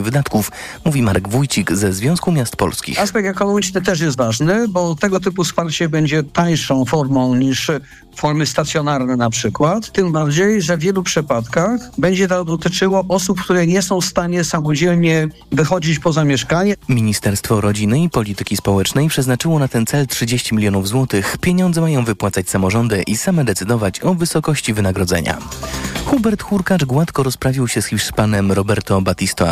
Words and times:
wydatków, 0.00 0.52
mówi 0.84 1.02
Marek 1.02 1.28
Wójcik 1.28 1.72
ze 1.72 1.92
Związku 1.92 2.32
Miast 2.32 2.56
Polskich. 2.56 3.00
Aspekt 3.00 3.28
ekologiczny 3.28 3.82
też 3.82 4.00
jest 4.00 4.16
ważny, 4.16 4.68
bo 4.68 4.94
tego 4.94 5.20
typu 5.20 5.44
wsparcie 5.44 5.88
będzie 5.88 6.22
tańszą 6.22 6.84
formą 6.84 7.34
niż 7.34 7.70
formy 8.16 8.46
stacjonarne 8.46 9.16
na 9.16 9.30
przykład. 9.30 9.92
Tym 9.92 10.12
bardziej, 10.12 10.62
że 10.62 10.76
w 10.76 10.80
wielu 10.80 11.02
przypadkach 11.02 11.80
będzie 11.98 12.28
to 12.28 12.44
dotyczyło 12.44 13.04
osób, 13.08 13.40
które 13.40 13.66
nie 13.66 13.82
są 13.82 14.00
w 14.00 14.04
stanie 14.04 14.44
samodzielnie 14.44 15.28
wychodzić 15.52 15.98
poza 15.98 16.24
mieszkanie. 16.24 16.74
Ministerstwo 16.88 17.60
Rodziny 17.60 18.00
i 18.00 18.10
Polityki 18.10 18.56
Społecznej 18.56 19.08
przeznaczyło 19.08 19.58
na 19.58 19.68
ten 19.68 19.86
cel 19.86 20.06
30 20.06 20.54
milionów 20.54 20.88
złotych. 20.88 21.36
Pieniądze 21.40 21.80
mają 21.80 22.04
wypłacać 22.04 22.50
samorządy 22.50 23.02
i 23.06 23.16
same 23.16 23.44
decydować 23.44 24.00
o 24.04 24.14
wysokości 24.14 24.74
wynagrodzenia. 24.74 25.38
Hubert 26.06 26.42
Hurkacz 26.42 26.84
gładko 26.84 27.22
rozprawił 27.22 27.68
się 27.68 27.82
z 27.82 27.86
Hiszpanem 27.86 28.52
Roberto 28.52 29.00
Batisto 29.00 29.48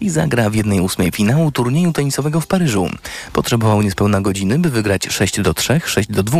I 0.00 0.10
zagra 0.10 0.50
w 0.50 0.54
jednej 0.54 0.80
ósmej 0.80 1.12
finału 1.12 1.52
turnieju 1.52 1.92
tenisowego 1.92 2.40
w 2.40 2.46
Paryżu. 2.46 2.90
Potrzebował 3.32 3.82
niespełna 3.82 4.20
godziny, 4.20 4.58
by 4.58 4.70
wygrać 4.70 5.06
6 5.10 5.40
do 5.40 5.54
3, 5.54 5.80
6 5.86 6.08
do 6.08 6.22
2. 6.22 6.38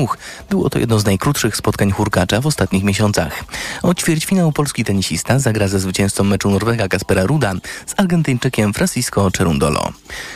Było 0.50 0.70
to 0.70 0.78
jedno 0.78 0.98
z 0.98 1.04
najkrótszych 1.04 1.56
spotkań 1.56 1.90
Hurkacza 1.90 2.40
w 2.40 2.46
ostatnich 2.46 2.84
miesiącach. 2.84 3.44
O 3.82 3.94
ćwierćfinał 3.94 4.52
polski 4.52 4.84
tenisista 4.84 5.38
zagra 5.38 5.68
ze 5.68 5.80
zwycięzcą 5.80 6.24
meczu 6.24 6.50
Norwega 6.50 6.88
Kaspera 6.88 7.24
Ruda 7.24 7.54
z 7.86 7.94
Argentyńczykiem 7.96 8.74
Francisco 8.74 9.30
Cerundolo. 9.30 9.92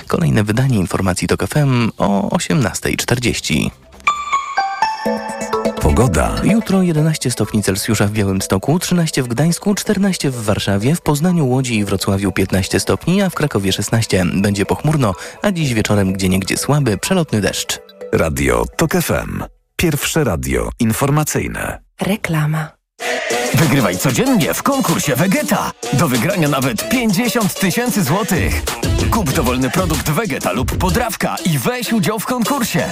Kolejne 0.07 0.45
wydanie 0.45 0.79
informacji 0.79 1.29
TOK 1.29 1.49
FM 1.49 1.91
o 1.99 2.29
18.40. 2.29 3.90
Pogoda. 5.83 6.35
Jutro 6.45 6.83
11 6.83 7.31
stopni 7.31 7.63
Celsjusza 7.63 8.07
w 8.07 8.11
Białymstoku, 8.11 8.79
13 8.79 9.23
w 9.23 9.29
Gdańsku, 9.29 9.75
14 9.75 10.31
w 10.31 10.45
Warszawie, 10.45 10.95
w 10.95 11.01
Poznaniu, 11.01 11.49
Łodzi 11.49 11.79
i 11.79 11.85
Wrocławiu 11.85 12.33
15 12.33 12.81
stopni, 12.81 13.23
a 13.23 13.31
w 13.31 13.35
Krakowie 13.35 13.73
16. 13.73 14.25
Będzie 14.35 14.67
pochmurno, 14.67 15.15
a 15.43 15.53
dziś 15.53 15.75
wieczorem 15.75 16.13
gdzieniegdzie 16.13 16.57
słaby, 16.57 16.99
przelotny 16.99 17.41
deszcz. 17.41 17.81
Radio 18.13 18.65
TOK 18.77 18.93
FM. 18.93 19.43
Pierwsze 19.77 20.25
radio 20.25 20.71
informacyjne. 20.81 21.79
Reklama. 22.01 22.69
Wygrywaj 23.55 23.97
codziennie 23.97 24.55
w 24.55 24.63
konkursie 24.63 25.17
Vegeta. 25.17 25.73
Do 25.93 26.09
wygrania 26.09 26.49
nawet 26.49 26.89
50 26.89 27.55
tysięcy 27.55 28.03
złotych. 28.03 28.63
Kup 29.11 29.33
dowolny 29.33 29.71
produkt 29.71 30.11
Vegeta 30.11 30.53
lub 30.53 30.77
podrawka 30.77 31.37
i 31.45 31.59
weź 31.59 31.93
udział 31.93 32.19
w 32.19 32.27
konkursie. 32.27 32.85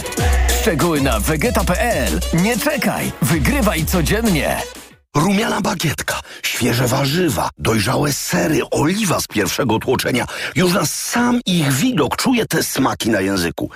Szczegóły 0.60 1.00
na 1.00 1.20
vegeta.pl. 1.20 2.20
Nie 2.34 2.58
czekaj, 2.58 3.12
wygrywaj 3.22 3.84
codziennie. 3.84 4.56
Rumiana 5.18 5.60
bagietka, 5.60 6.20
świeże 6.42 6.86
warzywa, 6.86 7.50
dojrzałe 7.58 8.12
sery, 8.12 8.60
oliwa 8.70 9.20
z 9.20 9.26
pierwszego 9.26 9.78
tłoczenia. 9.78 10.26
Już 10.54 10.72
na 10.72 10.86
sam 10.86 11.40
ich 11.46 11.72
widok 11.72 12.16
czuję 12.16 12.46
te 12.46 12.62
smaki 12.62 13.10
na 13.10 13.20
języku. 13.20 13.70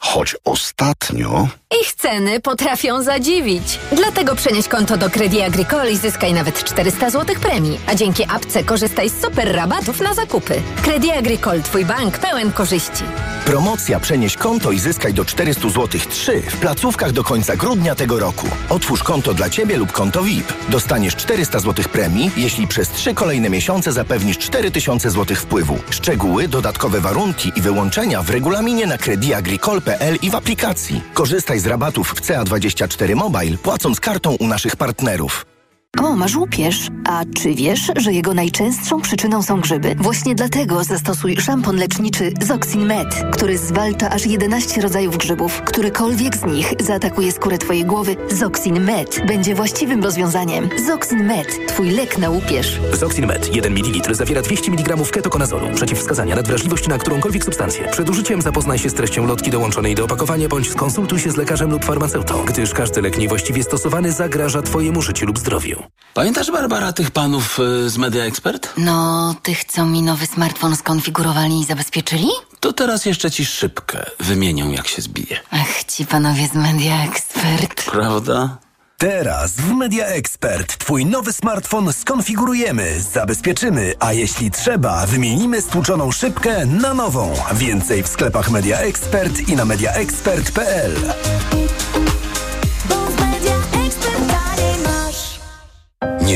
Choć 0.00 0.36
ostatnio... 0.44 1.48
Ich 1.80 1.94
ceny 1.94 2.40
potrafią 2.40 3.02
zadziwić. 3.02 3.78
Dlatego 3.92 4.36
przenieś 4.36 4.68
konto 4.68 4.96
do 4.96 5.10
Credit 5.10 5.42
Agricole 5.42 5.90
i 5.90 5.96
zyskaj 5.96 6.32
nawet 6.32 6.64
400 6.64 7.10
zł 7.10 7.36
premii. 7.40 7.80
A 7.86 7.94
dzięki 7.94 8.24
apce 8.28 8.64
korzystaj 8.64 9.10
z 9.10 9.22
super 9.22 9.54
rabatów 9.54 10.00
na 10.00 10.14
zakupy. 10.14 10.62
Credit 10.82 11.12
Agricole, 11.12 11.62
twój 11.62 11.84
bank 11.84 12.18
pełen 12.18 12.52
korzyści. 12.52 13.04
Promocja 13.48 14.00
Przenieś 14.00 14.36
konto 14.36 14.72
i 14.72 14.78
zyskaj 14.78 15.14
do 15.14 15.24
400 15.24 15.68
zł 15.68 16.00
3 16.08 16.42
w 16.42 16.56
placówkach 16.56 17.12
do 17.12 17.24
końca 17.24 17.56
grudnia 17.56 17.94
tego 17.94 18.18
roku. 18.18 18.46
Otwórz 18.68 19.02
konto 19.02 19.34
dla 19.34 19.50
Ciebie 19.50 19.76
lub 19.76 19.92
konto 19.92 20.22
VIP. 20.22 20.52
Dostaniesz 20.68 21.16
400 21.16 21.60
zł 21.60 21.84
premii, 21.92 22.30
jeśli 22.36 22.66
przez 22.66 22.90
3 22.90 23.14
kolejne 23.14 23.50
miesiące 23.50 23.92
zapewnisz 23.92 24.38
4000 24.38 25.10
zł 25.10 25.36
wpływu. 25.36 25.78
Szczegóły, 25.90 26.48
dodatkowe 26.48 27.00
warunki 27.00 27.52
i 27.56 27.60
wyłączenia 27.60 28.22
w 28.22 28.30
regulaminie 28.30 28.86
na 28.86 28.98
crediagricole.pl 28.98 30.18
i 30.22 30.30
w 30.30 30.34
aplikacji. 30.34 31.02
Korzystaj 31.14 31.60
z 31.60 31.66
rabatów 31.66 32.08
w 32.08 32.20
CA24 32.20 33.16
Mobile, 33.16 33.58
płacąc 33.58 34.00
kartą 34.00 34.36
u 34.40 34.46
naszych 34.46 34.76
partnerów. 34.76 35.57
O, 36.02 36.16
masz 36.16 36.36
łupież. 36.36 36.88
A 37.08 37.24
czy 37.36 37.54
wiesz, 37.54 37.90
że 37.96 38.12
jego 38.12 38.34
najczęstszą 38.34 39.00
przyczyną 39.00 39.42
są 39.42 39.60
grzyby? 39.60 39.94
Właśnie 39.94 40.34
dlatego 40.34 40.84
zastosuj 40.84 41.36
szampon 41.36 41.76
leczniczy 41.76 42.32
Zoxin 42.46 42.86
Med, 42.86 43.08
który 43.32 43.58
zwalcza 43.58 44.10
aż 44.10 44.26
11 44.26 44.80
rodzajów 44.80 45.16
grzybów. 45.18 45.62
Którykolwiek 45.66 46.36
z 46.36 46.44
nich 46.44 46.74
zaatakuje 46.80 47.32
skórę 47.32 47.58
twojej 47.58 47.84
głowy, 47.84 48.16
Zoxin 48.30 48.84
Med 48.84 49.20
będzie 49.26 49.54
właściwym 49.54 50.04
rozwiązaniem. 50.04 50.68
Zoxin 50.86 51.24
Med, 51.26 51.66
twój 51.68 51.90
lek 51.90 52.18
na 52.18 52.30
łupież. 52.30 52.80
Zoxin 52.92 53.26
Med 53.26 53.54
1 53.54 53.72
ml 53.72 54.14
zawiera 54.14 54.42
200 54.42 54.72
mg 54.72 54.96
ketokonazolu. 55.10 55.66
Przeciwwskazania 55.74 56.36
nadwrażliwość 56.36 56.88
na 56.88 56.98
którąkolwiek 56.98 57.44
substancję. 57.44 57.88
Przed 57.92 58.10
użyciem 58.10 58.42
zapoznaj 58.42 58.78
się 58.78 58.90
z 58.90 58.94
treścią 58.94 59.26
lotki 59.26 59.50
dołączonej 59.50 59.94
do 59.94 60.04
opakowania 60.04 60.48
bądź 60.48 60.70
skonsultuj 60.70 61.18
się 61.18 61.30
z 61.30 61.36
lekarzem 61.36 61.70
lub 61.70 61.84
farmaceutą, 61.84 62.44
gdyż 62.44 62.74
każdy 62.74 63.02
lek 63.02 63.18
niewłaściwie 63.18 63.62
stosowany 63.62 64.12
zagraża 64.12 64.62
twojemu 64.62 65.02
życiu 65.02 65.26
lub 65.26 65.38
zdrowiu. 65.38 65.77
Pamiętasz, 66.14 66.50
Barbara, 66.50 66.92
tych 66.92 67.10
panów 67.10 67.58
y, 67.60 67.90
z 67.90 67.98
Media 67.98 68.24
Expert? 68.24 68.72
No, 68.76 69.34
tych, 69.42 69.64
co 69.64 69.86
mi 69.86 70.02
nowy 70.02 70.26
smartfon 70.26 70.76
skonfigurowali 70.76 71.60
i 71.60 71.64
zabezpieczyli? 71.64 72.28
To 72.60 72.72
teraz 72.72 73.04
jeszcze 73.04 73.30
ci 73.30 73.44
szybkę 73.44 74.10
wymienią, 74.20 74.70
jak 74.72 74.88
się 74.88 75.02
zbije. 75.02 75.40
Ach, 75.50 75.84
ci 75.84 76.06
panowie 76.06 76.48
z 76.48 76.54
Media 76.54 77.04
Expert. 77.04 77.90
Prawda? 77.90 78.58
Teraz 78.98 79.52
w 79.52 79.72
Media 79.72 80.06
Expert 80.06 80.78
Twój 80.78 81.06
nowy 81.06 81.32
smartfon 81.32 81.92
skonfigurujemy, 81.92 83.00
zabezpieczymy, 83.00 83.94
a 84.00 84.12
jeśli 84.12 84.50
trzeba, 84.50 85.06
wymienimy 85.06 85.62
stłuczoną 85.62 86.12
szybkę 86.12 86.66
na 86.66 86.94
nową. 86.94 87.34
Więcej 87.54 88.02
w 88.02 88.08
sklepach 88.08 88.50
Media 88.50 88.78
Expert 88.78 89.48
i 89.48 89.56
na 89.56 89.64
mediaexpert.pl. 89.64 90.92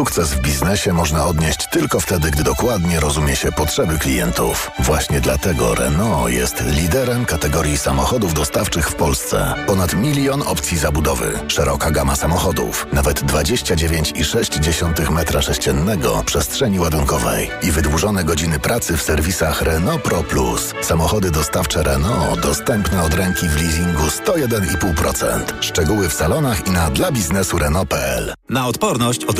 Sukces 0.00 0.34
w 0.34 0.40
biznesie 0.40 0.92
można 0.92 1.26
odnieść 1.26 1.68
tylko 1.70 2.00
wtedy, 2.00 2.30
gdy 2.30 2.44
dokładnie 2.44 3.00
rozumie 3.00 3.36
się 3.36 3.52
potrzeby 3.52 3.98
klientów. 3.98 4.70
Właśnie 4.78 5.20
dlatego 5.20 5.74
Renault 5.74 6.32
jest 6.32 6.64
liderem 6.66 7.24
kategorii 7.24 7.78
samochodów 7.78 8.34
dostawczych 8.34 8.88
w 8.88 8.94
Polsce. 8.94 9.54
Ponad 9.66 9.94
milion 9.94 10.42
opcji 10.42 10.78
zabudowy, 10.78 11.38
szeroka 11.48 11.90
gama 11.90 12.16
samochodów, 12.16 12.86
nawet 12.92 13.22
29,6 13.22 15.10
metra 15.10 15.42
sześciennego 15.42 16.22
przestrzeni 16.26 16.80
ładunkowej 16.80 17.50
i 17.62 17.70
wydłużone 17.70 18.24
godziny 18.24 18.58
pracy 18.58 18.96
w 18.96 19.02
serwisach 19.02 19.62
Renault 19.62 20.02
Pro 20.02 20.22
Plus. 20.22 20.74
Samochody 20.82 21.30
dostawcze 21.30 21.82
Renault 21.82 22.40
dostępne 22.40 23.02
od 23.02 23.14
ręki 23.14 23.48
w 23.48 23.56
leasingu 23.56 24.02
101,5%. 24.02 25.40
Szczegóły 25.60 26.08
w 26.08 26.14
salonach 26.14 26.66
i 26.66 26.70
na 26.70 26.90
dla 26.90 27.12
biznesu 27.12 27.58
Renault.pl. 27.58 28.34
Na 28.50 28.66
odporność 28.66 29.24
od 29.24 29.39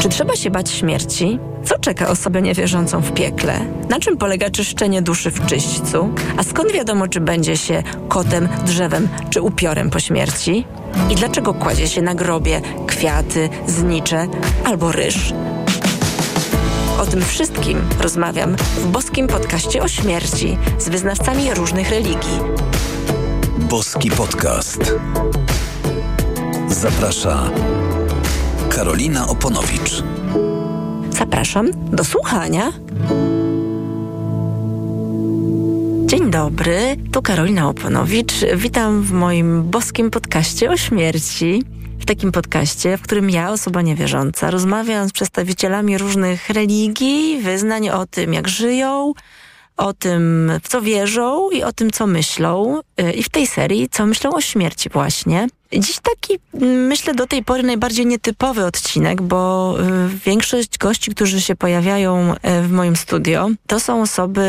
Czy 0.00 0.08
trzeba 0.08 0.36
się 0.36 0.50
bać 0.50 0.70
śmierci? 0.70 1.38
Co 1.64 1.78
czeka 1.78 2.08
osobę 2.08 2.42
niewierzącą 2.42 3.00
w 3.00 3.12
piekle? 3.12 3.60
Na 3.88 4.00
czym 4.00 4.16
polega 4.16 4.50
czyszczenie 4.50 5.02
duszy 5.02 5.30
w 5.30 5.46
czyśćcu? 5.46 6.14
A 6.36 6.42
skąd 6.42 6.72
wiadomo, 6.72 7.08
czy 7.08 7.20
będzie 7.20 7.56
się 7.56 7.82
kotem, 8.08 8.48
drzewem 8.66 9.08
czy 9.30 9.42
upiorem 9.42 9.90
po 9.90 10.00
śmierci? 10.00 10.66
I 11.10 11.14
dlaczego 11.14 11.54
kładzie 11.54 11.88
się 11.88 12.02
na 12.02 12.14
grobie 12.14 12.60
kwiaty, 12.86 13.48
znicze 13.66 14.26
albo 14.64 14.92
ryż? 14.92 15.32
O 17.00 17.06
tym 17.06 17.22
wszystkim 17.22 17.78
rozmawiam 18.00 18.56
w 18.56 18.86
boskim 18.86 19.26
podcaście 19.26 19.82
o 19.82 19.88
śmierci 19.88 20.58
z 20.78 20.88
wyznawcami 20.88 21.54
różnych 21.54 21.90
religii. 21.90 22.38
Boski 23.58 24.10
Podcast. 24.10 24.94
Zaprasza 26.68 27.50
Karolina 28.74 29.28
Oponowicz. 29.28 30.02
Zapraszam 31.10 31.70
do 31.90 32.04
słuchania. 32.04 32.72
Dzień 36.06 36.30
dobry, 36.30 36.96
tu 37.12 37.22
Karolina 37.22 37.68
Oponowicz. 37.68 38.32
Witam 38.56 39.02
w 39.02 39.12
moim 39.12 39.62
boskim 39.62 40.10
podcaście 40.10 40.70
o 40.70 40.76
śmierci. 40.76 41.62
W 41.98 42.06
takim 42.06 42.32
podcaście, 42.32 42.96
w 42.96 43.02
którym 43.02 43.30
ja, 43.30 43.50
osoba 43.50 43.82
niewierząca, 43.82 44.50
rozmawiam 44.50 45.08
z 45.08 45.12
przedstawicielami 45.12 45.98
różnych 45.98 46.50
religii, 46.50 47.40
wyznań 47.42 47.88
o 47.88 48.06
tym, 48.06 48.34
jak 48.34 48.48
żyją, 48.48 49.12
o 49.76 49.92
tym, 49.92 50.52
w 50.62 50.68
co 50.68 50.82
wierzą 50.82 51.50
i 51.50 51.62
o 51.62 51.72
tym, 51.72 51.90
co 51.90 52.06
myślą. 52.06 52.80
Y, 53.00 53.12
I 53.12 53.22
w 53.22 53.28
tej 53.28 53.46
serii, 53.46 53.88
co 53.88 54.06
myślą 54.06 54.32
o 54.32 54.40
śmierci 54.40 54.88
właśnie. 54.88 55.48
Dziś 55.78 55.98
taki, 56.02 56.38
myślę, 56.88 57.14
do 57.14 57.26
tej 57.26 57.44
pory 57.44 57.62
najbardziej 57.62 58.06
nietypowy 58.06 58.64
odcinek, 58.64 59.22
bo 59.22 59.74
y, 59.80 60.18
większość 60.26 60.78
gości, 60.78 61.10
którzy 61.10 61.40
się 61.40 61.56
pojawiają 61.56 62.34
y, 62.34 62.62
w 62.62 62.70
moim 62.70 62.96
studio, 62.96 63.50
to 63.66 63.80
są 63.80 64.02
osoby 64.02 64.40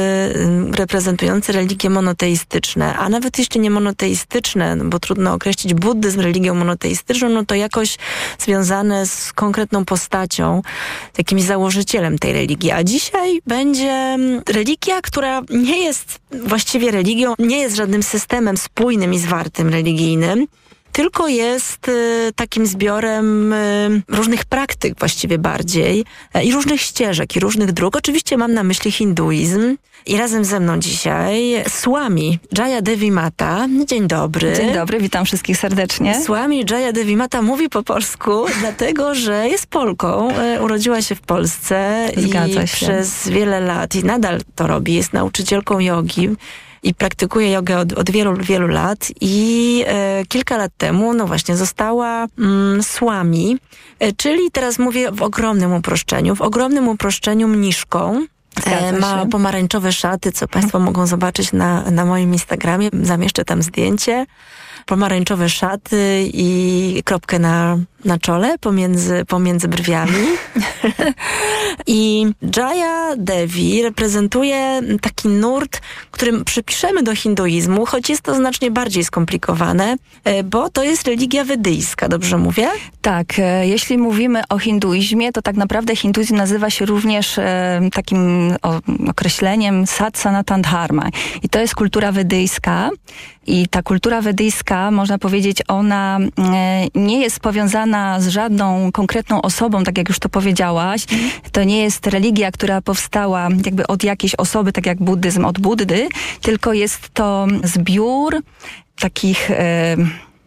y, 0.72 0.78
reprezentujące 0.78 1.54
religie 1.54 1.90
monoteistyczne, 1.90 2.96
a 2.96 3.10
nawet 3.10 3.40
jeśli 3.40 3.62
nie 3.62 3.70
monoteistyczne, 3.70 4.76
no 4.76 4.86
bo 4.86 5.00
trudno 5.00 5.34
określić 5.34 5.74
buddyzm 5.74 6.22
religią 6.22 6.56
monoteistyczną, 6.56 7.30
no 7.30 7.46
to 7.46 7.56
jakoś 7.56 7.98
związane 8.40 9.06
z 9.06 9.34
konkretną 9.34 9.86
postacią, 9.86 10.62
jakimś 11.18 11.42
założycielem 11.42 12.20
tej 12.20 12.34
religii. 12.34 12.72
A 12.72 12.84
dzisiaj 12.84 13.42
będzie 13.48 13.92
mm, 13.92 14.42
religia, 14.50 15.02
która 15.02 15.42
nie 15.50 15.84
jest 15.84 16.20
właściwie 16.32 16.92
religią, 16.92 17.34
nie 17.40 17.60
jest 17.60 17.76
żadnym 17.76 18.04
systemem 18.04 18.58
spójnym 18.58 19.14
i 19.14 19.20
zwartym 19.20 19.70
religijnym, 19.70 20.48
tylko 20.96 21.28
jest 21.28 21.88
y, 21.88 22.32
takim 22.36 22.66
zbiorem 22.66 23.54
y, 23.54 24.02
różnych 24.08 24.46
praktyk 24.46 25.00
właściwie 25.00 25.38
bardziej 25.38 26.06
y, 26.36 26.44
i 26.44 26.52
różnych 26.52 26.82
ścieżek 26.82 27.36
i 27.36 27.40
różnych 27.40 27.72
dróg. 27.72 27.96
Oczywiście 27.96 28.38
mam 28.38 28.54
na 28.54 28.64
myśli 28.64 28.92
hinduizm 28.92 29.78
i 30.06 30.18
razem 30.18 30.46
ze 30.46 30.60
mną 30.60 30.80
dzisiaj 30.80 31.64
Swami 31.68 32.40
Jaya 32.58 32.82
Devi 32.82 33.12
Mata. 33.12 33.68
Dzień 33.86 34.08
dobry. 34.08 34.54
Dzień 34.58 34.74
dobry, 34.74 35.00
witam 35.00 35.26
wszystkich 35.26 35.58
serdecznie. 35.58 36.22
Swami 36.24 36.66
Jaya 36.70 36.94
Devi 36.94 37.16
Mata 37.16 37.42
mówi 37.42 37.70
po 37.70 37.84
polsku, 37.84 38.46
dlatego 38.62 39.16
że 39.16 39.48
jest 39.50 39.68
Polką. 39.68 40.30
Urodziła 40.62 41.02
się 41.02 41.16
w 41.16 41.22
Polsce 41.22 42.10
Zgadza 42.18 42.64
i 42.64 42.68
się. 42.68 42.76
przez 42.76 43.28
wiele 43.30 43.60
lat 43.60 43.96
i 43.96 44.04
nadal 44.04 44.42
to 44.56 44.68
robi. 44.68 44.94
Jest 44.94 45.14
nauczycielką 45.14 45.80
jogi 45.80 46.30
i 46.86 46.94
praktykuje 46.94 47.52
jogę 47.52 47.80
od, 47.80 47.94
od 47.94 48.12
wielu, 48.12 48.36
wielu 48.38 48.68
lat 48.68 49.12
i 49.22 49.84
e, 49.88 50.26
kilka 50.26 50.58
lat 50.58 50.72
temu, 50.78 51.14
no 51.14 51.28
właśnie, 51.28 51.58
została 51.58 52.28
mm, 52.40 52.84
słami, 52.84 53.58
e, 54.00 54.14
czyli 54.14 54.52
teraz 54.52 54.80
mówię 54.80 55.12
w 55.12 55.22
ogromnym 55.22 55.74
uproszczeniu, 55.74 56.36
w 56.36 56.42
ogromnym 56.42 56.88
uproszczeniu 56.88 57.48
mniszką. 57.48 58.26
E, 58.66 58.92
ma 58.92 59.26
pomarańczowe 59.26 59.92
szaty, 59.94 60.32
co 60.32 60.48
Państwo 60.48 60.80
mogą 60.80 61.08
zobaczyć 61.08 61.54
na, 61.54 61.92
na 61.92 62.06
moim 62.06 62.34
Instagramie. 62.34 62.90
Zamieszczę 63.02 63.46
tam 63.46 63.62
zdjęcie. 63.64 64.26
Pomarańczowe 64.86 65.50
szaty 65.50 66.30
i 66.34 67.02
kropkę 67.06 67.40
na, 67.40 67.78
na 68.06 68.20
czole 68.20 68.58
pomiędzy, 68.58 69.26
pomiędzy 69.26 69.68
brwiami. 69.68 70.26
I 71.88 72.26
Jaya 72.58 73.16
Devi 73.18 73.84
reprezentuje 73.84 74.82
taki 75.02 75.28
nurt, 75.28 75.82
którym 76.12 76.46
przypiszemy 76.46 77.04
do 77.04 77.16
hinduizmu, 77.16 77.86
choć 77.86 78.10
jest 78.10 78.22
to 78.22 78.36
znacznie 78.36 78.72
bardziej 78.72 79.04
skomplikowane, 79.04 79.96
e, 80.24 80.44
bo 80.44 80.70
to 80.70 80.84
jest 80.84 81.08
religia 81.08 81.44
wedyjska, 81.44 82.10
dobrze 82.10 82.38
mówię? 82.38 82.68
Tak, 83.02 83.40
e, 83.40 83.68
jeśli 83.68 83.98
mówimy 83.98 84.42
o 84.50 84.60
hinduizmie, 84.60 85.32
to 85.32 85.42
tak 85.42 85.56
naprawdę 85.56 85.96
hinduizm 85.96 86.36
nazywa 86.36 86.70
się 86.70 86.86
również 86.86 87.38
e, 87.38 87.82
takim 87.94 88.54
określeniem 89.10 89.88
sat 89.88 90.18
sanatan 90.18 90.62
dharma. 90.62 91.10
I 91.44 91.50
to 91.50 91.60
jest 91.60 91.76
kultura 91.76 92.12
wedyjska. 92.12 92.90
I 93.48 93.68
ta 93.68 93.84
kultura 93.84 94.22
wedyjska, 94.22 94.92
można 94.92 95.18
powiedzieć, 95.18 95.58
ona 95.68 96.20
e, 96.20 96.88
nie 96.96 97.22
jest 97.22 97.40
powiązana 97.40 98.20
z 98.20 98.28
żadną 98.28 98.92
konkretną 98.92 99.42
osobą, 99.42 99.84
tak 99.84 99.98
jak 99.98 100.10
już 100.10 100.20
to 100.20 100.30
powiedziałaś. 100.30 101.06
To 101.52 101.64
nie 101.64 101.84
jest 101.84 102.08
religia, 102.08 102.52
która 102.52 102.82
powstała 102.82 103.48
jakby 103.66 103.88
od 103.88 104.04
jakiejś 104.04 104.36
osoby, 104.36 104.72
tak 104.72 104.86
jak 104.86 104.98
buddyzm 104.98 105.46
od 105.46 105.60
Buddy, 105.60 106.08
tylko 106.42 106.74
jest 106.74 107.10
to 107.14 107.48
zbiór 107.64 108.42
takich... 109.00 109.52
E, 109.52 109.98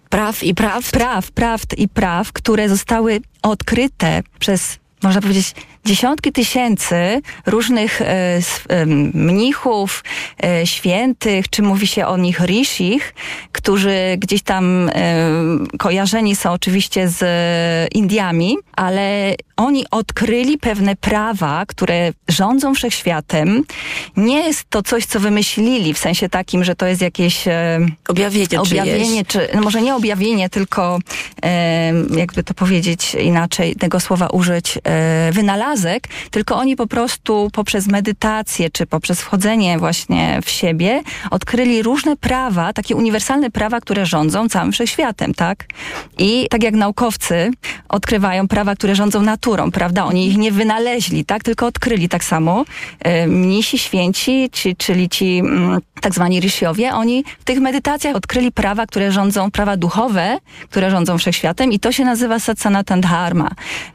praw 0.09 0.45
i 0.45 0.55
praw. 0.55 0.91
Praw, 0.91 1.31
prawd 1.31 1.75
i 1.75 1.89
praw, 1.89 2.33
które 2.33 2.69
zostały 2.69 3.21
odkryte 3.43 4.23
przez, 4.39 4.79
można 5.03 5.21
powiedzieć, 5.21 5.55
dziesiątki 5.85 6.33
tysięcy 6.33 7.23
różnych 7.47 8.03
e, 8.03 8.41
em, 8.69 9.11
mnichów, 9.15 10.05
e, 10.45 10.67
świętych, 10.67 11.49
czy 11.49 11.63
mówi 11.63 11.87
się 11.87 12.07
o 12.07 12.17
nich 12.17 12.41
rishich, 12.41 13.15
którzy 13.53 14.17
gdzieś 14.19 14.43
tam 14.43 14.89
e, 14.89 14.93
kojarzeni 15.79 16.37
są 16.37 16.53
oczywiście 16.53 17.09
z 17.09 17.23
e, 17.23 17.99
Indiami, 17.99 18.57
ale 18.77 19.35
oni 19.57 19.85
odkryli 19.91 20.59
pewne 20.59 20.97
prawa, 20.97 21.65
które 21.67 22.13
rządzą 22.29 22.75
wszechświatem. 22.75 23.65
Nie 24.17 24.39
jest 24.39 24.65
to 24.71 24.83
coś, 24.83 25.07
co 25.07 25.21
wymyślili, 25.21 25.95
w 25.95 25.99
sensie 25.99 26.29
takim, 26.29 26.65
że 26.65 26.75
to 26.77 26.87
jest 26.87 27.03
jakieś 27.03 27.49
e, 27.49 27.81
Objawienie 28.09 28.61
objawienie, 28.61 29.25
czy 29.25 29.49
no 29.55 29.61
może 29.61 29.83
nie 29.83 29.95
objawienie, 29.95 30.49
tylko 30.49 30.99
e, 31.45 31.93
jakby 32.17 32.45
to 32.45 32.55
powiedzieć 32.55 33.15
inaczej, 33.15 33.77
tego 33.77 34.01
słowa 34.01 34.27
użyć, 34.27 34.79
e, 34.85 35.33
wynalazek, 35.69 36.09
tylko 36.31 36.57
oni 36.57 36.77
po 36.77 36.87
prostu 36.87 37.51
poprzez 37.53 37.87
medytację, 37.87 38.71
czy 38.71 38.87
poprzez 38.87 39.21
wchodzenie 39.21 39.79
właśnie 39.79 40.41
w 40.45 40.51
siebie, 40.51 41.03
odkryli 41.31 41.83
różne 41.83 42.17
prawa, 42.17 42.73
takie 42.73 42.97
uniwersalne 42.97 43.51
prawa, 43.51 43.81
które 43.81 44.07
rządzą 44.07 44.49
całym 44.49 44.73
wszechświatem, 44.73 45.35
tak? 45.35 45.65
I 46.19 46.47
tak 46.51 46.63
jak 46.63 46.75
naukowcy 46.75 47.51
odkrywają 47.89 48.49
prawa, 48.49 48.75
które 48.75 48.95
rządzą 48.95 49.23
naturą, 49.23 49.71
prawda? 49.71 50.05
Oni 50.05 50.27
ich 50.27 50.37
nie 50.37 50.53
wynaleźli, 50.53 51.25
tak? 51.25 51.43
Tylko 51.45 51.67
odkryli 51.67 52.09
tak 52.09 52.25
samo. 52.25 52.65
E, 53.01 53.27
mnisi, 53.27 53.79
święci, 53.79 54.49
ci, 54.53 54.77
czyli 54.77 55.09
ci 55.09 55.39
mm, 55.39 55.81
tak 56.01 56.15
zwani 56.15 56.41
rysiowie, 56.41 56.93
oni 56.93 57.25
w 57.41 57.45
tych 57.45 57.61
medytacjach 57.61 58.17
odkryli 58.17 58.53
prawa, 58.53 58.87
które 58.87 59.13
rządzą, 59.13 59.51
prawa 59.51 59.77
duchowe, 59.77 60.39
które 60.71 60.91
rządzą 60.91 61.19
wszechświatem 61.19 61.73
i 61.73 61.79
to 61.79 61.93
się 61.93 62.05
nazywa 62.05 62.39
satsanatan 62.39 63.01
dharma. 63.01 63.51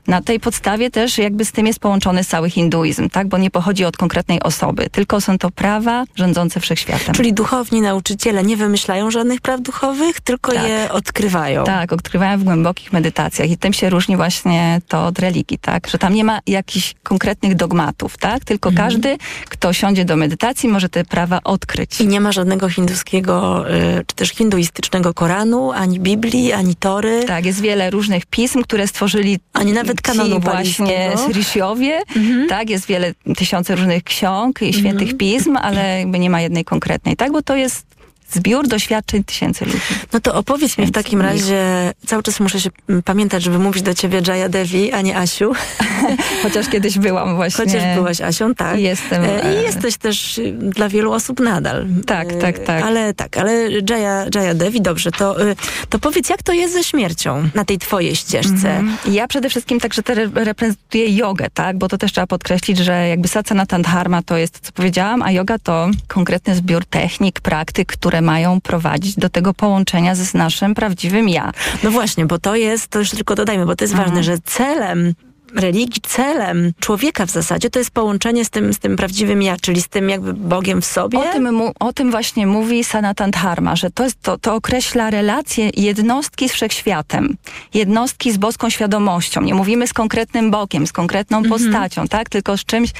Na 0.07 0.21
tej 0.21 0.39
podstawie 0.39 0.89
też 0.89 1.17
jakby 1.17 1.45
z 1.45 1.51
tym 1.51 1.62
jest 1.67 1.79
połączony 1.79 2.23
cały 2.23 2.49
hinduizm, 2.49 3.09
tak? 3.09 3.27
Bo 3.27 3.37
nie 3.37 3.51
pochodzi 3.51 3.85
od 3.85 3.97
konkretnej 3.97 4.41
osoby, 4.43 4.89
tylko 4.91 5.21
są 5.21 5.37
to 5.37 5.51
prawa 5.51 6.03
rządzące 6.15 6.59
wszechświatem. 6.59 7.15
Czyli 7.15 7.33
duchowni 7.33 7.81
nauczyciele 7.81 8.43
nie 8.43 8.57
wymyślają 8.57 9.11
żadnych 9.11 9.41
praw 9.41 9.61
duchowych, 9.61 10.21
tylko 10.21 10.51
Tak. 10.51 10.63
je 10.67 10.91
odkrywają. 10.91 11.63
Tak, 11.63 11.93
odkrywają 11.93 12.37
w 12.39 12.43
głębokich 12.43 12.93
medytacjach 12.93 13.49
i 13.49 13.57
tym 13.57 13.73
się 13.73 13.89
różni 13.89 14.15
właśnie 14.17 14.81
to 14.87 15.05
od 15.05 15.19
religii, 15.19 15.59
tak? 15.59 15.87
Że 15.87 15.97
tam 15.97 16.13
nie 16.13 16.23
ma 16.23 16.39
jakichś 16.47 16.93
konkretnych 17.03 17.55
dogmatów, 17.55 18.17
tak? 18.17 18.45
Tylko 18.45 18.69
Mhm. 18.69 18.89
każdy, 18.89 19.17
kto 19.49 19.73
siądzie 19.73 20.05
do 20.05 20.15
medytacji, 20.15 20.69
może 20.69 20.89
te 20.89 21.03
prawa 21.05 21.39
odkryć. 21.43 22.01
I 22.01 22.07
nie 22.07 22.21
ma 22.21 22.31
żadnego 22.31 22.69
hinduskiego, 22.69 23.65
y, 23.99 24.05
czy 24.07 24.15
też 24.15 24.29
hinduistycznego 24.29 25.13
Koranu, 25.13 25.71
ani 25.71 25.99
Biblii, 25.99 26.53
ani 26.53 26.75
Tory. 26.75 27.23
Tak, 27.27 27.45
jest 27.45 27.61
wiele 27.61 27.89
różnych 27.89 28.25
pism, 28.25 28.63
które 28.63 28.87
stworzyli 28.87 29.39
Ani 29.53 29.73
nawet 29.73 30.01
kanonu 30.01 30.39
właśnie 30.39 31.11
balijskiego. 31.59 31.73
Rishiowie. 31.73 32.47
Tak, 32.49 32.69
jest 32.69 32.85
wiele, 32.87 33.13
tysiące 33.37 33.75
różnych 33.75 34.03
ksiąg 34.03 34.61
i 34.61 34.73
świętych 34.73 35.01
Mhm. 35.11 35.17
pism, 35.17 35.57
ale 35.57 35.99
jakby 35.99 36.19
nie 36.19 36.29
ma 36.29 36.41
jednej 36.41 36.65
konkretnej, 36.65 37.15
tak? 37.15 37.31
Bo 37.31 37.41
to 37.41 37.55
jest 37.55 37.85
zbiór 38.33 38.67
doświadczeń 38.67 39.23
tysięcy 39.23 39.65
ludzi. 39.65 39.77
No 40.13 40.19
to 40.19 40.33
opowiedz 40.33 40.77
mi 40.77 40.85
w 40.85 40.91
takim 40.91 41.21
razie, 41.21 41.93
cały 42.05 42.23
czas 42.23 42.39
muszę 42.39 42.59
się 42.61 42.69
pamiętać, 43.05 43.43
żeby 43.43 43.59
mówić 43.59 43.83
do 43.83 43.93
ciebie 43.93 44.21
Jaya 44.27 44.49
Devi, 44.49 44.91
a 44.91 45.01
nie 45.01 45.17
Asiu. 45.17 45.53
Chociaż 46.43 46.69
kiedyś 46.69 46.99
byłam 46.99 47.35
właśnie. 47.35 47.65
Chociaż 47.65 47.95
byłaś 47.95 48.21
Asią, 48.21 48.55
tak. 48.55 48.79
Jestem. 48.79 49.23
E, 49.23 49.43
e, 49.45 49.53
I 49.53 49.63
jesteś 49.63 49.97
też 49.97 50.37
y, 50.37 50.51
dla 50.51 50.89
wielu 50.89 51.11
osób 51.11 51.39
nadal. 51.39 51.85
Tak, 52.05 52.31
E, 52.31 52.35
tak, 52.35 52.59
tak. 52.59 52.83
Ale 52.83 53.13
tak, 53.13 53.37
ale 53.37 53.69
Jaya, 53.71 54.29
Jaya 54.35 54.55
Devi, 54.55 54.81
dobrze, 54.81 55.11
to, 55.11 55.47
y, 55.49 55.55
to 55.89 55.99
powiedz, 55.99 56.29
jak 56.29 56.43
to 56.43 56.53
jest 56.53 56.73
ze 56.73 56.83
śmiercią 56.83 57.49
na 57.55 57.65
tej 57.65 57.77
twojej 57.77 58.15
ścieżce? 58.15 58.77
Mhm. 58.77 58.97
Ja 59.07 59.27
przede 59.27 59.49
wszystkim 59.49 59.79
także 59.79 60.03
te 60.03 60.13
re- 60.13 60.29
reprezentuję 60.35 61.15
jogę, 61.15 61.47
tak? 61.53 61.77
Bo 61.77 61.87
to 61.87 61.97
też 61.97 62.11
trzeba 62.11 62.27
podkreślić, 62.27 62.77
że 62.77 63.07
jakby 63.07 63.27
Satsanatan 63.27 63.81
Dharma 63.81 64.21
to 64.21 64.37
jest, 64.37 64.59
co 64.61 64.71
powiedziałam, 64.71 65.21
a 65.21 65.31
yoga 65.31 65.59
to 65.59 65.87
konkretny 66.07 66.55
zbiór 66.55 66.85
technik, 66.85 67.41
praktyk, 67.41 67.87
które 67.91 68.21
mają 68.23 68.61
prowadzić 68.61 69.15
do 69.15 69.29
tego 69.29 69.53
połączenia 69.53 70.15
z 70.15 70.33
naszym 70.33 70.75
prawdziwym 70.75 71.29
ja. 71.29 71.51
No 71.83 71.91
właśnie, 71.91 72.25
bo 72.25 72.39
to 72.39 72.55
jest, 72.55 72.87
to 72.87 72.99
już 72.99 73.09
tylko 73.09 73.35
dodajmy, 73.35 73.65
bo 73.65 73.75
to 73.75 73.83
jest 73.83 73.95
ważne, 73.95 74.23
że 74.23 74.37
celem 74.39 75.13
religii, 75.55 76.01
celem 76.01 76.71
człowieka 76.79 77.25
w 77.25 77.31
zasadzie 77.31 77.69
to 77.69 77.79
jest 77.79 77.91
połączenie 77.91 78.45
z 78.45 78.49
tym, 78.49 78.73
z 78.73 78.79
tym 78.79 78.95
prawdziwym 78.95 79.41
ja, 79.41 79.57
czyli 79.61 79.81
z 79.81 79.87
tym 79.87 80.09
jakby 80.09 80.33
Bogiem 80.33 80.81
w 80.81 80.85
sobie. 80.85 81.19
O 81.19 81.33
tym, 81.33 81.53
mu, 81.53 81.71
o 81.79 81.93
tym 81.93 82.11
właśnie 82.11 82.47
mówi 82.47 82.83
Sanatan 82.83 83.31
Dharma, 83.31 83.75
że 83.75 83.91
to, 83.91 84.03
jest, 84.03 84.21
to, 84.21 84.37
to 84.37 84.55
określa 84.55 85.09
relację 85.09 85.69
jednostki 85.77 86.49
z 86.49 86.51
wszechświatem, 86.51 87.37
jednostki 87.73 88.31
z 88.31 88.37
boską 88.37 88.69
świadomością. 88.69 89.41
Nie 89.41 89.53
mówimy 89.53 89.87
z 89.87 89.93
konkretnym 89.93 90.51
Bogiem, 90.51 90.87
z 90.87 90.91
konkretną 90.91 91.37
Mhm. 91.37 91.61
postacią, 91.61 92.07
tak? 92.07 92.29
tylko 92.29 92.57
z 92.57 92.65
czymś 92.65 92.91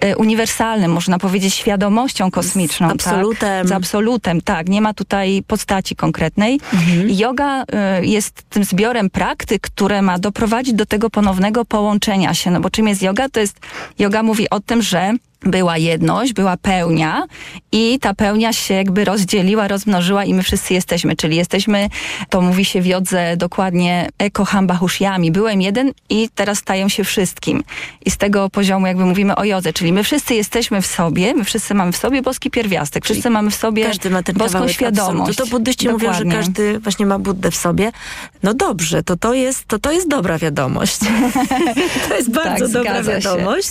e, 0.00 0.16
uniwersalnym, 0.16 0.92
można 0.92 1.18
powiedzieć 1.18 1.54
świadomością 1.54 2.30
kosmiczną. 2.30 2.88
Z 2.88 2.92
absolutem. 2.92 3.38
Tak? 3.38 3.68
Z 3.68 3.72
absolutem, 3.72 4.40
tak. 4.40 4.68
Nie 4.68 4.80
ma 4.80 4.94
tutaj 4.94 5.42
postaci 5.46 5.96
konkretnej. 5.96 6.60
Mhm. 6.72 7.10
Yoga 7.10 7.64
e, 7.72 8.04
jest 8.04 8.42
tym 8.50 8.64
zbiorem 8.64 9.10
praktyk, 9.10 9.60
które 9.62 10.02
ma 10.02 10.18
doprowadzić 10.18 10.74
do 10.74 10.86
tego 10.86 11.10
ponownego 11.10 11.64
połączenia 11.64 11.89
się. 12.34 12.50
No 12.50 12.60
bo 12.60 12.70
czym 12.70 12.88
jest 12.88 13.02
yoga? 13.02 13.28
To 13.28 13.40
jest, 13.40 13.60
yoga 13.98 14.22
mówi 14.22 14.50
o 14.50 14.60
tym, 14.60 14.82
że 14.82 15.12
była 15.42 15.76
jedność, 15.78 16.32
była 16.32 16.56
pełnia 16.56 17.24
i 17.72 17.98
ta 17.98 18.14
pełnia 18.14 18.52
się 18.52 18.74
jakby 18.74 19.04
rozdzieliła, 19.04 19.68
rozmnożyła 19.68 20.24
i 20.24 20.34
my 20.34 20.42
wszyscy 20.42 20.74
jesteśmy, 20.74 21.16
czyli 21.16 21.36
jesteśmy, 21.36 21.88
to 22.28 22.40
mówi 22.40 22.64
się 22.64 22.82
w 22.82 22.86
jodze 22.86 23.36
dokładnie 23.36 24.08
ekoham 24.18 24.66
bahushyami. 24.66 25.30
Byłem 25.32 25.62
jeden 25.62 25.92
i 26.10 26.28
teraz 26.34 26.58
staję 26.58 26.90
się 26.90 27.04
wszystkim. 27.04 27.64
I 28.06 28.10
z 28.10 28.16
tego 28.16 28.50
poziomu 28.50 28.86
jakby 28.86 29.04
mówimy 29.04 29.34
o 29.36 29.44
jodze, 29.44 29.72
czyli 29.72 29.92
my 29.92 30.04
wszyscy 30.04 30.34
jesteśmy 30.34 30.82
w 30.82 30.86
sobie, 30.86 31.34
my 31.34 31.44
wszyscy 31.44 31.74
mamy 31.74 31.92
w 31.92 31.96
sobie 31.96 32.22
boski 32.22 32.50
pierwiastek, 32.50 33.04
wszyscy 33.04 33.30
mamy 33.30 33.50
w 33.50 33.54
sobie 33.54 33.84
Każdy 33.84 34.10
ma 34.10 34.22
ten 34.22 34.36
boską 34.36 34.68
świadomość. 34.68 35.10
absolutu. 35.30 35.34
To 35.34 35.46
buddyści 35.46 35.88
mówią, 35.88 36.12
że 36.12 36.18
Dokładnie. 36.24 36.32
każdy 36.32 36.78
właśnie 36.78 37.06
ma 37.06 37.18
Buddę 37.18 37.50
w 37.50 37.56
sobie. 37.56 37.92
No 38.42 38.54
dobrze, 38.54 39.02
to 39.02 39.16
to 39.16 39.34
jest, 39.34 39.64
to 39.66 39.78
to 39.78 39.92
jest 39.92 40.08
dobra 40.08 40.38
wiadomość. 40.38 40.98
to 42.08 42.16
jest 42.16 42.30
bardzo 42.30 42.64
Tak, 42.64 42.72
dobra 42.72 42.96
się. 43.04 43.10
wiadomość. 43.10 43.68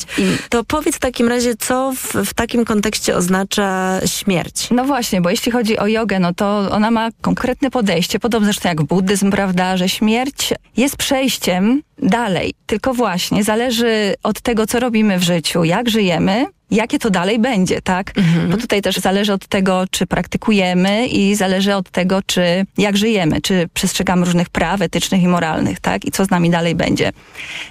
To 0.50 0.64
powiedz 0.64 0.96
w 0.96 1.00
takim 1.00 1.28
razie, 1.28 1.56
co 1.60 1.94
w, 1.96 2.14
w 2.26 2.34
takim 2.34 2.66
kontekście 2.66 3.16
oznacza 3.16 4.00
śmierć? 4.06 4.68
No 4.72 4.86
właśnie, 4.86 5.22
bo 5.22 5.30
jeśli 5.30 5.52
chodzi 5.52 5.78
o 5.78 5.88
jogę, 5.88 6.20
no 6.20 6.34
to 6.34 6.72
ona 6.72 6.92
ma 6.92 7.10
konkretne 7.22 7.72
podejście, 7.72 8.20
podobnie 8.20 8.46
zresztą 8.46 8.70
jak 8.70 8.84
buddyzm, 8.84 9.32
prawda, 9.32 9.78
że 9.78 9.90
śmierć 9.90 10.54
jest 10.78 10.98
przejściem 10.98 11.82
dalej. 12.04 12.54
Tylko 12.66 12.94
właśnie 12.94 13.44
zależy 13.44 14.16
od 14.24 14.42
tego, 14.42 14.68
co 14.68 14.80
robimy 14.80 15.20
w 15.20 15.24
życiu, 15.24 15.64
jak 15.64 15.90
żyjemy, 15.90 16.46
jakie 16.72 17.00
to 17.00 17.10
dalej 17.10 17.40
będzie, 17.40 17.82
tak? 17.82 18.14
Bo 18.52 18.58
tutaj 18.58 18.82
też 18.82 18.96
zależy 18.96 19.34
od 19.34 19.48
tego, 19.48 19.84
czy 19.92 20.08
praktykujemy 20.08 21.08
i 21.08 21.36
zależy 21.36 21.76
od 21.76 21.90
tego, 21.90 22.22
czy 22.26 22.66
jak 22.78 22.98
żyjemy, 22.98 23.42
czy 23.42 23.70
przestrzegamy 23.74 24.26
różnych 24.26 24.50
praw 24.50 24.82
etycznych 24.82 25.24
i 25.24 25.28
moralnych, 25.28 25.80
tak? 25.80 26.06
I 26.06 26.12
co 26.12 26.26
z 26.26 26.30
nami 26.30 26.50
dalej 26.50 26.76
będzie. 26.76 27.12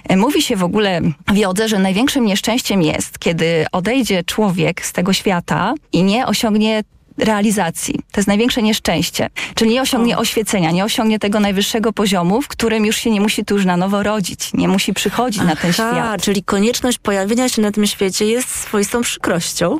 E, 0.09 0.17
Mówi 0.17 0.41
się 0.41 0.55
w 0.55 0.63
ogóle 0.63 1.01
w 1.27 1.37
jodze, 1.37 1.67
że 1.69 1.79
największym 1.79 2.25
nieszczęściem 2.25 2.81
jest, 2.81 3.19
kiedy 3.19 3.65
odejdzie 3.71 4.23
człowiek 4.23 4.85
z 4.85 4.93
tego 4.93 5.13
świata 5.13 5.73
i 5.93 6.03
nie 6.03 6.27
osiągnie 6.27 6.83
realizacji. 7.19 7.93
To 8.11 8.19
jest 8.19 8.27
największe 8.27 8.61
nieszczęście. 8.61 9.29
Czyli 9.55 9.71
nie 9.71 9.81
osiągnie 9.81 10.17
oświecenia, 10.17 10.71
nie 10.71 10.83
osiągnie 10.85 11.19
tego 11.19 11.39
najwyższego 11.39 11.93
poziomu, 11.93 12.41
w 12.41 12.47
którym 12.47 12.85
już 12.85 12.97
się 12.97 13.09
nie 13.11 13.21
musi 13.21 13.45
tu 13.45 13.53
już 13.55 13.65
na 13.65 13.77
nowo 13.77 14.03
rodzić, 14.03 14.53
nie 14.53 14.67
musi 14.67 14.93
przychodzić 14.93 15.43
na 15.43 15.55
ten 15.55 15.71
Aha, 15.79 15.91
świat. 15.91 16.21
czyli 16.21 16.43
konieczność 16.43 16.97
pojawienia 16.97 17.49
się 17.49 17.61
na 17.61 17.71
tym 17.71 17.87
świecie 17.87 18.25
jest 18.25 18.49
swoistą 18.49 19.01
przykrością. 19.01 19.77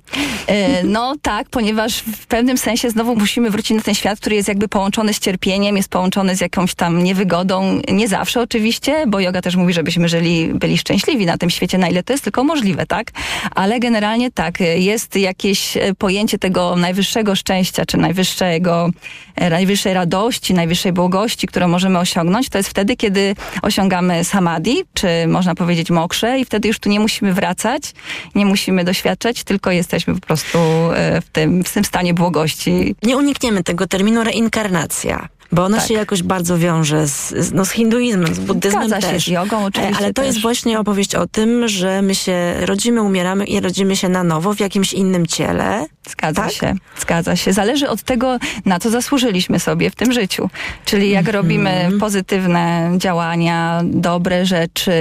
E, 0.47 0.83
No 0.83 1.15
tak, 1.21 1.49
ponieważ 1.49 1.99
w 1.99 2.27
pewnym 2.27 2.57
sensie 2.57 2.89
znowu 2.89 3.15
musimy 3.15 3.49
wrócić 3.49 3.77
na 3.77 3.83
ten 3.83 3.95
świat, 3.95 4.19
który 4.19 4.35
jest 4.35 4.47
jakby 4.47 4.67
połączony 4.67 5.13
z 5.13 5.19
cierpieniem, 5.19 5.77
jest 5.77 5.89
połączony 5.89 6.35
z 6.35 6.41
jakąś 6.41 6.75
tam 6.75 7.03
niewygodą. 7.03 7.81
Nie 7.91 8.07
zawsze 8.07 8.41
oczywiście, 8.41 9.03
bo 9.07 9.19
yoga 9.19 9.41
też 9.41 9.55
mówi, 9.55 9.73
żebyśmy 9.73 10.09
żyli, 10.09 10.47
byli 10.53 10.77
szczęśliwi 10.77 11.25
na 11.25 11.37
tym 11.37 11.49
świecie, 11.49 11.77
na 11.77 11.87
ile 11.89 12.03
to 12.03 12.13
jest 12.13 12.23
tylko 12.23 12.43
możliwe, 12.43 12.85
tak? 12.85 13.11
Ale 13.55 13.79
generalnie 13.79 14.31
tak, 14.31 14.61
e, 14.61 14.77
jest 14.79 15.15
jakieś 15.15 15.77
e, 15.77 15.95
pojęcie 15.97 16.37
tego 16.39 16.75
najwyższego 16.75 17.28
szczęścia, 17.35 17.85
czy 17.85 17.97
najwyższego, 17.97 18.89
e, 19.35 19.49
najwyższej 19.49 19.93
radości, 19.93 20.53
najwyższej 20.53 20.93
błogości, 20.93 21.47
którą 21.47 21.67
możemy 21.67 21.99
osiągnąć, 21.99 22.49
to 22.49 22.57
jest 22.57 22.69
wtedy, 22.69 22.95
kiedy 22.95 23.35
osiągamy 23.61 24.23
samadhi, 24.23 24.83
czy 24.93 25.07
można 25.27 25.55
powiedzieć 25.55 25.89
mokrze 25.89 26.39
i 26.39 26.45
wtedy 26.45 26.67
już 26.67 26.79
tu 26.79 26.89
nie 26.89 26.99
musimy 26.99 27.33
wracać, 27.33 27.93
nie 28.35 28.45
musimy 28.45 28.83
doświadczać, 28.83 29.43
tylko 29.43 29.71
jesteśmy 29.71 30.13
po 30.13 30.21
prostu 30.21 30.57
e, 30.93 31.21
w 31.21 31.29
tym, 31.29 31.63
w 31.63 31.73
tym 31.73 31.85
stanie 31.85 32.13
błogości. 32.13 32.95
Nie 33.03 33.17
unikniemy 33.17 33.63
tego 33.63 33.87
terminu 33.87 34.23
reinkarnacja. 34.23 35.29
Bo 35.51 35.63
ona 35.65 35.77
Tak. 35.77 35.87
się 35.87 35.93
jakoś 35.93 36.23
bardzo 36.23 36.57
wiąże 36.57 37.07
z, 37.07 37.29
z, 37.29 37.53
no, 37.53 37.65
z 37.65 37.71
hinduizmem, 37.71 38.35
z 38.35 38.39
buddyzmem 38.39 38.87
Zgadza 38.87 39.07
się, 39.07 39.13
też. 39.13 39.23
z 39.23 39.27
jogą 39.27 39.65
oczywiście 39.65 39.93
E, 39.95 39.97
Ale 39.97 40.07
to 40.07 40.21
też. 40.21 40.25
jest 40.27 40.41
właśnie 40.41 40.79
opowieść 40.79 41.15
o 41.15 41.27
tym, 41.27 41.67
że 41.67 42.01
my 42.01 42.15
się 42.15 42.53
rodzimy, 42.59 43.01
umieramy 43.01 43.45
i 43.45 43.59
rodzimy 43.59 43.95
się 43.95 44.09
na 44.09 44.23
nowo 44.23 44.53
w 44.53 44.59
jakimś 44.59 44.93
innym 44.93 45.27
ciele. 45.27 45.85
Zgadza 46.09 46.41
Tak? 46.41 46.51
się, 46.51 46.75
zgadza 46.99 47.35
się. 47.35 47.53
Zależy 47.53 47.89
od 47.89 48.01
tego, 48.03 48.37
na 48.65 48.79
co 48.79 48.89
zasłużyliśmy 48.89 49.59
sobie 49.59 49.89
w 49.89 49.95
tym 49.95 50.13
życiu. 50.13 50.49
Czyli 50.85 51.09
jak 51.09 51.27
robimy 51.27 51.89
pozytywne 51.99 52.91
działania, 52.97 53.81
dobre 53.83 54.45
rzeczy, 54.45 54.91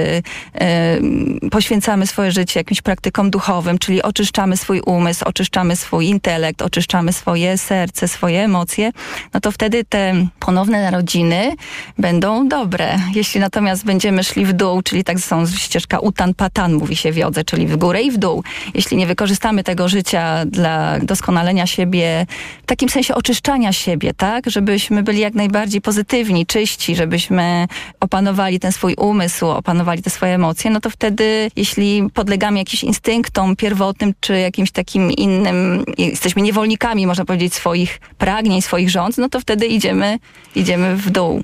y, 1.41 1.49
poświęcamy 1.49 2.07
swoje 2.07 2.31
życie 2.31 2.59
jakimś 2.59 2.81
praktykom 2.81 3.29
duchowym, 3.29 3.77
czyli 3.79 4.01
oczyszczamy 4.03 4.57
swój 4.57 4.81
umysł, 4.81 5.25
oczyszczamy 5.25 5.75
swój 5.75 6.05
intelekt, 6.07 6.61
oczyszczamy 6.61 7.13
swoje 7.13 7.57
serce, 7.57 8.07
swoje 8.07 8.43
emocje, 8.43 8.91
no 9.33 9.39
to 9.39 9.51
wtedy 9.51 9.83
te 9.83 10.13
ponowne 10.39 10.81
narodziny 10.81 11.55
będą 11.97 12.47
dobre. 12.47 12.99
Jeśli 13.15 13.39
natomiast 13.39 13.85
będziemy 13.85 14.23
szli 14.23 14.45
w 14.45 14.53
dół, 14.53 14.81
czyli 14.81 15.03
tak 15.03 15.19
są 15.19 15.47
ścieżka 15.47 15.99
utan 15.99 16.33
patan, 16.33 16.73
mówi 16.73 16.95
się 16.95 17.11
w 17.11 17.17
jodze, 17.17 17.43
czyli 17.43 17.67
w 17.67 17.75
górę 17.75 18.01
i 18.01 18.11
w 18.11 18.17
dół. 18.17 18.43
Jeśli 18.73 18.97
nie 18.97 19.07
wykorzystamy 19.07 19.63
tego 19.63 19.89
życia 19.89 20.45
dla 20.45 20.99
doskonalenia 20.99 21.67
siebie, 21.67 22.25
w 22.63 22.65
takim 22.65 22.89
sensie 22.89 23.15
oczyszczania 23.15 23.73
siebie, 23.73 24.13
tak? 24.13 24.49
Żebyśmy 24.49 25.03
byli 25.03 25.19
jak 25.19 25.33
najbardziej 25.33 25.81
pozytywni, 25.81 26.45
czyści, 26.45 26.95
żebyśmy 26.95 27.67
opanowali 27.99 28.59
ten 28.59 28.71
swój 28.71 28.93
umysł, 28.93 29.47
opanowali 29.47 30.01
te 30.01 30.09
swoje 30.09 30.35
emocje, 30.35 30.71
no 30.71 30.79
to 30.79 30.89
wtedy, 30.89 31.51
jeśli 31.55 32.03
podlegamy 32.13 32.59
jakimś 32.59 32.83
instynktom 32.83 33.55
pierwotnym, 33.55 34.13
czy 34.19 34.39
jakimś 34.39 34.71
takim 34.71 35.11
innym, 35.11 35.83
jesteśmy 35.97 36.41
niewolnikami, 36.41 37.07
można 37.07 37.25
powiedzieć, 37.25 37.53
swoich 37.53 37.99
pragnień, 38.17 38.61
swoich 38.61 38.89
rząd, 38.89 39.17
no 39.17 39.29
to 39.29 39.39
wtedy 39.39 39.67
idziemy, 39.67 40.19
idziemy 40.55 40.95
w 40.95 41.09
dół. 41.09 41.43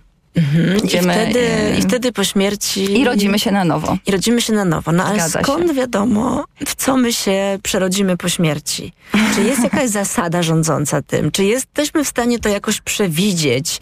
Idziemy, 0.84 1.14
I, 1.14 1.16
wtedy, 1.16 1.40
e, 1.40 1.78
I 1.78 1.82
wtedy 1.82 2.12
po 2.12 2.24
śmierci... 2.24 3.00
I 3.00 3.06
rodzimy 3.06 3.40
się 3.40 3.52
na 3.52 3.64
nowo. 3.66 3.98
I 4.06 4.12
rodzimy 4.12 4.42
się 4.42 4.54
na 4.54 4.66
nowo. 4.66 4.92
No 4.92 5.04
ale 5.04 5.16
Zgadza 5.20 5.42
skąd 5.44 5.68
się. 5.68 5.74
wiadomo, 5.74 6.46
w 6.66 6.76
co 6.76 6.98
my 6.98 7.14
się 7.14 7.60
przerodzimy 7.64 8.18
po 8.18 8.30
śmierci? 8.30 8.94
Czy 9.36 9.44
jest 9.44 9.64
jakaś 9.64 9.90
zasada 10.00 10.44
rządząca 10.44 11.02
tym? 11.02 11.32
Czy 11.32 11.44
jesteśmy 11.44 12.04
w 12.04 12.08
stanie 12.08 12.40
to 12.40 12.50
jakoś 12.50 12.82
przewidzieć? 12.82 13.80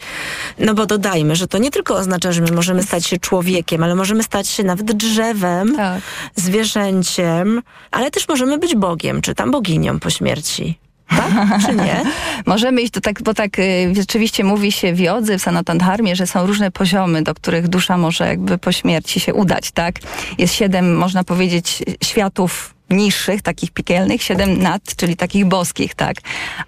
No 0.58 0.74
bo 0.74 0.86
dodajmy, 0.86 1.36
że 1.36 1.46
to 1.46 1.58
nie 1.58 1.70
tylko 1.70 1.94
oznacza, 1.94 2.32
że 2.32 2.40
my 2.40 2.50
możemy 2.52 2.82
stać 2.82 3.06
się 3.06 3.18
człowiekiem, 3.18 3.82
ale 3.82 3.94
możemy 3.94 4.22
stać 4.22 4.48
się 4.48 4.64
nawet 4.64 4.92
drzewem, 4.92 5.76
Tak. 5.76 6.02
zwierzęciem, 6.36 7.62
ale 7.90 8.10
też 8.10 8.28
możemy 8.28 8.58
być 8.58 8.74
Bogiem, 8.74 9.20
czy 9.22 9.34
tam 9.34 9.50
boginią 9.50 10.00
po 10.00 10.10
śmierci. 10.10 10.78
Tak? 11.08 11.66
Czy 11.66 11.74
nie? 11.74 12.02
Możemy 12.46 12.82
iść 12.82 12.92
do 12.92 13.00
tak, 13.00 13.22
bo 13.22 13.34
tak 13.34 13.58
y, 13.58 13.92
rzeczywiście 13.96 14.44
mówi 14.44 14.72
się 14.72 14.92
w 14.92 15.00
jodze, 15.00 15.38
w 15.38 15.42
Sanatan 15.42 15.78
Dharmie, 15.78 16.16
że 16.16 16.26
są 16.26 16.46
różne 16.46 16.70
poziomy, 16.70 17.22
do 17.22 17.34
których 17.34 17.68
dusza 17.68 17.96
może 17.96 18.26
jakby 18.26 18.58
po 18.58 18.72
śmierci 18.72 19.20
się 19.20 19.34
udać, 19.34 19.70
tak? 19.70 19.94
Jest 20.38 20.54
siedem, 20.54 20.96
można 20.96 21.24
powiedzieć, 21.24 21.82
światów 22.04 22.73
niższych, 22.90 23.42
takich 23.42 23.70
piekielnych, 23.70 24.22
siedem 24.22 24.62
nad, 24.62 24.96
czyli 24.96 25.16
takich 25.16 25.44
boskich, 25.44 25.94
tak. 25.94 26.16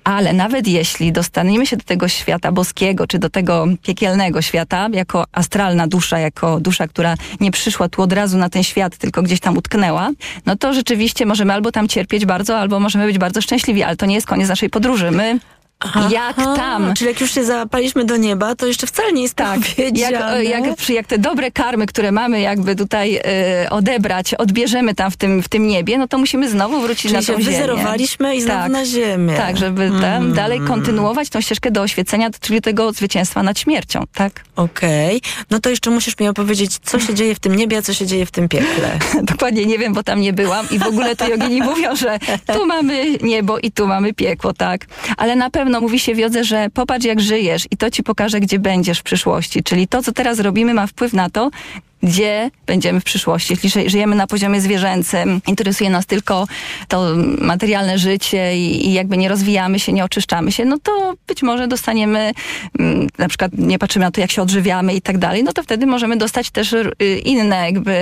Ale 0.04 0.32
nawet 0.32 0.66
jeśli 0.66 1.12
dostaniemy 1.12 1.66
się 1.66 1.76
do 1.76 1.84
tego 1.84 2.08
świata 2.08 2.52
boskiego, 2.52 3.06
czy 3.06 3.18
do 3.18 3.30
tego 3.30 3.66
piekielnego 3.82 4.42
świata, 4.42 4.88
jako 4.92 5.24
astralna 5.32 5.86
dusza, 5.86 6.18
jako 6.18 6.60
dusza, 6.60 6.88
która 6.88 7.14
nie 7.40 7.50
przyszła 7.50 7.88
tu 7.88 8.02
od 8.02 8.12
razu 8.12 8.38
na 8.38 8.48
ten 8.48 8.62
świat, 8.62 8.96
tylko 8.96 9.22
gdzieś 9.22 9.40
tam 9.40 9.56
utknęła, 9.56 10.10
no 10.46 10.56
to 10.56 10.74
rzeczywiście 10.74 11.26
możemy 11.26 11.52
albo 11.52 11.72
tam 11.72 11.88
cierpieć 11.88 12.26
bardzo, 12.26 12.58
albo 12.58 12.80
możemy 12.80 13.06
być 13.06 13.18
bardzo 13.18 13.42
szczęśliwi, 13.42 13.82
ale 13.82 13.96
to 13.96 14.06
nie 14.06 14.14
jest 14.14 14.26
koniec 14.26 14.48
naszej 14.48 14.70
podróży. 14.70 15.10
My 15.10 15.38
jak 16.10 16.36
tam? 16.36 16.94
Czyli 16.94 17.10
jak 17.10 17.20
już 17.20 17.30
się 17.34 17.44
załapaliśmy 17.44 18.04
do 18.04 18.16
nieba, 18.16 18.54
to 18.54 18.66
jeszcze 18.66 18.86
wcale 18.86 19.12
nie 19.12 19.22
jest 19.22 19.34
Tak, 19.34 19.60
jak, 19.60 19.76
powiedziane. 19.76 20.44
jak, 20.44 20.88
jak 20.88 21.06
te 21.06 21.18
dobre 21.18 21.50
karmy, 21.50 21.86
które 21.86 22.12
mamy 22.12 22.40
jakby 22.40 22.76
tutaj 22.76 23.20
e, 23.24 23.70
odebrać, 23.70 24.34
odbierzemy 24.34 24.94
tam 24.94 25.10
w 25.10 25.16
tym, 25.16 25.42
w 25.42 25.48
tym 25.48 25.66
niebie, 25.66 25.98
no 25.98 26.08
to 26.08 26.18
musimy 26.18 26.50
znowu 26.50 26.80
wrócić 26.80 27.02
Czyli 27.02 27.14
na 27.14 27.22
się 27.22 27.32
tą 27.32 27.40
ziemię. 27.40 27.52
wyzerowaliśmy 27.52 28.36
i 28.36 28.42
znowu 28.42 28.60
tak, 28.60 28.72
na 28.72 28.84
ziemię. 28.84 29.34
Tak, 29.36 29.56
żeby 29.56 29.90
tam 30.00 30.16
Mm. 30.16 30.32
dalej 30.34 30.60
kontynuować 30.60 31.28
tą 31.28 31.40
ścieżkę 31.40 31.70
do 31.70 31.82
oświecenia, 31.82 32.30
czyli 32.40 32.60
tego 32.60 32.92
zwycięstwa 32.92 33.42
nad 33.42 33.58
śmiercią, 33.58 34.04
tak? 34.14 34.44
Okej, 34.56 35.20
no 35.50 35.60
to 35.60 35.70
jeszcze 35.70 35.90
musisz 35.90 36.18
mi 36.18 36.28
opowiedzieć, 36.28 36.78
co 36.84 37.00
się 37.00 37.14
dzieje 37.14 37.34
w 37.34 37.38
tym 37.38 37.56
niebie, 37.56 37.78
a 37.78 37.82
co 37.82 37.94
się 37.94 38.06
dzieje 38.06 38.26
w 38.26 38.30
tym 38.30 38.48
piekle. 38.48 38.98
Dokładnie 39.32 39.66
nie 39.66 39.78
wiem, 39.78 39.94
bo 39.94 40.02
tam 40.02 40.20
nie 40.20 40.32
byłam 40.32 40.66
i 40.70 40.78
w 40.78 40.86
ogóle 40.86 41.16
to 41.16 41.28
jogini 41.28 41.62
mówią, 41.62 41.96
że 41.96 42.18
tu 42.54 42.66
mamy 42.66 43.04
niebo 43.22 43.58
i 43.58 43.70
tu 43.72 43.86
mamy 43.86 44.14
piekło, 44.14 44.52
tak? 44.52 44.86
Ale 45.16 45.36
na 45.36 45.50
pewno 45.50 45.65
mówi 45.80 45.98
się 45.98 46.14
w 46.14 46.18
jodze, 46.18 46.44
że 46.44 46.70
popatrz 46.74 47.06
jak 47.06 47.20
żyjesz 47.20 47.66
i 47.70 47.76
to 47.76 47.90
ci 47.90 48.02
pokaże, 48.02 48.40
gdzie 48.40 48.58
będziesz 48.58 48.98
w 48.98 49.02
przyszłości. 49.02 49.62
Czyli 49.62 49.88
to, 49.88 50.02
co 50.02 50.12
teraz 50.12 50.40
robimy 50.40 50.74
ma 50.74 50.86
wpływ 50.86 51.12
na 51.12 51.30
to, 51.30 51.50
gdzie 52.06 52.50
będziemy 52.66 53.00
w 53.00 53.04
przyszłości. 53.04 53.52
Jeśli 53.52 53.70
ży- 53.70 53.90
żyjemy 53.90 54.16
na 54.16 54.26
poziomie 54.26 54.60
zwierzęcym, 54.60 55.40
interesuje 55.46 55.90
nas 55.90 56.06
tylko 56.06 56.46
to 56.88 57.14
materialne 57.38 57.98
życie 57.98 58.56
i, 58.56 58.88
i 58.88 58.92
jakby 58.92 59.16
nie 59.16 59.28
rozwijamy 59.28 59.80
się, 59.80 59.92
nie 59.92 60.04
oczyszczamy 60.04 60.52
się, 60.52 60.64
no 60.64 60.78
to 60.82 61.14
być 61.26 61.42
może 61.42 61.68
dostaniemy, 61.68 62.32
mm, 62.78 63.08
na 63.18 63.28
przykład 63.28 63.52
nie 63.58 63.78
patrzymy 63.78 64.04
na 64.04 64.10
to, 64.10 64.20
jak 64.20 64.30
się 64.30 64.42
odżywiamy 64.42 64.94
i 64.94 65.02
tak 65.02 65.18
dalej, 65.18 65.44
no 65.44 65.52
to 65.52 65.62
wtedy 65.62 65.86
możemy 65.86 66.16
dostać 66.16 66.50
też 66.50 66.72
y, 66.72 66.92
inne 67.24 67.56
jakby 67.56 67.92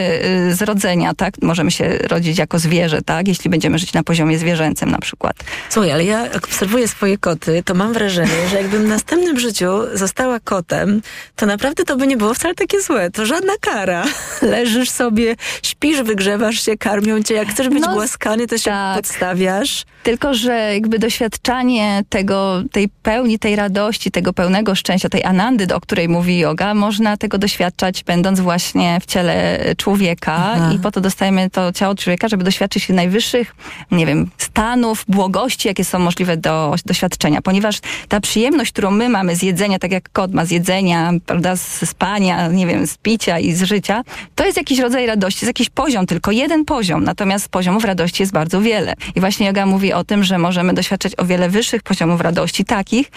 y, 0.50 0.54
zrodzenia, 0.54 1.14
tak? 1.14 1.34
Możemy 1.42 1.70
się 1.70 1.99
rodzić 1.99 2.38
jako 2.38 2.58
zwierzę, 2.58 3.02
tak? 3.02 3.28
Jeśli 3.28 3.50
będziemy 3.50 3.78
żyć 3.78 3.92
na 3.92 4.02
poziomie 4.02 4.38
zwierzęcym 4.38 4.90
na 4.90 4.99
przykład. 4.99 5.37
Słuchaj, 5.70 5.92
ale 5.92 6.04
ja 6.04 6.20
jak 6.26 6.44
obserwuję 6.44 6.88
swoje 6.88 7.18
koty, 7.18 7.62
to 7.64 7.75
mam 7.75 7.92
wrażenie, 7.92 8.49
że 8.50 8.56
jakbym 8.56 8.82
w 8.84 8.88
następnym 8.88 9.40
życiu 9.40 9.68
została 9.94 10.40
kotem, 10.40 11.02
to 11.37 11.46
naprawdę 11.46 11.84
to 11.84 11.96
by 11.96 12.06
nie 12.06 12.16
było 12.16 12.34
wcale 12.34 12.54
takie 12.54 12.80
złe. 12.80 13.11
To 13.11 13.26
żadna 13.26 13.52
kara. 13.61 13.93
Leżysz 14.42 14.90
sobie, 14.90 15.36
śpisz, 15.62 16.02
wygrzewasz 16.02 16.64
się, 16.64 16.76
karmią 16.78 17.22
cię. 17.22 17.34
Jak 17.34 17.48
chcesz 17.48 17.68
być 17.68 17.82
No, 17.82 17.94
głaskany, 17.94 18.46
to 18.46 18.58
się 18.58 18.72
podstawiasz. 18.96 19.84
Tylko, 20.04 20.34
że 20.34 20.75
jakby 20.75 20.99
doświadczanie 20.99 22.02
tego, 22.08 22.62
tej 22.73 22.88
pełni, 22.88 23.38
tej 23.38 23.56
radości, 23.56 24.11
tego 24.11 24.32
pełnego 24.32 24.75
szczęścia, 24.75 25.08
tej 25.08 25.25
anandy, 25.25 25.75
o 25.75 25.80
której 25.80 26.08
mówi 26.08 26.38
yoga, 26.38 26.75
można 26.75 27.16
tego 27.16 27.38
doświadczać 27.38 28.04
będąc 28.04 28.40
właśnie 28.40 28.99
w 29.00 29.06
ciele 29.06 29.58
człowieka 29.76 30.34
Aha. 30.37 30.73
i 30.75 30.78
po 30.78 30.90
to 30.90 31.00
dostajemy 31.00 31.50
to 31.50 31.73
ciało 31.73 31.94
człowieka, 31.94 32.28
żeby 32.28 32.44
doświadczyć 32.44 32.88
najwyższych, 32.88 33.56
nie 33.90 34.06
wiem, 34.06 34.30
stanów, 34.38 35.04
błogości, 35.08 35.68
jakie 35.68 35.84
są 35.84 35.99
możliwe 35.99 36.37
do 36.37 36.75
doświadczenia, 36.87 37.42
ponieważ 37.42 37.80
ta 38.08 38.20
przyjemność, 38.20 38.73
którą 38.73 38.90
my 38.90 39.08
mamy 39.08 39.37
z 39.37 39.42
jedzenia, 39.42 39.78
tak 39.78 39.92
jak 39.92 40.12
kot 40.12 40.34
ma 40.34 40.44
z 40.44 40.50
jedzenia, 40.50 41.12
prawda, 41.26 41.56
z 41.56 41.88
spania, 41.90 42.49
nie 42.49 42.66
wiem, 42.66 42.87
z 42.87 42.96
picia 42.96 43.38
i 43.38 43.52
z 43.52 43.62
życia, 43.62 44.02
to 44.34 44.44
jest 44.44 44.56
jakiś 44.56 44.78
rodzaj 44.78 45.06
radości, 45.06 45.44
jest 45.44 45.58
jakiś 45.58 45.70
poziom, 45.70 46.06
tylko 46.06 46.30
jeden 46.30 46.64
poziom, 46.64 47.04
natomiast 47.04 47.49
poziomów 47.49 47.84
radości 47.84 48.23
jest 48.23 48.32
bardzo 48.32 48.61
wiele. 48.61 48.94
I 49.14 49.20
właśnie 49.20 49.46
yoga 49.46 49.66
mówi 49.66 49.93
o 49.94 50.04
tym, 50.04 50.24
że 50.24 50.38
możemy 50.38 50.74
doświadczać 50.74 51.12
o 51.18 51.24
wiele 51.24 51.48
wyższych 51.48 51.82
poziomów 51.82 52.20
radości, 52.20 52.64
takich, 52.64 53.10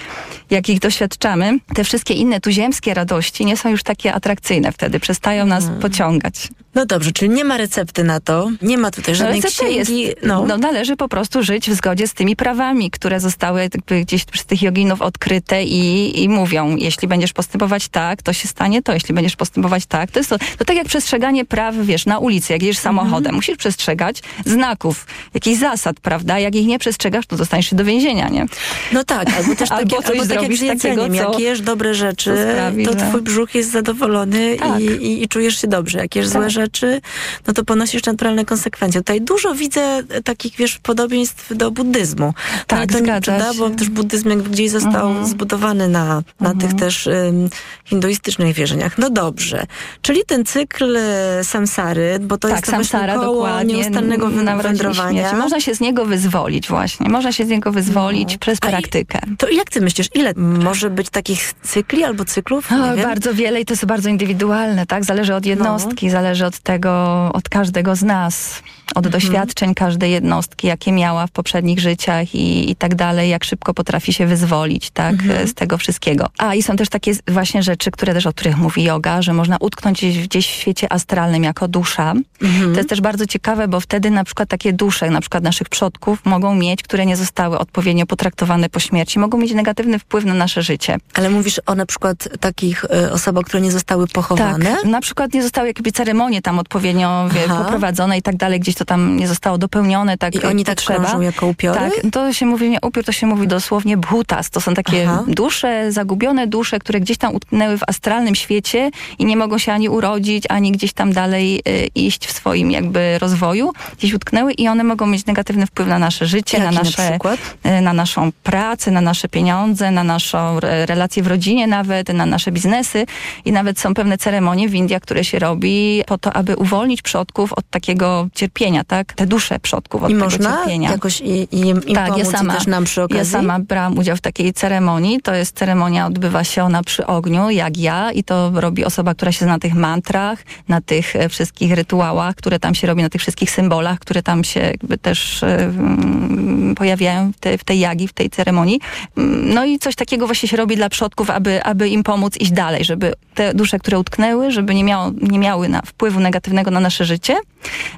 jakich 0.50 0.79
doświadczamy. 0.79 1.60
Te 1.75 1.84
wszystkie 1.84 2.13
inne 2.13 2.41
tuziemskie 2.41 2.93
radości 2.93 3.46
nie 3.46 3.57
są 3.57 3.69
już 3.69 3.84
takie 3.84 4.13
atrakcyjne 4.13 4.72
wtedy, 4.72 5.00
przestają 5.00 5.46
nas 5.46 5.63
pociągać. 5.81 6.50
No 6.77 6.86
dobrze, 6.86 7.12
czyli 7.12 7.29
nie 7.29 7.43
ma 7.43 7.57
recepty 7.57 8.03
na 8.03 8.19
to, 8.19 8.50
nie 8.62 8.77
ma 8.77 8.91
tutaj 8.91 9.15
żadnej 9.15 9.41
recepta 9.41 9.65
księgi. 9.65 10.01
jest, 10.01 10.15
no. 10.24 10.46
no. 10.46 10.57
należy 10.57 10.96
po 10.96 11.10
prostu 11.10 11.43
żyć 11.43 11.69
w 11.69 11.74
zgodzie 11.74 12.07
z 12.07 12.13
tymi 12.13 12.36
prawami, 12.36 12.91
które 12.91 13.19
zostały 13.19 13.69
gdzieś 14.03 14.25
przez 14.25 14.46
tych 14.46 14.62
joginów 14.62 15.01
odkryte 15.01 15.63
i, 15.63 16.24
i 16.24 16.29
mówią, 16.29 16.75
jeśli 16.75 17.07
będziesz 17.07 17.34
postępować 17.34 17.88
tak, 17.88 18.22
to 18.22 18.34
się 18.34 18.48
stanie 18.48 18.81
to, 18.81 18.93
jeśli 18.93 19.13
będziesz 19.13 19.36
postępować 19.36 19.86
tak, 19.86 20.12
to 20.12 20.19
jest 20.19 20.29
to, 20.29 20.38
to 20.57 20.65
tak 20.65 20.77
jak 20.77 20.88
przestrzeganie 20.88 21.46
praw, 21.46 21.75
wiesz, 21.75 22.05
na 22.05 22.19
ulicy, 22.19 22.53
jak 22.53 22.62
jedziesz 22.63 22.77
samochodem, 22.77 23.36
musisz 23.36 23.57
przestrzegać 23.57 24.22
znaków, 24.46 25.05
jakichś 25.34 25.60
zasad, 25.60 26.00
prawda, 26.00 26.39
jak 26.39 26.55
ich 26.55 26.66
nie 26.67 26.79
przestrzegasz, 26.79 27.25
to 27.25 27.36
dostaniesz 27.38 27.69
się 27.69 27.75
do 27.75 27.83
więzienia, 27.86 28.29
nie? 28.29 28.45
No 28.93 29.03
tak, 29.03 29.27
albo 29.38 29.55
też 29.55 29.71
Albo 29.77 29.95
takie, 29.95 30.07
coś 30.07 30.19
albo 30.19 30.33
tak 30.33 30.43
jak 30.43 30.53
z 30.57 30.62
jedzeniem. 30.62 30.97
takiego, 31.00 31.24
co- 31.25 31.31
jak 31.31 31.39
jesz 31.39 31.62
dobre 31.62 31.93
rzeczy, 31.93 32.36
co 32.36 32.51
sprawi, 32.53 32.86
to 32.86 32.95
twój 32.95 33.21
brzuch 33.21 33.55
jest 33.55 33.71
zadowolony 33.71 34.57
Tak. 34.59 34.79
i, 34.81 34.86
i, 34.86 35.24
i 35.24 35.27
czujesz 35.27 35.62
się 35.62 35.67
dobrze. 35.67 35.97
Jak 36.00 36.15
jesz 36.15 36.27
złe 36.27 36.41
Tak. 36.41 36.50
rzeczy, 36.51 37.01
no 37.47 37.53
to 37.53 37.63
ponosisz 37.63 38.05
naturalne 38.05 38.45
konsekwencje. 38.45 39.01
Tutaj 39.01 39.21
dużo 39.21 39.55
widzę 39.55 39.81
e, 40.09 40.24
takich, 40.24 40.55
wiesz, 40.55 40.77
podobieństw 40.79 41.57
do 41.57 41.71
buddyzmu. 41.71 42.33
Tak, 42.67 42.79
Ale 42.79 42.88
to 42.88 42.93
nie 42.93 43.00
zgadza 43.05 43.31
prawda, 43.31 43.53
się. 43.53 43.59
bo 43.59 43.69
też 43.69 43.89
buddyzm 43.89 44.29
jakby 44.29 44.50
gdzieś 44.50 44.69
został 44.71 45.07
Mhm. 45.07 45.27
zbudowany 45.27 45.88
na, 45.88 46.21
na 46.39 46.53
tych 46.55 46.74
też 46.74 47.07
ym, 47.07 47.50
hinduistycznych 47.86 48.55
wierzeniach. 48.55 48.97
No 48.97 49.09
dobrze. 49.09 49.65
Czyli 50.01 50.21
ten 50.27 50.45
cykl 50.45 50.97
e, 50.97 51.43
samsary, 51.43 52.17
bo 52.21 52.38
to 52.38 52.47
tak, 52.47 52.57
jest 52.57 52.65
to 52.65 52.71
samsara 52.71 53.15
koło 53.15 53.33
dokładnie. 53.33 53.74
nieustannego 53.75 54.29
wędrowania. 54.63 55.33
Można 55.33 55.59
się 55.62 55.75
z 55.75 55.79
niego 55.79 56.05
wyzwolić 56.05 56.57
właśnie. 56.68 57.10
Można 57.10 57.32
się 57.32 57.46
z 57.46 57.50
niego 57.50 57.72
wyzwolić 57.72 58.32
No. 58.32 58.38
przez 58.40 58.58
A 58.62 58.68
i- 58.68 58.70
praktykę. 58.72 59.20
To 59.38 59.50
jak 59.50 59.70
ty 59.70 59.82
myślisz, 59.82 60.08
ile 60.14 60.34
może 60.36 60.89
być 60.89 61.10
takich 61.10 61.54
cykli 61.63 62.04
albo 62.04 62.26
cyklów? 62.26 62.72
O, 62.72 63.04
bardzo 63.04 63.34
wiele 63.34 63.62
i 63.62 63.65
to 63.65 63.74
jest 63.74 63.86
bardzo 63.86 64.10
indywidualne, 64.10 64.86
tak? 64.86 65.06
Zależy 65.06 65.36
od 65.36 65.46
jednostki, 65.46 66.06
No. 66.06 66.12
zależy 66.12 66.46
od 66.46 66.60
tego, 66.60 66.91
od 67.34 67.50
każdego 67.50 67.96
z 67.96 68.04
nas, 68.04 68.63
od 68.95 69.06
Mhm. 69.06 69.12
doświadczeń 69.12 69.76
każdej 69.76 70.12
jednostki, 70.12 70.67
jakie 70.67 70.91
miała 70.91 71.28
w 71.28 71.32
poprzednich 71.32 71.80
życiach 71.80 72.36
i, 72.36 72.71
i 72.71 72.76
tak 72.76 72.95
dalej, 72.95 73.30
jak 73.30 73.43
szybko 73.43 73.73
potrafi 73.73 74.13
się 74.13 74.28
wyzwolić, 74.28 74.89
tak? 74.89 75.13
Mhm. 75.13 75.47
Z 75.47 75.54
tego 75.54 75.78
wszystkiego. 75.78 76.28
A 76.38 76.56
i 76.56 76.63
są 76.63 76.76
też 76.76 76.89
takie 76.89 77.12
właśnie 77.28 77.63
rzeczy, 77.63 77.91
które 77.91 78.13
też, 78.13 78.26
o 78.26 78.34
których 78.34 78.58
mówi 78.58 78.84
yoga, 78.84 79.21
że 79.21 79.34
można 79.34 79.58
utknąć 79.60 79.97
gdzieś, 79.97 80.28
gdzieś 80.28 80.47
w 80.47 80.56
świecie 80.56 80.93
astralnym 80.93 81.43
jako 81.43 81.67
dusza. 81.67 82.13
Mhm. 82.41 82.71
To 82.71 82.78
jest 82.78 82.89
też 82.89 83.02
bardzo 83.02 83.26
ciekawe, 83.26 83.67
bo 83.67 83.80
wtedy 83.80 84.12
na 84.12 84.23
przykład 84.23 84.50
takie 84.50 84.73
dusze, 84.73 85.10
na 85.10 85.21
przykład 85.21 85.43
naszych 85.43 85.69
przodków, 85.69 86.26
mogą 86.26 86.56
mieć, 86.56 86.84
które 86.84 87.06
nie 87.06 87.17
zostały 87.17 87.60
odpowiednio 87.60 88.06
potraktowane 88.06 88.69
po 88.69 88.80
śmierci, 88.80 89.19
mogą 89.19 89.38
mieć 89.38 89.54
negatywny 89.54 90.00
wpływ 90.00 90.26
na 90.26 90.34
nasze 90.34 90.62
życie. 90.62 90.97
Ale 91.13 91.30
mówisz 91.30 91.62
o 91.65 91.76
na 91.76 91.86
przykład 91.86 92.30
takich 92.39 92.84
y, 92.84 93.12
osobach, 93.12 93.45
które 93.45 93.62
nie 93.62 93.71
zostały 93.71 94.08
pochowane? 94.08 94.76
Tak, 94.76 94.86
na 94.86 95.02
przykład 95.02 95.34
nie 95.34 95.43
zostały 95.43 95.67
jakby 95.67 95.91
ceremonie 95.91 96.41
tam 96.41 96.60
odpowiednio 96.60 97.30
wie, 97.30 97.47
poprowadzone 97.47 98.17
i 98.17 98.21
tak 98.21 98.36
dalej, 98.36 98.60
gdzieś 98.60 98.76
to 98.78 98.86
tam 98.86 99.18
nie 99.18 99.28
zostało 99.28 99.58
dopełnione 99.58 100.18
tak 100.18 100.36
I 100.36 100.44
oni 100.44 100.63
tak 100.63 100.78
trzeba. 100.78 101.00
krążą 101.00 101.22
jako 101.22 101.48
upiory? 101.48 101.80
Tak, 101.80 101.94
to 102.12 102.34
się 102.34 102.46
mówi 102.46 102.70
nie 102.70 102.78
upiór, 102.82 103.04
to 103.04 103.12
się 103.12 103.28
mówi 103.28 103.48
dosłownie 103.48 103.98
bhutas. 103.98 104.50
To 104.50 104.62
są 104.62 104.74
takie 104.74 105.10
Aha. 105.10 105.24
dusze, 105.28 105.92
zagubione 105.92 106.48
dusze, 106.48 106.80
które 106.80 107.00
gdzieś 107.00 107.18
tam 107.18 107.36
utknęły 107.36 107.78
w 107.78 107.82
astralnym 107.88 108.36
świecie 108.36 108.92
i 109.20 109.26
nie 109.26 109.38
mogą 109.38 109.58
się 109.58 109.74
ani 109.74 109.90
urodzić, 109.90 110.44
ani 110.50 110.72
gdzieś 110.72 110.94
tam 110.94 111.13
dalej 111.13 111.62
y, 111.68 111.88
iść 111.96 112.28
w 112.28 112.32
swoim 112.32 112.72
jakby 112.72 113.20
rozwoju. 113.20 113.72
Gdzieś 113.98 114.13
utknęły 114.13 114.54
i 114.54 114.68
one 114.68 114.84
mogą 114.84 115.08
mieć 115.08 115.26
negatywny 115.26 115.66
wpływ 115.66 115.88
na 115.88 116.00
nasze 116.00 116.26
życie, 116.26 116.58
Jaki 116.58 116.66
na 116.70 116.72
na 116.78 116.84
nasze, 116.84 117.10
przykład? 117.10 117.40
y, 117.66 117.82
na 117.82 117.94
naszą 117.94 118.32
pracę, 118.44 118.92
na 118.92 119.02
nasze 119.02 119.28
pieniądze, 119.30 119.92
na 119.92 120.04
naszą 120.04 120.58
re- 120.58 120.86
relację 120.86 121.24
w 121.24 121.28
rodzinie 121.28 121.68
nawet, 121.68 122.13
na 122.13 122.26
nasze 122.26 122.52
biznesy 122.52 123.06
i 123.46 123.52
nawet 123.52 123.80
są 123.80 123.94
pewne 123.94 124.18
ceremonie 124.18 124.70
w 124.70 124.76
Indiach, 124.76 125.02
które 125.02 125.24
się 125.24 125.40
robi 125.40 126.04
po 126.08 126.18
to, 126.18 126.34
aby 126.34 126.56
uwolnić 126.56 127.02
przodków 127.02 127.54
od 127.54 127.70
takiego 127.70 128.28
cierpienia, 128.36 128.66
tak? 128.84 129.13
Te 129.13 129.25
dusze 129.27 129.60
przodków 129.60 130.03
od 130.03 130.10
I 130.10 130.13
tego 130.13 130.23
można 130.25 130.58
cierpienia. 130.58 130.91
jakoś 130.91 131.21
i, 131.21 131.47
i 131.56 131.60
im, 131.60 131.82
tak, 131.82 132.10
pomóc 132.10 132.32
ja 132.32 132.38
sama, 132.38 132.53
też 132.53 132.67
nam 132.67 132.84
przy 132.84 133.03
okazji? 133.03 133.17
ja 133.17 133.25
sama 133.25 133.60
brałam 133.60 133.97
udział 133.97 134.15
w 134.17 134.21
takiej 134.21 134.53
ceremonii. 134.53 135.21
To 135.21 135.34
jest 135.34 135.58
ceremonia, 135.58 136.06
odbywa 136.06 136.43
się 136.43 136.63
ona 136.63 136.84
przy 136.84 137.06
ogniu, 137.06 137.49
jak 137.49 137.77
ja 137.77 138.12
i 138.12 138.23
to 138.23 138.51
robi 138.56 138.86
osoba, 138.86 139.13
która 139.13 139.32
się 139.32 139.45
zna 139.45 139.47
na 139.53 139.60
tych 139.60 139.73
mantrach, 139.73 140.43
na 140.67 140.82
tych 140.82 141.15
e, 141.15 141.30
wszystkich 141.30 141.73
rytuałach, 141.73 142.36
które 142.36 142.60
tam 142.60 142.75
się 142.75 142.88
robi, 142.88 143.01
na 143.01 143.10
tych 143.10 143.21
wszystkich 143.21 143.51
symbolach, 143.51 143.99
które 143.99 144.23
tam 144.23 144.43
się 144.43 144.60
jakby 144.60 144.97
też 144.97 145.43
mm, 145.43 146.75
pojawiają 146.75 147.32
w, 147.32 147.39
te, 147.39 147.58
w 147.58 147.63
tej 147.63 147.80
jagi, 147.80 148.08
w 148.08 148.13
tej 148.13 148.30
ceremonii. 148.30 148.80
Mm, 149.17 149.53
No 149.53 149.65
i 149.65 149.80
coś 149.80 149.95
takiego 149.95 150.25
właśnie 150.25 150.49
się 150.49 150.58
robi 150.58 150.75
dla 150.75 150.89
przodków, 150.89 151.30
aby, 151.30 151.63
aby 151.63 151.89
im 151.89 152.03
pomóc 152.03 152.38
iść 152.38 152.51
dalej, 152.51 152.86
żeby 152.86 153.13
te 153.36 153.53
dusze, 153.53 153.80
które 153.80 153.99
utknęły, 153.99 154.51
żeby 154.51 154.75
nie, 154.75 154.84
miało, 154.84 155.12
nie 155.21 155.39
miały 155.39 155.69
na, 155.69 155.82
wpływu 155.82 156.19
negatywnego 156.19 156.71
na 156.71 156.80
nasze 156.80 157.06
życie 157.06 157.36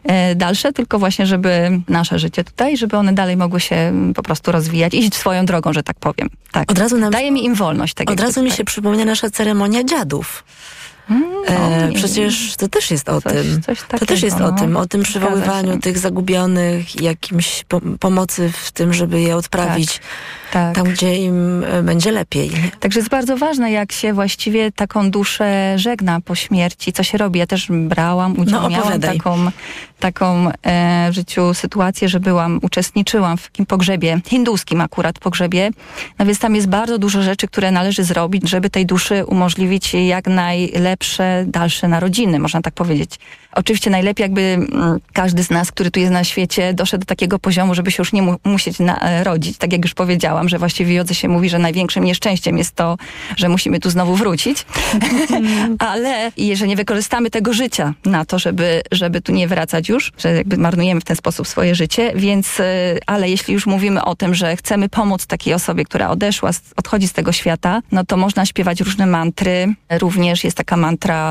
e, 0.04 0.36
dalsze, 0.36 0.59
tylko 0.62 1.00
właśnie, 1.00 1.26
żeby 1.26 1.82
nasze 1.88 2.20
życie 2.20 2.44
tutaj, 2.44 2.78
żeby 2.78 2.98
one 2.98 3.14
dalej 3.14 3.38
mogły 3.38 3.60
się 3.60 3.76
mm, 3.76 4.14
po 4.14 4.24
prostu 4.24 4.52
rozwijać, 4.52 4.94
iść 4.94 5.16
swoją 5.16 5.46
drogą, 5.46 5.74
że 5.74 5.84
tak 5.84 6.00
powiem. 6.00 6.30
Tak. 6.52 6.72
Od 6.72 6.80
razu 6.80 6.98
nam, 6.98 7.12
Daje 7.12 7.32
mi 7.32 7.46
im 7.46 7.56
wolność. 7.56 7.94
Tak 7.94 8.12
od 8.12 8.20
razu 8.20 8.44
mi 8.44 8.52
się 8.52 8.64
przypomina 8.64 9.06
nasza 9.06 9.30
ceremonia 9.30 9.84
dziadów. 9.84 10.44
O, 11.10 11.50
E, 11.50 11.92
przecież 11.96 12.56
to 12.56 12.68
też 12.68 12.92
jest 12.92 13.10
o 13.10 13.22
Coś- 13.22 13.34
tym. 13.34 13.62
coś 13.62 13.80
to 13.82 13.88
takiego, 13.88 14.06
też 14.06 14.22
jest 14.22 14.36
o 14.36 14.40
no. 14.40 14.52
tym, 14.52 14.78
o 14.78 14.86
tym 14.88 15.04
przywoływaniu 15.04 15.80
tych 15.80 15.98
zagubionych, 15.98 17.02
jakimś 17.02 17.64
po 17.68 17.82
pomocy 18.00 18.52
w 18.54 18.72
tym, 18.72 18.94
żeby 18.94 19.22
je 19.22 19.36
odprawić 19.36 20.02
tak. 20.52 20.76
tam, 20.76 20.84
gdzie 20.84 21.16
im 21.18 21.64
e, 21.64 21.84
będzie 21.84 22.12
lepiej. 22.12 22.52
Także 22.80 23.00
jest 23.00 23.10
bardzo 23.10 23.38
ważne, 23.38 23.72
jak 23.72 23.92
się 23.92 24.14
właściwie 24.14 24.72
taką 24.72 25.12
duszę 25.12 25.74
żegna 25.76 26.22
po 26.22 26.36
śmierci, 26.36 26.94
co 26.94 27.04
się 27.04 27.18
robi. 27.18 27.40
Ja 27.40 27.48
też 27.48 27.68
brałam 27.70 28.40
udział, 28.40 28.62
No, 28.62 28.70
miałam 28.70 29.02
taką, 29.02 29.38
taką 30.00 30.52
e, 30.64 31.12
w 31.12 31.16
życiu 31.16 31.54
sytuację, 31.54 32.10
że 32.10 32.20
byłam, 32.20 32.60
uczestniczyłam 32.62 33.38
w 33.38 33.44
takim 33.44 33.66
pogrzebie, 33.66 34.22
hinduskim 34.28 34.82
akurat 34.82 35.20
pogrzebie. 35.20 35.72
No 36.20 36.26
więc 36.26 36.40
tam 36.40 36.56
jest 36.56 36.68
bardzo 36.68 36.98
dużo 36.98 37.22
rzeczy, 37.22 37.48
które 37.48 37.72
należy 37.72 38.04
zrobić, 38.04 38.50
żeby 38.50 38.70
tej 38.70 38.86
duszy 38.86 39.26
umożliwić 39.26 39.94
jak 39.94 40.28
najlepsze 41.00 41.46
dalsze 41.48 41.88
narodziny, 41.88 42.40
można 42.40 42.62
tak 42.62 42.74
powiedzieć. 42.74 43.20
Oczywiście 43.52 43.90
najlepiej 43.90 44.24
jakby 44.24 44.42
mm, 44.42 45.00
każdy 45.14 45.44
z 45.44 45.50
nas, 45.50 45.72
który 45.72 45.92
tu 45.92 46.00
jest 46.00 46.12
na 46.12 46.24
świecie, 46.24 46.74
doszedł 46.74 47.02
do 47.02 47.06
takiego 47.06 47.40
poziomu, 47.40 47.76
żeby 47.76 47.92
się 47.92 48.02
już 48.02 48.14
nie 48.14 48.22
mu 48.22 48.36
musieć 48.44 48.80
narodzić, 48.80 49.58
tak 49.58 49.72
jak 49.74 49.86
już 49.86 49.94
powiedziałam. 49.94 50.50
że 50.50 50.60
właściwie 50.60 50.94
jodze 50.94 51.16
się 51.16 51.28
mówi, 51.28 51.50
że 51.50 51.60
największym 51.60 52.04
nieszczęściem 52.04 52.58
jest 52.58 52.76
to, 52.76 52.98
że 53.38 53.50
musimy 53.50 53.80
tu 53.80 53.90
znowu 53.90 54.16
wrócić. 54.16 54.66
Ale 55.90 56.32
jeżeli 56.38 56.70
nie 56.70 56.76
wykorzystamy 56.76 57.30
tego 57.30 57.54
życia 57.54 57.94
na 58.06 58.26
to, 58.26 58.40
żeby, 58.40 58.82
żeby 58.92 59.22
tu 59.22 59.32
nie 59.32 59.48
wracać 59.48 59.90
już, 59.90 60.12
że 60.18 60.34
jakby 60.34 60.58
marnujemy 60.58 61.02
w 61.02 61.06
ten 61.06 61.16
sposób 61.16 61.48
swoje 61.48 61.76
życie, 61.76 62.12
więc, 62.16 62.60
y, 62.60 62.64
ale 63.06 63.30
jeśli 63.30 63.54
już 63.54 63.66
mówimy 63.66 64.04
o 64.04 64.16
tym, 64.16 64.36
że 64.36 64.56
chcemy 64.56 64.90
pomóc 64.90 65.26
takiej 65.26 65.54
osobie, 65.54 65.86
która 65.86 66.10
odeszła, 66.10 66.50
odchodzi 66.78 67.08
z 67.08 67.14
tego 67.14 67.32
świata, 67.32 67.82
no 67.92 68.06
to 68.06 68.18
można 68.18 68.46
śpiewać 68.46 68.82
różne 68.82 69.06
mantry. 69.06 69.74
Również 69.90 70.44
jest 70.44 70.58
taka 70.58 70.78
mantra 70.78 70.89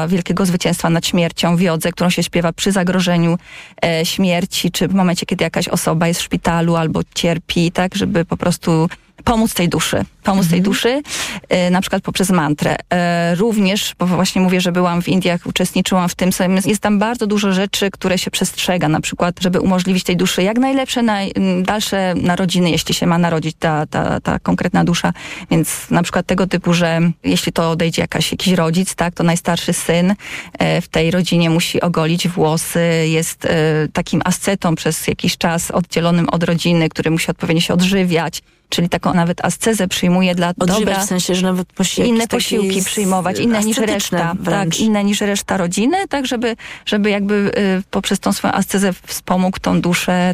wielkiego 0.09 0.47
zwycięstwa 0.47 0.91
nad 0.91 1.07
śmiercią 1.07 1.57
w 1.57 1.61
jodze, 1.61 1.93
którą 1.93 2.11
się 2.11 2.23
śpiewa 2.23 2.53
przy 2.53 2.73
zagrożeniu 2.73 3.39
e, 3.85 4.07
śmierci, 4.07 4.71
czy 4.71 4.89
w 4.89 4.95
momencie, 4.95 5.27
kiedy 5.27 5.45
jakaś 5.45 5.69
osoba 5.69 6.09
jest 6.09 6.21
w 6.21 6.25
szpitalu 6.25 6.77
albo 6.77 7.01
cierpi, 7.15 7.73
tak, 7.73 7.95
żeby 7.95 8.25
po 8.25 8.37
prostu 8.37 8.89
pomóc 9.25 9.55
tej 9.55 9.69
duszy, 9.69 10.05
pomóc 10.23 10.49
tej 10.49 10.63
duszy, 10.63 11.03
e, 11.49 11.71
na 11.71 11.81
przykład 11.81 12.03
poprzez 12.03 12.31
mantrę. 12.31 12.77
E, 12.91 13.35
również, 13.35 13.95
bo 13.99 14.07
właśnie 14.07 14.41
mówię, 14.43 14.61
że 14.61 14.73
byłam 14.73 15.03
w 15.03 15.09
Indiach, 15.09 15.41
uczestniczyłam 15.47 16.09
w 16.09 16.15
tym, 16.15 16.33
samym, 16.33 16.61
jest 16.67 16.83
tam 16.83 16.99
bardzo 16.99 17.27
dużo 17.27 17.53
rzeczy, 17.53 17.91
które 17.91 18.19
się 18.19 18.31
przestrzega, 18.31 18.89
na 18.89 19.01
przykład, 19.01 19.35
żeby 19.41 19.61
umożliwić 19.61 20.05
tej 20.05 20.17
duszy 20.17 20.43
jak 20.43 20.59
najlepsze, 20.59 21.03
naj, 21.03 21.33
dalsze 21.63 22.15
narodziny, 22.15 22.71
jeśli 22.71 22.95
się 22.95 23.07
ma 23.07 23.19
narodzić 23.19 23.57
ta, 23.59 23.87
ta, 23.87 24.21
ta 24.21 24.39
konkretna 24.39 24.85
dusza, 24.85 25.13
więc 25.51 25.91
na 25.91 26.03
przykład 26.03 26.27
tego 26.27 26.47
typu, 26.47 26.75
że 26.75 27.01
jeśli 27.25 27.53
to 27.53 27.71
odejdzie 27.71 28.03
jakaś, 28.03 28.33
jakiś 28.33 28.53
rodzic, 28.55 28.95
tak, 28.95 29.15
to 29.15 29.25
najstarszy 29.25 29.73
syn 29.73 30.15
e, 30.59 30.81
w 30.81 30.89
tej 30.89 31.11
rodzinie 31.11 31.51
musi 31.51 31.81
ogolić 31.81 32.29
włosy, 32.29 32.81
jest 33.07 33.49
takim 33.93 34.21
ascetą 34.25 34.75
przez 34.75 35.07
jakiś 35.09 35.39
czas 35.39 35.71
oddzielonym 35.71 36.29
od 36.29 36.43
rodziny, 36.43 36.89
który 36.89 37.11
musi 37.11 37.31
odpowiednio 37.31 37.61
się 37.61 37.75
odżywiać, 37.75 38.43
czyli 38.69 38.89
taką 38.89 39.15
nawet 39.15 39.45
ascezę 39.45 39.89
przyjmuje 39.89 40.35
dla 40.35 40.49
Odżywiać 40.59 40.81
dobra. 40.81 41.01
w 41.05 41.09
sensie, 41.09 41.35
że 41.35 41.43
nawet 41.43 41.73
posiłki 41.73 42.11
inne 42.11 42.29
posiłki 42.29 42.83
przyjmować, 42.83 43.39
inne 43.39 43.61
niż 43.61 43.79
reszta, 43.79 44.35
wręcz. 44.41 44.77
tak, 44.77 44.81
inne 44.81 45.05
niż 45.05 45.21
reszta 45.21 45.57
rodziny, 45.57 46.09
tak 46.09 46.27
żeby, 46.27 46.57
żeby 46.87 47.11
jakby 47.11 47.35
y, 47.35 47.83
poprzez 47.91 48.21
tą 48.21 48.33
swoją 48.33 48.55
ascezę 48.55 48.93
wspomógł 49.07 49.59
tą 49.61 49.81
duszę 49.81 50.33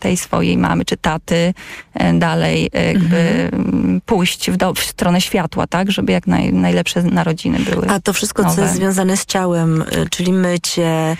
tej 0.00 0.16
swojej 0.16 0.58
mamy 0.58 0.84
czy 0.84 0.96
taty 0.96 1.54
y, 2.00 2.18
dalej 2.18 2.70
y, 2.78 2.84
jakby 2.84 3.16
Mhm. 3.52 4.00
pójść 4.06 4.50
w, 4.50 4.56
do, 4.56 4.74
w 4.74 4.80
stronę 4.80 5.20
światła, 5.20 5.66
tak, 5.66 5.90
żeby 5.92 6.12
jak 6.12 6.26
naj, 6.26 6.52
najlepsze 6.52 7.02
narodziny 7.02 7.58
były. 7.58 7.88
A 7.88 8.00
to 8.00 8.12
wszystko, 8.12 8.42
co 8.42 8.48
nowe. 8.48 8.62
jest 8.62 8.74
związane 8.74 9.16
z 9.16 9.26
ciałem, 9.26 9.82
y, 9.82 9.86
czyli 10.10 10.32
mycie, 10.32 11.16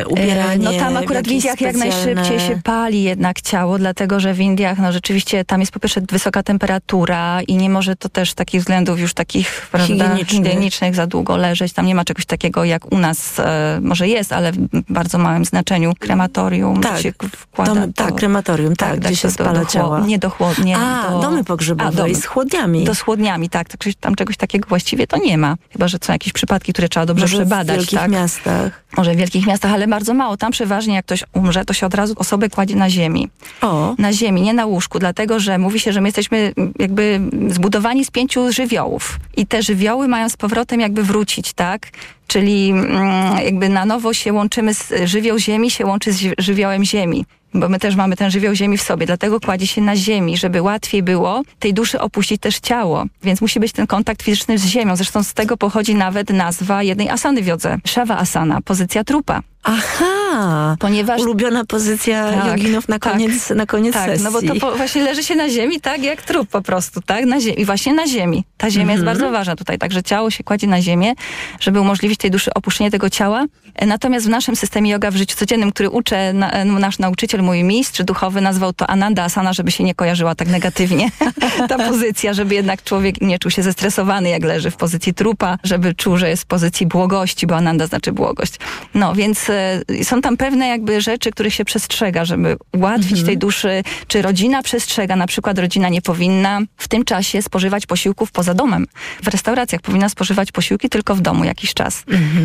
y, 0.00 0.06
ubieranie. 0.08 0.64
No 0.64 0.72
tam 0.72 0.96
akurat 0.96 1.28
w 1.28 1.30
Indiach 1.30 1.60
jak 1.60 1.74
specjalne- 1.76 1.78
najszybciej 2.14 2.40
się 2.40 2.60
pali 2.64 3.02
jednak 3.02 3.40
ciało, 3.40 3.78
dlatego 3.78 4.20
że 4.20 4.34
w 4.34 4.40
Indiach 4.40 4.78
no 4.78 4.92
rzeczywiście 4.92 5.44
tam 5.44 5.60
jest 5.60 5.72
po 5.72 5.80
pierwsze 5.80 6.00
wysoka 6.00 6.42
temperatura 6.42 7.42
i 7.42 7.56
nie 7.56 7.70
może 7.70 7.96
to 7.96 8.08
też 8.08 8.30
z 8.30 8.34
takich 8.34 8.60
względów 8.60 9.00
już 9.00 9.14
takich 9.14 9.68
prawda, 9.72 9.86
Higienicznych. 9.94 10.44
higienicznych 10.46 10.94
za 10.94 11.06
długo 11.06 11.36
leżeć. 11.36 11.72
Tam 11.72 11.86
nie 11.86 11.94
ma 11.94 12.04
czegoś 12.04 12.26
takiego 12.26 12.64
jak 12.64 12.92
u 12.92 12.98
nas, 12.98 13.38
e, 13.40 13.78
może 13.82 14.08
jest, 14.08 14.32
ale 14.32 14.52
w 14.52 14.56
bardzo 14.88 15.18
małym 15.18 15.44
znaczeniu 15.44 15.92
krematorium 15.98 16.80
Tak, 16.80 17.00
się 17.00 17.12
wkłada. 17.36 17.75
Tak, 17.94 18.14
krematorium, 18.14 18.76
tak, 18.76 19.00
gdzie 19.00 19.16
się 19.16 19.28
do- 19.28 19.34
spala 19.34 19.52
do, 19.60 19.64
ciała. 19.66 20.00
Nie 20.00 20.18
do 20.18 20.30
chłodnie. 20.30 20.76
A, 20.78 21.10
do, 21.10 21.20
domy 21.20 21.44
pogrzebowe 21.44 21.92
domy. 21.96 22.14
z 22.14 22.24
chłodniami. 22.24 22.84
Do 22.84 22.94
chłodniami, 22.94 23.48
tak. 23.50 23.68
tak. 23.68 23.80
Tam 24.00 24.14
czegoś 24.14 24.36
takiego 24.36 24.68
właściwie 24.68 25.06
to 25.06 25.16
nie 25.16 25.38
ma. 25.38 25.56
Chyba, 25.70 25.88
że 25.88 25.98
są 26.02 26.12
jakieś 26.12 26.32
przypadki, 26.32 26.72
które 26.72 26.88
trzeba 26.88 27.06
dobrze 27.06 27.24
Może 27.24 27.36
przebadać. 27.36 27.76
w 27.76 27.78
wielkich 27.78 27.98
tak? 27.98 28.10
miastach. 28.10 28.84
Może 28.96 29.14
w 29.14 29.16
wielkich 29.16 29.46
miastach, 29.46 29.72
ale 29.72 29.88
bardzo 29.88 30.14
mało. 30.14 30.36
Tam 30.36 30.52
przeważnie 30.52 30.94
jak 30.94 31.04
ktoś 31.04 31.24
umrze, 31.34 31.64
to 31.64 31.74
się 31.74 31.86
od 31.86 31.94
razu 31.94 32.14
osobę 32.16 32.48
kładzie 32.48 32.76
na 32.76 32.90
ziemi. 32.90 33.28
O. 33.62 33.94
Na 33.98 34.12
ziemi, 34.12 34.42
nie 34.42 34.54
na 34.54 34.66
łóżku, 34.66 34.98
dlatego 34.98 35.40
że 35.40 35.58
mówi 35.58 35.80
się, 35.80 35.92
że 35.92 36.00
my 36.00 36.08
jesteśmy 36.08 36.52
jakby 36.78 37.20
zbudowani 37.48 38.04
z 38.04 38.10
pięciu 38.10 38.52
żywiołów. 38.52 39.18
I 39.36 39.46
te 39.46 39.62
żywioły 39.62 40.08
mają 40.08 40.28
z 40.28 40.36
powrotem 40.36 40.80
jakby 40.80 41.02
wrócić, 41.02 41.52
tak? 41.52 41.88
Czyli 42.26 42.70
mm, 42.70 43.38
jakby 43.44 43.68
na 43.68 43.84
nowo 43.84 44.14
się 44.14 44.32
łączymy 44.32 44.74
z 44.74 44.92
żywioł 45.04 45.38
ziemi, 45.38 45.70
się 45.70 45.86
łączy 45.86 46.12
z 46.12 46.20
ży- 46.20 46.34
żywiołem 46.38 46.84
ziemi. 46.84 47.24
Bo 47.60 47.68
my 47.68 47.78
też 47.78 47.96
mamy 47.96 48.16
ten 48.16 48.30
żywioł 48.30 48.54
ziemi 48.54 48.78
w 48.78 48.82
sobie, 48.82 49.06
dlatego 49.06 49.40
kładzie 49.40 49.66
się 49.66 49.80
na 49.80 49.96
ziemi, 49.96 50.36
żeby 50.36 50.62
łatwiej 50.62 51.02
było 51.02 51.42
tej 51.58 51.74
duszy 51.74 52.00
opuścić 52.00 52.40
też 52.40 52.58
ciało. 52.58 53.04
Więc 53.22 53.40
musi 53.40 53.60
być 53.60 53.72
ten 53.72 53.86
kontakt 53.86 54.22
fizyczny 54.22 54.58
z 54.58 54.64
ziemią. 54.64 54.96
Zresztą 54.96 55.22
z 55.22 55.34
tego 55.34 55.56
pochodzi 55.56 55.94
nawet 55.94 56.30
nazwa 56.30 56.82
jednej 56.82 57.08
asany 57.10 57.42
w 57.42 57.46
jodze. 57.46 57.78
Shawa 57.86 58.18
asana, 58.18 58.60
pozycja 58.60 59.04
trupa. 59.04 59.42
Aha, 59.68 60.76
ponieważ 60.78 61.20
ulubiona 61.20 61.64
pozycja 61.64 62.30
Tak, 62.32 62.46
joginiów 62.46 62.88
na 62.88 62.98
tak. 62.98 63.12
koniec, 63.12 63.50
na 63.50 63.66
koniec 63.66 63.94
tak, 63.94 64.06
sesji. 64.10 64.24
no 64.24 64.32
bo 64.32 64.42
to 64.42 64.54
po, 64.60 64.76
właśnie 64.76 65.02
leży 65.02 65.22
się 65.24 65.34
na 65.34 65.48
ziemi, 65.50 65.80
tak 65.80 66.02
jak 66.02 66.22
trup 66.22 66.48
po 66.48 66.62
prostu, 66.62 67.00
tak? 67.00 67.24
Na 67.24 67.40
ziemi. 67.40 67.60
I 67.60 67.64
właśnie 67.64 67.94
na 67.94 68.06
ziemi. 68.06 68.44
Ta 68.56 68.70
ziemia 68.70 68.92
jest 68.92 69.00
Mhm. 69.02 69.18
bardzo 69.18 69.30
ważna 69.38 69.56
tutaj, 69.56 69.78
także 69.78 70.02
ciało 70.02 70.30
się 70.30 70.44
kładzie 70.44 70.66
na 70.66 70.82
ziemię, 70.82 71.12
żeby 71.60 71.80
umożliwić 71.80 72.18
tej 72.18 72.30
duszy 72.30 72.54
opuszczenie 72.54 72.90
tego 72.90 73.10
ciała. 73.10 73.44
E, 73.74 73.86
Natomiast 73.86 74.26
w 74.26 74.28
naszym 74.28 74.56
systemie 74.56 74.90
yoga 74.90 75.10
w 75.10 75.16
życiu 75.16 75.36
codziennym, 75.36 75.72
który 75.72 75.90
uczę, 75.90 76.32
na, 76.32 76.50
e, 76.50 76.64
nasz 76.64 76.98
nauczyciel, 76.98 77.42
mój 77.42 77.64
mistrz 77.64 78.02
duchowy 78.02 78.40
nazwał 78.40 78.72
to 78.72 78.86
Ananda 78.90 79.24
Asana, 79.24 79.52
żeby 79.52 79.70
się 79.70 79.84
nie 79.84 79.94
kojarzyła 79.94 80.34
tak 80.34 80.48
negatywnie 80.48 81.10
ta 81.68 81.78
pozycja, 81.78 82.32
żeby 82.34 82.54
jednak 82.54 82.82
człowiek 82.82 83.20
nie 83.20 83.38
czuł 83.38 83.50
się 83.50 83.62
zestresowany, 83.62 84.28
jak 84.28 84.42
leży 84.44 84.70
w 84.70 84.76
pozycji 84.76 85.14
trupa, 85.14 85.58
żeby 85.64 85.94
czuł, 85.94 86.16
że 86.16 86.28
jest 86.28 86.42
w 86.42 86.46
pozycji 86.46 86.86
błogości, 86.86 87.46
bo 87.46 87.56
Ananda 87.56 87.86
znaczy 87.86 88.12
błogość. 88.12 88.52
No, 88.94 89.14
więc 89.14 89.50
e, 89.50 89.55
są 90.02 90.20
tam 90.20 90.36
pewne 90.36 90.68
jakby 90.68 91.00
rzeczy, 91.00 91.30
których 91.30 91.54
się 91.54 91.64
przestrzega, 91.64 92.24
żeby 92.24 92.56
ułatwić 92.72 93.22
tej 93.22 93.38
duszy, 93.38 93.82
czy 94.08 94.22
rodzina 94.22 94.62
przestrzega, 94.62 95.16
na 95.16 95.26
przykład 95.26 95.58
rodzina 95.58 95.88
nie 95.88 96.02
powinna 96.02 96.60
w 96.76 96.88
tym 96.88 97.04
czasie 97.04 97.42
spożywać 97.42 97.86
posiłków 97.86 98.32
poza 98.32 98.54
domem. 98.54 98.86
W 99.22 99.28
restauracjach 99.28 99.80
powinna 99.80 100.08
spożywać 100.08 100.52
posiłki 100.52 100.88
tylko 100.88 101.14
w 101.14 101.20
domu 101.20 101.44
jakiś 101.44 101.74
czas. 101.74 102.04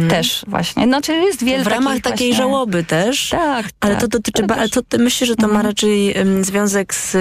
Też 0.09 0.45
właśnie. 0.47 0.83
Znaczy 0.83 1.13
jest 1.13 1.43
wiele 1.43 1.63
w 1.63 1.67
ramach 1.67 1.99
takiej 1.99 2.27
właśnie... 2.27 2.43
żałoby 2.43 2.83
też. 2.83 3.29
Tak, 3.29 3.65
Ale 3.79 3.93
tak. 3.93 4.01
to 4.01 4.07
dotyczy, 4.07 4.43
Ale 4.55 4.69
to 4.69 4.81
ty 4.81 4.97
myślisz, 4.97 5.29
że 5.29 5.35
to 5.35 5.47
ma 5.47 5.61
raczej 5.61 6.17
em, 6.17 6.43
związek 6.43 6.93
z, 6.93 7.11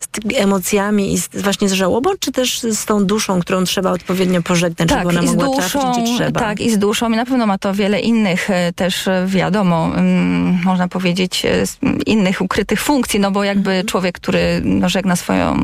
z 0.00 0.08
tymi 0.10 0.36
emocjami 0.36 1.12
i 1.12 1.18
z, 1.18 1.28
właśnie 1.28 1.68
z 1.68 1.72
żałobą, 1.72 2.10
czy 2.20 2.32
też 2.32 2.60
z 2.60 2.84
tą 2.84 3.06
duszą, 3.06 3.40
którą 3.40 3.64
trzeba 3.64 3.90
odpowiednio 3.90 4.42
pożegnać, 4.42 4.90
żeby 4.90 5.08
ona 5.08 5.22
mogła 5.22 5.56
trafić 5.56 5.72
duszą, 5.72 5.92
gdzie 5.92 6.16
trzeba? 6.16 6.40
tak, 6.40 6.60
i 6.60 6.70
z 6.70 6.78
duszą. 6.78 7.12
I 7.12 7.16
na 7.16 7.26
pewno 7.26 7.46
ma 7.46 7.58
to 7.58 7.74
wiele 7.74 8.00
innych 8.00 8.50
e, 8.50 8.72
też, 8.94 9.08
e, 9.08 9.26
wiadomo, 9.26 9.90
mm, 9.96 10.60
można 10.64 10.88
powiedzieć, 10.88 11.44
e, 11.44 11.64
innych 12.06 12.40
ukrytych 12.40 12.80
funkcji, 12.82 13.20
no 13.20 13.30
bo 13.30 13.44
jakby 13.44 13.70
Mhm. 13.70 13.86
człowiek, 13.86 14.14
który 14.14 14.60
no, 14.64 14.88
żegna 14.88 15.16
swoją 15.16 15.56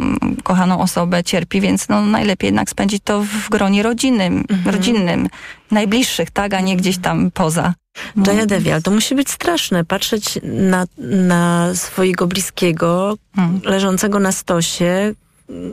kochaną 0.43 0.81
osobę, 0.81 1.25
cierpi, 1.25 1.61
więc 1.61 1.89
no, 1.89 2.03
najlepiej 2.03 2.49
jednak 2.49 2.71
spędzić 2.71 3.03
to 3.05 3.23
w 3.23 3.49
gronie 3.51 3.83
rodzinnym, 3.83 4.45
Mhm. 4.51 4.75
rodzinnym, 4.77 5.29
najbliższych, 5.71 6.31
tak, 6.31 6.55
a 6.55 6.61
nie 6.61 6.77
gdzieś 6.77 6.99
tam 6.99 7.31
poza. 7.31 7.75
No. 8.17 8.33
Jaya 8.33 8.47
Devi, 8.47 8.71
ale 8.73 8.83
to 8.83 8.91
musi 8.91 9.15
być 9.15 9.31
straszne, 9.31 9.85
patrzeć 9.85 10.39
na, 10.43 10.85
na 10.99 11.75
swojego 11.75 12.27
bliskiego, 12.27 13.17
Hmm. 13.37 13.61
leżącego 13.65 14.19
na 14.19 14.33
stosie, 14.33 15.15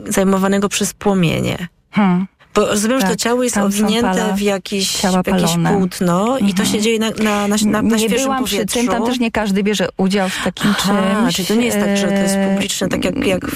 zajmowanego 0.08 0.68
przez 0.68 0.92
płomienie. 0.94 1.68
Hmm. 1.90 2.26
Bo 2.58 2.66
rozumiem, 2.66 2.98
że 3.00 3.04
to 3.04 3.10
Tak, 3.10 3.18
ciało 3.18 3.42
jest 3.42 3.56
pala- 3.56 4.32
w, 4.36 4.40
jakieś 4.40 4.96
palone. 5.24 5.72
płótno 5.72 6.38
i 6.38 6.54
to 6.54 6.62
Mhm. 6.62 6.68
się 6.68 6.80
dzieje 6.80 6.98
na, 6.98 7.10
na, 7.10 7.48
na, 7.48 7.56
na, 7.66 7.82
na 7.82 7.96
nie 7.96 8.08
byłam 8.08 8.44
przy 8.44 8.54
powietrzu. 8.56 8.78
tym, 8.78 8.88
tam 8.88 9.06
też 9.06 9.18
nie 9.18 9.30
każdy 9.30 9.62
bierze 9.62 9.88
udział 9.96 10.28
w 10.28 10.44
takim 10.44 10.70
Aha, 10.78 11.02
czymś. 11.22 11.34
czyli 11.36 11.48
to 11.48 11.54
nie 11.54 11.66
jest 11.66 11.78
tak, 11.78 11.96
że 11.96 12.06
to 12.08 12.14
jest 12.14 12.34
e, 12.34 12.50
publiczne, 12.52 12.88
tak 12.88 13.04
jak, 13.04 13.26
jak 13.26 13.46
w, 13.50 13.54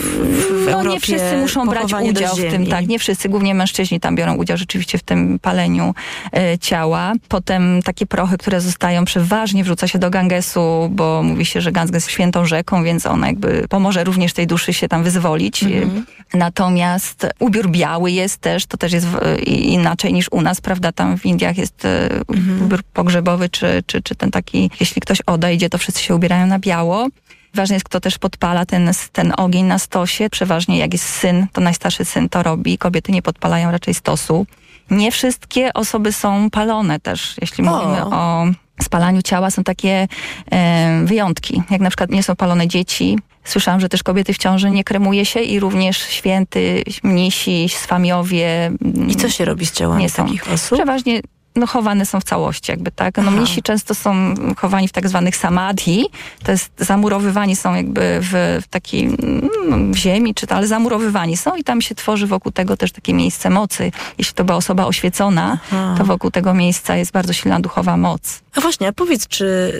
w 0.63 0.67
No 0.67 0.71
Europie 0.73 0.91
nie 0.95 1.01
wszyscy 1.01 1.37
muszą 1.37 1.67
brać 1.69 1.93
udział 2.03 2.37
w 2.37 2.41
tym, 2.41 2.67
tak, 2.67 2.89
nie 2.89 2.99
wszyscy, 2.99 3.29
głównie 3.29 3.55
mężczyźni 3.55 4.01
tam 4.01 4.17
biorą 4.17 4.35
udział 4.35 4.57
rzeczywiście 4.57 4.99
w 4.99 5.03
tym 5.03 5.39
paleniu 5.39 5.95
e, 6.33 6.59
ciała. 6.59 7.13
Potem 7.29 7.83
takie 7.85 8.07
prochy, 8.07 8.39
które 8.39 8.61
zostają 8.61 9.05
przeważnie 9.05 9.65
wrzuca 9.65 9.89
się 9.89 9.99
do 9.99 10.11
Gangesu, 10.11 10.89
bo 10.91 11.23
mówi 11.23 11.45
się, 11.45 11.61
że 11.61 11.73
Ganges 11.73 11.95
jest 11.95 12.11
świętą 12.11 12.45
rzeką, 12.47 12.85
więc 12.85 13.07
ona 13.07 13.27
jakby 13.27 13.67
pomoże 13.69 14.05
również 14.05 14.33
tej 14.33 14.47
duszy 14.47 14.73
się 14.73 14.89
tam 14.89 15.03
wyzwolić. 15.05 15.63
Mhm. 15.63 16.07
Natomiast 16.35 17.27
ubiór 17.39 17.71
biały 17.71 18.11
jest 18.11 18.37
też, 18.37 18.67
to 18.67 18.77
też 18.77 18.92
jest 18.93 19.07
w, 19.07 19.39
i- 19.47 19.73
inaczej 19.73 20.13
niż 20.13 20.27
u 20.31 20.41
nas, 20.43 20.61
prawda, 20.61 20.93
tam 20.93 21.19
w 21.19 21.27
Indiach 21.27 21.59
jest 21.59 21.85
e, 21.85 22.09
Mhm. 22.29 22.81
pogrzebowy, 22.93 23.49
czy, 23.49 23.83
czy, 23.87 24.03
czy 24.03 24.15
ten 24.15 24.31
taki, 24.31 24.71
jeśli 24.81 25.03
ktoś 25.03 25.21
odejdzie, 25.21 25.69
to 25.71 25.79
wszyscy 25.79 26.03
się 26.03 26.15
ubierają 26.15 26.47
na 26.47 26.59
biało. 26.59 27.09
Ważne 27.55 27.77
jest, 27.77 27.85
kto 27.87 28.01
też 28.01 28.19
podpala 28.19 28.67
ten, 28.67 28.91
ten 29.13 29.33
ogień 29.37 29.65
na 29.65 29.79
stosie. 29.79 30.31
Przeważnie 30.31 30.79
jak 30.79 30.93
jest 30.93 31.05
syn, 31.09 31.47
to 31.53 31.61
najstarszy 31.61 32.05
syn 32.05 32.29
to 32.29 32.43
robi. 32.43 32.79
Kobiety 32.79 33.13
nie 33.13 33.23
podpalają 33.23 33.71
raczej 33.71 33.95
stosu. 33.95 34.47
Nie 34.91 35.13
wszystkie 35.13 35.73
osoby 35.73 36.13
są 36.13 36.51
palone 36.51 37.01
też. 37.01 37.35
Jeśli 37.41 37.67
O. 37.67 37.71
mówimy 37.71 38.05
o 38.07 38.45
spalaniu 38.83 39.23
ciała, 39.23 39.51
są 39.51 39.65
takie 39.65 40.09
e, 40.53 41.03
wyjątki. 41.05 41.63
Jak 41.71 41.81
na 41.81 41.91
przykład 41.91 42.11
nie 42.11 42.23
są 42.23 42.37
palone 42.37 42.69
dzieci. 42.69 43.19
Słyszałam, 43.45 43.81
że 43.81 43.89
też 43.89 44.03
kobiety 44.03 44.33
w 44.33 44.39
ciąży 44.39 44.71
nie 44.71 44.85
kremuje 44.85 45.25
się 45.25 45.41
i 45.41 45.61
również 45.61 45.99
święty, 45.99 46.83
mnisi, 47.03 47.69
swamiowie. 47.69 48.73
I 49.09 49.17
co 49.17 49.29
się 49.29 49.45
robi 49.45 49.67
z 49.67 49.73
ciałami 49.73 50.03
nie 50.03 50.11
są. 50.11 50.25
takich 50.25 50.53
osób? 50.53 50.79
Przeważnie 50.79 51.21
no, 51.57 51.67
chowane 51.67 52.07
są 52.07 52.21
w 52.21 52.25
całości 52.25 52.73
jakby, 52.73 52.91
tak? 52.91 53.17
No 53.17 53.23
Aha. 53.27 53.37
mnisi 53.37 53.63
często 53.63 53.95
są 53.95 54.35
chowani 54.57 54.89
w 54.89 54.93
tak 54.93 55.09
zwanych 55.09 55.37
samadhi, 55.37 56.07
to 56.45 56.53
jest 56.53 56.73
zamurowywani 56.79 57.57
są 57.57 57.75
jakby 57.75 58.19
w, 58.21 58.61
w 58.63 58.69
takiej 58.69 59.05
mm, 59.05 59.93
w 59.93 59.97
ziemi, 59.97 60.35
czy 60.35 60.47
to, 60.47 60.55
ale 60.55 60.67
zamurowywani 60.67 61.37
są 61.37 61.57
i 61.57 61.65
tam 61.65 61.81
się 61.83 61.95
tworzy 61.95 62.27
wokół 62.27 62.53
tego 62.53 62.77
też 62.77 62.93
takie 62.93 63.15
miejsce 63.15 63.51
mocy. 63.51 63.93
Jeśli 64.19 64.35
to 64.35 64.45
była 64.45 64.57
osoba 64.57 64.87
oświecona, 64.87 65.59
Aha. 65.73 65.95
to 65.99 66.05
wokół 66.05 66.31
tego 66.31 66.55
miejsca 66.55 66.97
jest 66.97 67.13
bardzo 67.13 67.33
silna 67.33 67.61
duchowa 67.61 67.97
moc. 67.97 68.43
A 68.57 68.61
właśnie, 68.61 68.89
a 68.89 68.93
powiedz, 68.93 69.29
czy, 69.29 69.73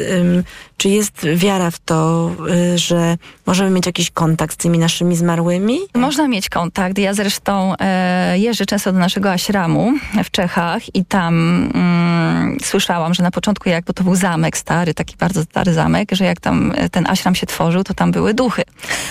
czy 0.77 0.89
jest 0.89 1.27
wiara 1.35 1.71
w 1.71 1.79
to, 1.79 2.31
y, 2.75 2.79
że 2.79 3.17
możemy 3.47 3.71
mieć 3.71 3.87
jakiś 3.87 4.11
kontakt 4.11 4.55
z 4.55 4.57
tymi 4.57 4.79
naszymi 4.79 5.17
zmarłymi? 5.17 5.79
Można 5.95 6.29
mieć 6.29 6.49
kontakt. 6.49 6.99
Ja 6.99 7.15
zresztą 7.15 7.75
e, 7.81 8.39
jeżdżę 8.39 8.67
często 8.67 8.93
do 8.93 8.99
naszego 8.99 9.33
aśramu 9.33 9.93
w 10.25 10.31
Czechach 10.31 10.95
i 10.95 11.05
tam 11.05 11.62
mm, 11.75 12.57
słyszałam, 12.63 13.15
że 13.15 13.23
na 13.23 13.31
początku, 13.31 13.69
jak 13.69 13.85
bo 13.85 13.93
to 13.93 14.05
był 14.05 14.15
zamek 14.15 14.57
stary, 14.57 14.95
taki 14.95 15.17
bardzo 15.17 15.43
stary 15.43 15.73
zamek, 15.73 16.09
że 16.13 16.25
jak 16.25 16.41
tam 16.41 16.73
e, 16.77 16.89
ten 16.89 17.07
aśram 17.07 17.35
się 17.35 17.47
tworzył, 17.47 17.85
to 17.85 17.95
tam 17.95 18.13
były 18.13 18.35
duchy. 18.35 18.63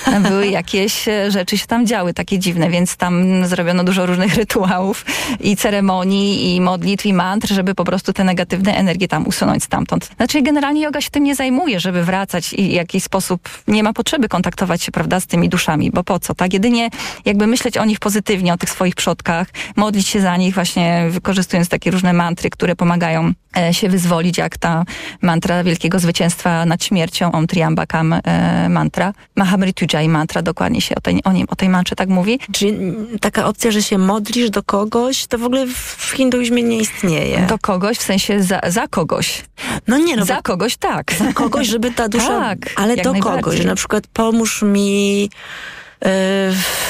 Tam 0.06 0.24
były 0.24 0.48
jakieś 0.60 1.08
e, 1.08 1.32
rzeczy 1.32 1.58
się 1.58 1.68
tam 1.68 1.86
działy, 1.86 2.14
takie 2.14 2.40
dziwne, 2.40 2.70
więc 2.70 2.96
tam 2.96 3.46
zrobiono 3.46 3.84
dużo 3.84 4.06
różnych 4.06 4.36
rytuałów 4.42 5.06
i 5.40 5.56
ceremonii, 5.56 6.56
i 6.56 6.62
modlitw, 6.62 7.06
i 7.06 7.14
mantr, 7.14 7.48
żeby 7.48 7.76
po 7.76 7.84
prostu 7.84 8.14
te 8.14 8.24
negatywne 8.24 8.76
energie 8.76 9.08
tam 9.08 9.28
usunąć 9.28 9.64
stamtąd. 9.64 10.10
Znaczy 10.18 10.42
generalnie 10.42 10.82
yoga 10.82 11.02
się 11.02 11.10
tym 11.10 11.24
nie 11.24 11.36
zajmuje, 11.36 11.80
żeby 11.80 12.04
wracać 12.04 12.54
i 12.54 12.70
w 12.70 12.72
jakiś 12.72 13.04
sposób 13.04 13.50
nie 13.68 13.84
ma 13.84 13.94
potrzeby 13.94 14.30
kontaktować 14.30 14.84
się, 14.84 14.92
prawda, 14.92 15.20
z 15.20 15.28
tymi 15.28 15.50
duszami, 15.50 15.92
bo 15.92 16.04
po 16.04 16.20
co, 16.20 16.36
tak? 16.36 16.54
Jedynie 16.54 16.90
jakby 17.26 17.48
myśleć 17.48 17.78
o 17.78 17.86
nich 17.86 18.00
pozytywnie, 18.00 18.54
o 18.54 18.58
tych 18.58 18.70
swoich 18.70 18.96
przodkach, 18.96 19.48
modlić 19.76 20.08
się 20.08 20.22
za 20.22 20.38
nich 20.38 20.54
właśnie 20.54 21.08
wykorzystując 21.10 21.70
takie 21.70 21.92
różne 21.92 22.14
mantry, 22.14 22.41
które 22.50 22.76
pomagają 22.76 23.34
e, 23.58 23.74
się 23.74 23.90
wyzwolić, 23.90 24.38
jak 24.38 24.58
ta 24.58 24.84
mantra 25.22 25.64
wielkiego 25.64 26.00
zwycięstwa 26.00 26.66
nad 26.66 26.84
śmiercią, 26.84 27.32
Om 27.32 27.48
Triambakam 27.48 28.14
e, 28.14 28.70
mantra, 28.70 29.14
Mahamritujai 29.36 30.10
mantra, 30.10 30.42
dokładnie 30.42 30.82
się 30.82 30.96
o 30.96 31.02
tej, 31.02 31.24
o, 31.24 31.32
nim, 31.32 31.48
o 31.50 31.56
tej 31.56 31.70
mantrze 31.70 31.96
tak 31.96 32.10
mówi. 32.10 32.40
Czyli 32.52 32.72
mm, 32.72 33.20
taka 33.20 33.46
opcja, 33.46 33.72
że 33.72 33.82
się 33.84 33.98
modlisz 33.98 34.50
do 34.50 34.64
kogoś, 34.64 35.28
to 35.28 35.38
w 35.38 35.44
ogóle 35.44 35.68
w- 35.68 36.14
hinduizmie 36.16 36.64
nie 36.64 36.78
istnieje. 36.78 37.46
Do 37.50 37.58
kogoś, 37.60 37.98
w 37.98 38.04
sensie 38.04 38.44
za, 38.44 38.62
za 38.68 38.88
kogoś. 38.88 39.44
No 39.88 39.98
nie, 39.98 40.16
no 40.16 40.26
Za 40.26 40.42
kogoś 40.42 40.78
tak. 40.78 41.14
Za 41.14 41.34
kogoś, 41.34 41.68
żeby 41.68 41.92
ta 41.92 42.10
dusza... 42.10 42.40
Tak, 42.40 42.58
ale 42.76 42.98
do 42.98 43.14
kogoś, 43.14 43.58
że 43.58 43.64
na 43.64 43.76
przykład 43.76 44.08
pomóż 44.08 44.62
mi 44.62 45.30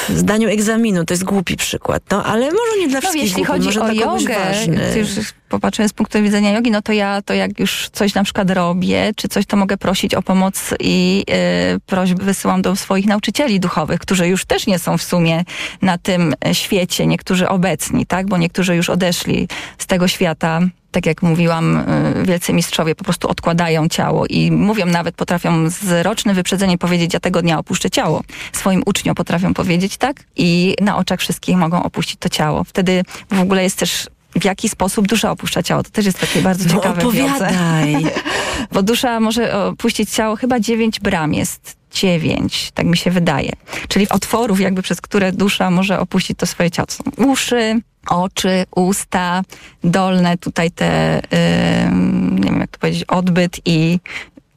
zdaniu 0.08 0.48
egzaminu, 0.48 1.04
to 1.04 1.14
jest 1.14 1.24
głupi 1.24 1.56
przykład, 1.56 2.02
no 2.10 2.24
ale 2.24 2.44
może 2.44 2.80
nie 2.80 2.88
dla 2.88 2.96
No, 2.96 3.00
wszystkich 3.00 3.22
jeśli 3.22 3.44
głupi, 3.44 3.64
chodzi 3.64 3.80
o 3.80 3.92
jogę, 3.92 4.36
już 4.96 5.08
popatrzymy 5.48 5.88
z 5.88 5.92
punktu 5.92 6.22
widzenia 6.22 6.52
jogi, 6.52 6.70
no 6.70 6.82
to 6.82 6.92
ja 6.92 7.22
to 7.22 7.34
jak 7.34 7.60
już 7.60 7.88
coś 7.92 8.14
na 8.14 8.24
przykład 8.24 8.50
robię, 8.50 9.12
czy 9.16 9.28
coś, 9.28 9.46
to 9.46 9.56
mogę 9.56 9.76
prosić 9.76 10.14
o 10.14 10.22
pomoc 10.22 10.74
i 10.80 11.24
y, 11.76 11.80
prośby 11.80 12.24
wysyłam 12.24 12.62
do 12.62 12.76
swoich 12.76 13.06
nauczycieli 13.06 13.60
duchowych, 13.60 14.00
którzy 14.00 14.28
już 14.28 14.44
też 14.44 14.66
nie 14.66 14.78
są 14.78 14.98
w 14.98 15.02
sumie 15.02 15.44
na 15.82 15.98
tym 15.98 16.34
świecie, 16.52 17.06
niektórzy 17.06 17.48
obecni, 17.48 18.06
tak, 18.06 18.26
bo 18.26 18.38
niektórzy 18.38 18.76
już 18.76 18.90
odeszli 18.90 19.48
z 19.78 19.86
tego 19.86 20.08
świata 20.08 20.60
tak 20.92 21.06
jak 21.06 21.22
mówiłam, 21.22 21.76
y, 21.76 22.24
wielcy 22.26 22.52
mistrzowie 22.52 22.94
po 22.94 23.04
prostu 23.04 23.28
odkładają 23.28 23.88
ciało 23.88 24.26
i 24.26 24.50
mówią 24.50 24.86
nawet, 24.86 25.14
potrafią 25.14 25.70
z 25.70 26.06
rocznym 26.06 26.34
wyprzedzeniem 26.34 26.78
powiedzieć, 26.78 27.14
ja 27.14 27.20
tego 27.20 27.42
dnia 27.42 27.58
opuszczę 27.58 27.90
ciało. 27.90 28.22
Swoim 28.52 28.82
uczniom 28.86 29.14
potrafią 29.14 29.54
powiedzieć 29.54 29.96
tak 29.96 30.16
i 30.36 30.76
na 30.80 30.96
oczach 30.96 31.20
wszystkich 31.20 31.56
mogą 31.56 31.82
opuścić 31.82 32.16
to 32.20 32.28
ciało. 32.28 32.64
Wtedy 32.64 33.02
w 33.30 33.40
ogóle 33.40 33.62
jest 33.62 33.78
też 33.78 34.06
w 34.40 34.44
jaki 34.44 34.68
sposób 34.68 35.06
dusza 35.06 35.30
opuszcza 35.30 35.62
ciało. 35.62 35.82
To 35.82 35.90
też 35.90 36.06
jest 36.06 36.20
takie 36.20 36.42
bardzo 36.42 36.64
No 36.68 36.74
ciekawe 36.74 37.02
opowiadaj. 37.02 37.96
Bo 38.72 38.82
dusza 38.82 39.20
może 39.20 39.54
opuścić 39.64 40.10
ciało, 40.10 40.36
chyba 40.36 40.60
dziewięć 40.60 41.00
bram 41.00 41.34
jest. 41.34 41.81
Dziewięć, 41.94 42.70
tak 42.74 42.86
mi 42.86 42.96
się 42.96 43.10
wydaje. 43.10 43.52
Czyli 43.88 44.08
otworów, 44.08 44.60
jakby 44.60 44.82
przez 44.82 45.00
które 45.00 45.32
dusza 45.32 45.70
może 45.70 46.00
opuścić 46.00 46.38
to 46.38 46.46
swoje 46.46 46.70
ciało. 46.70 46.86
Uszy, 47.16 47.80
oczy, 48.08 48.64
usta, 48.76 49.42
dolne 49.84 50.38
tutaj 50.38 50.70
te, 50.70 51.20
ym, 51.86 52.38
nie 52.38 52.50
wiem 52.50 52.60
jak 52.60 52.70
to 52.70 52.78
powiedzieć, 52.78 53.04
odbyt 53.04 53.60
i 53.64 53.98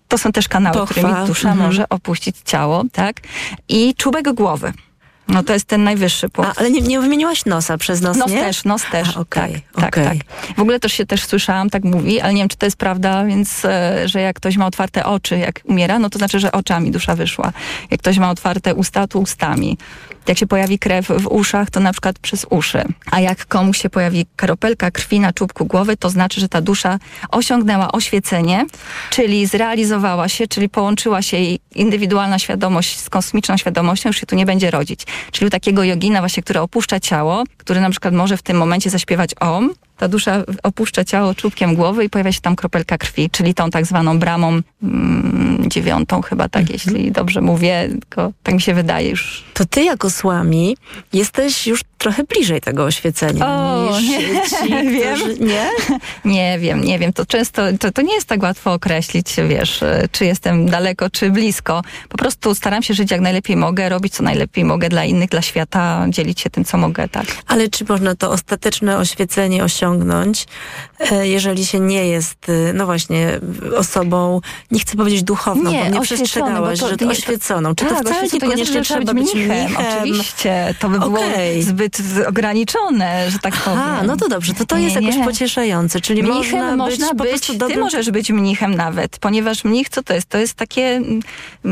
to 0.07 0.17
są 0.17 0.31
też 0.31 0.47
kanały, 0.47 0.77
Pochwa. 0.77 0.93
którymi 1.01 1.27
dusza 1.27 1.49
Mhm. 1.49 1.67
może 1.67 1.89
opuścić 1.89 2.35
ciało, 2.45 2.83
tak? 2.91 3.15
I 3.69 3.95
czubek 3.95 4.33
głowy. 4.33 4.73
No 5.27 5.43
to 5.43 5.53
jest 5.53 5.65
ten 5.65 5.83
najwyższy 5.83 6.29
punkt. 6.29 6.51
A, 6.57 6.59
ale 6.59 6.71
nie, 6.71 6.81
nie 6.81 6.99
wymieniłaś 6.99 7.45
nosa 7.45 7.77
przez 7.77 8.01
nos, 8.01 8.17
Nos 8.17 8.31
nie? 8.31 8.39
też, 8.39 8.63
nos 8.63 8.83
też. 8.91 9.17
A, 9.17 9.19
okej, 9.19 9.53
tak, 9.53 9.81
tak, 9.81 9.87
okej. 9.87 10.19
tak. 10.19 10.55
W 10.57 10.59
ogóle 10.59 10.79
też 10.79 10.93
się 10.93 11.05
też 11.05 11.25
słyszałam, 11.25 11.69
tak 11.69 11.83
mówi, 11.83 12.21
ale 12.21 12.33
nie 12.33 12.41
wiem, 12.41 12.49
czy 12.49 12.57
to 12.57 12.65
jest 12.65 12.77
prawda, 12.77 13.25
więc, 13.25 13.65
e, 13.65 14.07
że 14.07 14.21
jak 14.21 14.35
ktoś 14.35 14.57
ma 14.57 14.65
otwarte 14.67 15.05
oczy, 15.05 15.37
jak 15.37 15.61
umiera, 15.63 15.99
no 15.99 16.09
to 16.09 16.17
znaczy, 16.17 16.39
że 16.39 16.51
oczami 16.51 16.91
dusza 16.91 17.15
wyszła. 17.15 17.53
Jak 17.91 17.99
ktoś 17.99 18.17
ma 18.17 18.29
otwarte 18.29 18.75
usta, 18.75 19.07
to 19.07 19.19
ustami. 19.19 19.77
Jak 20.27 20.37
się 20.37 20.47
pojawi 20.47 20.79
krew 20.79 21.07
w 21.07 21.27
uszach, 21.27 21.69
to 21.69 21.79
na 21.79 21.91
przykład 21.91 22.19
przez 22.19 22.45
uszy. 22.49 22.83
A 23.11 23.19
jak 23.19 23.45
komuś 23.45 23.81
się 23.81 23.89
pojawi 23.89 24.25
kropelka 24.35 24.91
krwi 24.91 25.19
na 25.19 25.33
czubku 25.33 25.65
głowy, 25.65 25.97
to 25.97 26.09
znaczy, 26.09 26.41
że 26.41 26.49
ta 26.49 26.61
dusza 26.61 26.99
osiągnęła 27.31 27.91
oświecenie, 27.91 28.65
czyli 29.09 29.45
zrealizowała 29.45 30.29
się, 30.29 30.47
czyli 30.47 30.69
połączyła 30.69 31.21
się 31.21 31.37
jej 31.37 31.59
indywidualna 31.75 32.39
świadomość 32.39 32.99
z 32.99 33.09
kosmiczną 33.09 33.57
świadomością, 33.57 34.09
już 34.09 34.17
się 34.17 34.25
tu 34.25 34.35
nie 34.35 34.45
będzie 34.45 34.71
rodzić. 34.71 35.01
Czyli 35.31 35.47
u 35.47 35.49
takiego 35.49 35.83
jogina 35.83 36.19
właśnie, 36.19 36.43
który 36.43 36.59
opuszcza 36.59 36.99
ciało, 36.99 37.43
który 37.57 37.81
na 37.81 37.89
przykład 37.89 38.13
może 38.13 38.37
w 38.37 38.41
tym 38.41 38.57
momencie 38.57 38.89
zaśpiewać 38.89 39.31
om, 39.39 39.73
ta 39.97 40.07
dusza 40.07 40.43
opuszcza 40.63 41.03
ciało 41.03 41.35
czubkiem 41.35 41.75
głowy 41.75 42.03
i 42.03 42.09
pojawia 42.09 42.31
się 42.31 42.41
tam 42.41 42.55
kropelka 42.55 42.97
krwi, 42.97 43.29
czyli 43.29 43.53
tą 43.53 43.69
tak 43.69 43.85
zwaną 43.85 44.19
bramą 44.19 44.61
mm, 44.83 45.69
dziewiątą 45.69 46.21
chyba, 46.21 46.49
tak, 46.49 46.69
jeśli 46.69 47.11
dobrze 47.11 47.41
mówię, 47.41 47.89
tylko 47.89 48.31
tak 48.43 48.55
mi 48.55 48.61
się 48.61 48.73
wydaje 48.73 49.09
już. 49.09 49.43
To 49.53 49.65
ty 49.65 49.83
jako 49.83 50.09
słami 50.09 50.77
jesteś 51.13 51.67
już 51.67 51.81
trochę 51.97 52.23
bliżej 52.23 52.61
tego 52.61 52.83
oświecenia 52.83 53.47
O, 53.47 53.99
niż 53.99 54.09
nie, 54.09 54.19
ci, 54.41 54.69
wiem. 54.99 55.15
którzy... 55.15 55.39
Nie? 55.39 55.69
Nie 56.35 56.59
wiem, 56.59 56.81
nie 56.83 56.99
wiem. 56.99 57.13
To 57.13 57.25
często, 57.25 57.61
to, 57.79 57.91
to 57.91 58.01
nie 58.01 58.13
jest 58.13 58.27
tak 58.27 58.43
łatwo 58.43 58.73
określić, 58.73 59.35
wiesz, 59.49 59.83
e, 59.83 60.07
czy 60.11 60.25
jestem 60.25 60.65
daleko, 60.65 61.09
czy 61.09 61.29
blisko. 61.29 61.81
Po 62.09 62.17
prostu 62.17 62.55
staram 62.55 62.83
się 62.83 62.93
żyć 62.93 63.11
jak 63.11 63.21
najlepiej 63.21 63.55
mogę, 63.55 63.89
robić 63.89 64.13
co 64.13 64.23
najlepiej 64.23 64.65
mogę 64.65 64.89
dla 64.89 65.05
innych, 65.05 65.29
dla 65.29 65.41
świata, 65.41 66.05
dzielić 66.09 66.41
się 66.41 66.49
tym, 66.49 66.65
co 66.65 66.77
mogę, 66.77 67.09
tak. 67.09 67.25
Ale 67.47 67.69
czy 67.69 67.85
można 67.89 68.15
to 68.15 68.31
ostateczne 68.31 68.97
oświecenie 68.97 69.63
osiągnąć, 69.63 69.84
e, 71.11 71.27
jeżeli 71.27 71.65
się 71.65 71.79
nie 71.79 72.07
jest, 72.07 72.49
e, 72.49 72.73
no 72.73 72.85
właśnie, 72.85 73.39
osobą, 73.77 74.41
nie 74.71 74.79
chcę 74.79 74.97
powiedzieć 74.97 75.23
duchowną, 75.23 75.71
Nie, 75.71 75.79
bo 75.83 75.89
mnie 75.89 75.99
oświeconą, 75.99 76.23
przestrzegałaś, 76.23 76.79
to 76.79 76.89
że 76.89 76.97
to 76.97 77.05
nie- 77.05 77.11
oświeconą. 77.11 77.75
Czy 77.75 77.85
tak, 77.85 77.97
to 78.03 78.09
wcale 78.09 78.23
nie 78.23 78.29
niekoniecznie 78.33 78.81
trzeba 78.81 79.13
być 79.13 79.33
mnichem? 79.33 79.65
mnichem? 79.65 79.85
Oczywiście, 79.97 80.75
to 80.79 80.89
by 80.89 80.99
było 80.99 81.19
Okej. 81.19 81.63
zbyt 81.63 81.97
ograniczone, 82.27 83.31
że 83.31 83.39
tak 83.39 83.55
powiem. 83.55 83.79
A, 83.79 84.03
no 84.03 84.17
to 84.17 84.29
dobrze, 84.29 84.53
to 84.53 84.65
to 84.65 84.77
jest 84.77 84.95
Nie, 84.95 85.01
jakoś 85.01 85.17
nie. 85.19 85.25
pocieszające, 85.25 86.01
czyli 86.01 86.23
Mnichem 86.23 86.37
można 86.67 86.71
być 86.71 86.99
można 86.99 87.09
po 87.09 87.15
być, 87.23 87.29
prostu 87.29 87.53
ty 87.53 87.59
dobrym... 87.59 87.79
możesz 87.79 88.11
być 88.11 88.29
mnichem 88.31 88.75
nawet, 88.75 89.19
ponieważ 89.19 89.63
mnich 89.63 89.89
co 89.89 90.03
to 90.03 90.13
jest? 90.13 90.29
To 90.29 90.37
jest 90.37 90.53
takie 90.53 90.81
mm, 90.85 91.21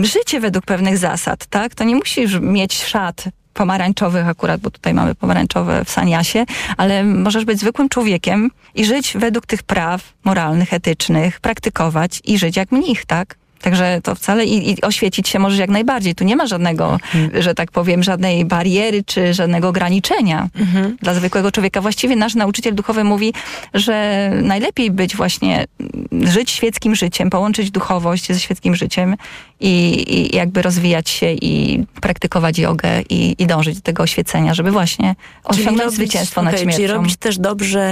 życie 0.05 0.39
według 0.39 0.65
pewnych 0.65 0.97
zasad, 0.97 1.45
tak? 1.45 1.75
To 1.75 1.83
nie 1.83 1.95
musisz 1.95 2.39
mieć 2.39 2.83
szat 2.83 3.23
pomarańczowych 3.53 4.27
akurat, 4.27 4.61
bo 4.61 4.71
tutaj 4.71 4.93
mamy 4.93 5.15
pomarańczowe 5.15 5.85
w 5.85 5.89
saniasie, 5.89 6.45
ale 6.77 7.03
możesz 7.03 7.45
być 7.45 7.59
zwykłym 7.59 7.89
człowiekiem 7.89 8.51
i 8.75 8.85
żyć 8.85 9.13
według 9.19 9.45
tych 9.45 9.63
praw 9.63 10.13
moralnych, 10.23 10.73
etycznych, 10.73 11.39
praktykować 11.39 12.21
i 12.23 12.37
żyć 12.37 12.57
jak 12.57 12.71
mnich, 12.71 13.05
tak? 13.05 13.35
Także 13.63 13.99
to 14.03 14.15
wcale 14.15 14.45
i, 14.45 14.71
i 14.71 14.81
oświecić 14.81 15.29
się 15.29 15.39
możesz 15.39 15.59
jak 15.59 15.69
najbardziej. 15.69 16.15
Tu 16.15 16.23
nie 16.23 16.35
ma 16.35 16.47
żadnego, 16.47 16.99
że 17.39 17.53
tak 17.55 17.71
powiem, 17.71 18.03
żadnej 18.03 18.45
bariery 18.45 19.03
czy 19.05 19.33
żadnego 19.33 19.67
ograniczenia 19.69 20.49
Mhm. 20.59 20.97
dla 21.01 21.13
zwykłego 21.13 21.51
człowieka. 21.51 21.81
Właściwie 21.81 22.15
nasz 22.15 22.35
nauczyciel 22.35 22.75
duchowy 22.75 23.03
mówi, 23.03 23.33
że 23.73 24.29
najlepiej 24.41 24.91
być 24.91 25.15
właśnie, 25.15 25.65
mm, 26.11 26.27
żyć 26.31 26.51
świeckim 26.51 26.95
życiem, 26.95 27.29
połączyć 27.29 27.71
duchowość 27.71 28.27
ze 28.27 28.39
świeckim 28.39 28.75
życiem 28.75 29.15
i, 29.59 30.03
i 30.15 30.35
jakby 30.35 30.61
rozwijać 30.61 31.09
się 31.09 31.31
i 31.31 31.83
praktykować 32.01 32.57
jogę 32.59 32.89
i, 33.09 33.35
i 33.39 33.47
dążyć 33.47 33.75
do 33.75 33.81
tego 33.81 34.03
oświecenia, 34.03 34.53
żeby 34.53 34.71
właśnie 34.71 35.15
osiągnąć 35.43 35.93
zwycięstwo 35.93 36.41
nad 36.41 36.53
okej, 36.53 36.63
śmiercią. 36.63 36.81
Czyli 36.81 36.93
robić 36.93 37.17
też 37.17 37.37
dobrze 37.37 37.83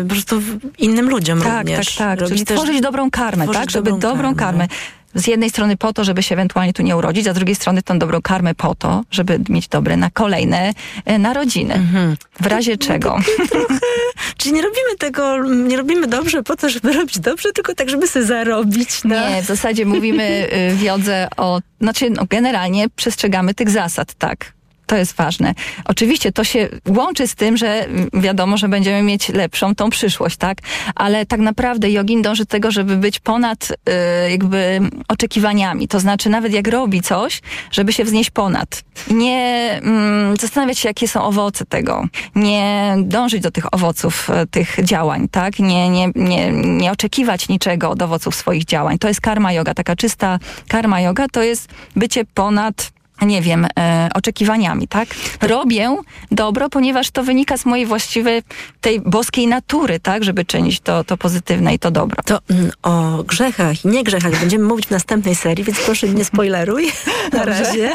y, 0.00 0.02
po 0.04 0.08
prostu 0.14 0.42
innym 0.78 1.08
ludziom 1.08 1.40
Tak, 1.42 1.58
również. 1.66 1.86
tak, 1.94 1.96
tak. 2.08 2.20
Robić 2.20 2.34
Czyli 2.34 2.46
też- 2.46 2.56
tworzyć 2.58 2.80
dobrą 2.80 3.10
karmę, 3.10 3.44
tworzyć 3.44 3.60
tak? 3.62 3.70
Żeby 3.70 3.90
dobrą 3.90 4.10
dobrą, 4.10 4.34
karmę. 4.34 4.68
karmę. 4.68 4.95
Z 5.16 5.26
jednej 5.26 5.50
strony 5.50 5.76
po 5.76 5.92
to, 5.92 6.04
żeby 6.04 6.22
się 6.22 6.34
ewentualnie 6.34 6.72
tu 6.72 6.82
nie 6.82 6.96
urodzić, 6.96 7.26
a 7.26 7.32
z 7.32 7.36
drugiej 7.36 7.54
strony 7.54 7.82
tą 7.82 7.98
dobrą 7.98 8.22
karmę 8.22 8.54
po 8.54 8.74
to, 8.74 9.04
żeby 9.10 9.40
mieć 9.48 9.68
dobre 9.68 9.96
na 9.96 10.10
kolejne 10.10 10.72
e, 11.04 11.18
narodziny. 11.18 11.74
Mhm. 11.74 12.16
W 12.40 12.46
razie 12.46 12.76
czego? 12.76 13.18
Czyli 14.38 14.54
nie 14.54 14.62
robimy 14.62 14.96
tego, 14.98 15.44
nie 15.44 15.76
robimy 15.76 16.06
dobrze 16.06 16.42
po 16.42 16.56
to, 16.56 16.68
żeby 16.70 16.92
robić 16.92 17.18
dobrze, 17.18 17.52
tylko 17.52 17.74
tak, 17.74 17.90
żeby 17.90 18.08
sobie 18.08 18.24
zarobić. 18.24 19.04
Na... 19.04 19.30
Nie, 19.30 19.42
w 19.42 19.46
zasadzie 19.46 19.86
mówimy 19.86 20.48
y, 20.72 20.74
w 20.74 20.82
jodze 20.82 21.28
o, 21.36 21.60
znaczy 21.80 22.10
no, 22.10 22.22
generalnie 22.30 22.88
przestrzegamy 22.88 23.54
tych 23.54 23.70
zasad, 23.70 24.14
tak. 24.14 24.55
To 24.86 24.96
jest 24.96 25.16
ważne. 25.16 25.54
Oczywiście 25.84 26.32
to 26.32 26.44
się 26.44 26.68
łączy 26.88 27.28
z 27.28 27.34
tym, 27.34 27.56
że 27.56 27.86
wiadomo, 28.12 28.56
że 28.56 28.68
będziemy 28.68 29.02
mieć 29.02 29.28
lepszą 29.28 29.74
tą 29.74 29.90
przyszłość, 29.90 30.36
tak? 30.36 30.58
Ale 30.94 31.26
tak 31.26 31.40
naprawdę 31.40 31.90
jogin 31.90 32.22
dąży 32.22 32.42
do 32.42 32.50
tego, 32.50 32.70
żeby 32.70 32.96
być 32.96 33.20
ponad 33.20 33.70
y, 33.70 34.30
jakby 34.30 34.80
oczekiwaniami. 35.08 35.88
To 35.88 36.00
znaczy 36.00 36.30
nawet 36.30 36.52
jak 36.52 36.68
robi 36.68 37.02
coś, 37.02 37.40
żeby 37.70 37.92
się 37.92 38.04
wznieść 38.04 38.30
ponad. 38.30 38.82
Nie 39.10 39.70
mm, 39.82 40.36
zastanawiać 40.36 40.78
się, 40.78 40.88
jakie 40.88 41.08
są 41.08 41.22
owoce 41.22 41.66
tego. 41.66 42.04
Nie 42.34 42.94
dążyć 42.98 43.42
do 43.42 43.50
tych 43.50 43.74
owoców, 43.74 44.30
y, 44.30 44.46
tych 44.46 44.76
działań, 44.82 45.28
tak? 45.28 45.58
Nie, 45.58 45.88
nie, 45.88 46.10
nie, 46.14 46.52
nie 46.52 46.92
oczekiwać 46.92 47.48
niczego 47.48 47.90
od 47.90 48.02
owoców 48.02 48.34
swoich 48.34 48.64
działań. 48.64 48.98
To 48.98 49.08
jest 49.08 49.20
karma 49.20 49.52
yoga. 49.52 49.74
Taka 49.74 49.96
czysta 49.96 50.38
karma 50.68 51.00
yoga 51.00 51.26
to 51.32 51.42
jest 51.42 51.68
bycie 51.96 52.24
ponad 52.24 52.95
nie 53.22 53.42
wiem, 53.42 53.66
e, 53.78 54.08
oczekiwaniami, 54.14 54.88
tak? 54.88 55.08
Robię 55.40 55.96
dobro, 56.30 56.68
ponieważ 56.68 57.10
to 57.10 57.22
wynika 57.22 57.56
z 57.56 57.66
mojej 57.66 57.86
właściwej 57.86 58.42
tej 58.80 59.00
boskiej 59.00 59.46
natury, 59.46 60.00
tak? 60.00 60.24
Żeby 60.24 60.44
czynić 60.44 60.80
to, 60.80 61.04
to 61.04 61.16
pozytywne 61.16 61.74
i 61.74 61.78
to 61.78 61.90
dobro. 61.90 62.22
To 62.24 62.38
mm, 62.50 62.70
o 62.82 63.22
grzechach 63.22 63.84
i 63.84 63.88
nie 63.88 64.04
grzechach 64.04 64.40
będziemy 64.40 64.64
mówić 64.70 64.86
w 64.86 64.90
następnej 64.90 65.34
serii, 65.34 65.64
więc 65.64 65.80
proszę 65.80 66.08
nie 66.08 66.24
spoileruj 66.24 66.92
na 67.32 67.44
razie. 67.44 67.92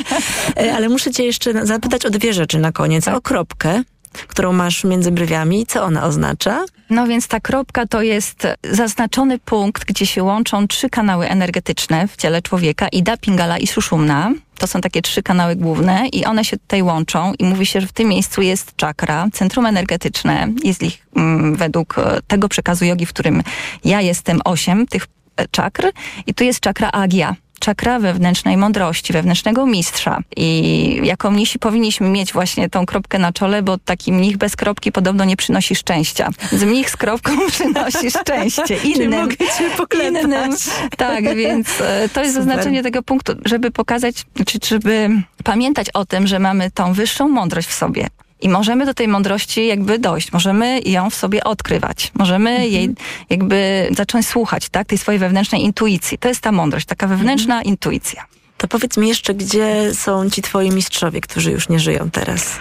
E, 0.57 0.73
ale 0.75 0.89
muszę 0.89 1.12
cię 1.12 1.23
jeszcze 1.23 1.65
zapytać 1.65 2.05
o 2.05 2.10
dwie 2.10 2.34
rzeczy 2.34 2.60
na 2.60 2.71
koniec. 2.71 3.07
O 3.07 3.21
kropkę, 3.21 3.84
którą 4.27 4.53
masz 4.53 4.84
między 4.84 5.12
brwiami. 5.12 5.65
Co 5.65 5.84
ona 5.84 6.05
oznacza? 6.05 6.65
No 6.89 7.07
więc 7.07 7.27
ta 7.27 7.39
kropka 7.39 7.86
to 7.86 8.01
jest 8.01 8.47
zaznaczony 8.71 9.39
punkt, 9.39 9.86
gdzie 9.86 10.05
się 10.05 10.23
łączą 10.23 10.67
trzy 10.67 10.89
kanały 10.89 11.27
energetyczne 11.29 12.07
w 12.07 12.15
ciele 12.15 12.41
człowieka, 12.41 12.88
Ida, 12.88 13.17
Pingala 13.17 13.57
i 13.57 13.67
Sushumna. 13.67 14.31
To 14.62 14.67
są 14.67 14.82
takie 14.82 15.02
trzy 15.02 15.24
kanały 15.24 15.56
główne 15.56 16.08
i 16.08 16.26
one 16.26 16.45
się 16.45 16.58
tutaj 16.58 16.84
łączą 16.84 17.34
i 17.39 17.43
mówi 17.43 17.65
się, 17.65 17.82
że 17.82 17.88
w 17.88 17.91
tym 17.91 18.08
miejscu 18.08 18.41
jest 18.41 18.76
czakra, 18.76 19.28
centrum 19.34 19.65
energetyczne. 19.65 20.47
Jest 20.63 20.84
ich 20.84 21.08
mm, 21.15 21.56
według 21.56 21.97
e, 21.97 22.19
tego 22.28 22.50
przekazu 22.50 22.86
jogi, 22.86 23.06
w 23.06 23.10
którym 23.10 23.43
ja 23.86 24.02
jestem, 24.02 24.39
osiem 24.45 24.88
tych 24.88 25.08
e, 25.38 25.47
czakr 25.47 25.91
i 26.28 26.34
tu 26.34 26.43
jest 26.43 26.60
czakra 26.60 26.91
Agia 26.91 27.36
czakra 27.62 28.00
wewnętrznej 28.00 28.58
mądrości, 28.58 29.13
wewnętrznego 29.13 29.65
mistrza. 29.65 30.19
I 30.38 31.00
jako 31.04 31.32
mnisi 31.32 31.60
powinniśmy 31.60 32.10
mieć 32.10 32.34
właśnie 32.34 32.69
tą 32.69 32.86
kropkę 32.86 33.19
na 33.19 33.34
czole, 33.34 33.63
bo 33.63 33.78
taki 33.78 34.13
mnich 34.13 34.38
bez 34.38 34.56
kropki 34.56 34.91
podobno 34.91 35.26
nie 35.26 35.38
przynosi 35.38 35.76
szczęścia. 35.76 36.30
Więc 36.52 36.63
mnich 36.63 36.89
z 36.89 36.97
kropką 36.97 37.32
przynosi 37.52 38.12
szczęście 38.12 38.78
innym. 38.78 39.12
mogę 39.21 39.36
cię 39.38 40.08
innym. 40.10 40.56
Tak, 40.97 41.36
więc 41.36 41.82
e, 41.82 42.10
to 42.13 42.21
jest 42.21 42.34
Super. 42.34 42.47
zaznaczenie 42.47 42.84
tego 42.84 43.04
punktu, 43.04 43.34
żeby 43.45 43.71
pokazać, 43.71 44.15
czy 44.45 44.60
żeby 44.63 45.10
pamiętać 45.43 45.89
o 45.89 46.06
tym, 46.06 46.28
że 46.28 46.39
mamy 46.39 46.71
tą 46.71 46.93
wyższą 46.93 47.28
mądrość 47.30 47.67
w 47.67 47.74
sobie. 47.74 48.08
I 48.41 48.49
możemy 48.49 48.86
do 48.86 48.93
tej 48.93 49.08
mądrości 49.08 49.67
jakby 49.67 49.99
dojść, 49.99 50.32
możemy 50.32 50.80
ją 50.86 51.10
w 51.10 51.15
sobie 51.15 51.43
odkrywać, 51.43 52.12
możemy 52.19 52.49
Mhm. 52.49 52.71
jej 52.71 52.89
jakby 53.30 53.88
zacząć 53.97 54.27
słuchać, 54.27 54.69
tak, 54.69 54.88
tej 54.88 54.97
swojej 54.97 55.19
wewnętrznej 55.19 55.62
intuicji. 55.63 56.17
To 56.17 56.27
jest 56.27 56.41
ta 56.41 56.51
mądrość, 56.51 56.86
taka 56.86 57.08
wewnętrzna 57.08 57.56
Mhm. 57.56 57.65
intuicja. 57.71 58.25
To 58.58 58.67
powiedz 58.67 58.97
mi 58.97 59.08
jeszcze, 59.08 59.34
gdzie 59.34 59.91
są 59.95 60.30
ci 60.30 60.41
twoi 60.41 60.71
mistrzowie, 60.71 61.21
którzy 61.21 61.51
już 61.51 61.69
nie 61.69 61.80
żyją 61.80 62.10
teraz? 62.12 62.60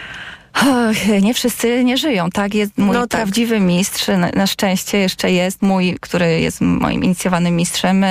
Och, 0.61 1.23
nie 1.23 1.35
wszyscy 1.35 1.85
nie 1.85 1.97
żyją, 1.97 2.31
tak? 2.31 2.55
Jest 2.55 2.79
mój 2.79 2.95
No 2.97 3.01
tak. 3.01 3.09
prawdziwy 3.21 3.61
mistrz, 3.61 4.09
na, 4.09 4.31
na 4.35 4.47
szczęście 4.47 4.99
jeszcze 4.99 5.31
jest 5.33 5.63
mój, 5.63 5.97
który 6.01 6.41
jest 6.41 6.61
moim 6.61 7.05
inicjowanym 7.05 7.57
mistrzem, 7.57 8.05
y, 8.05 8.09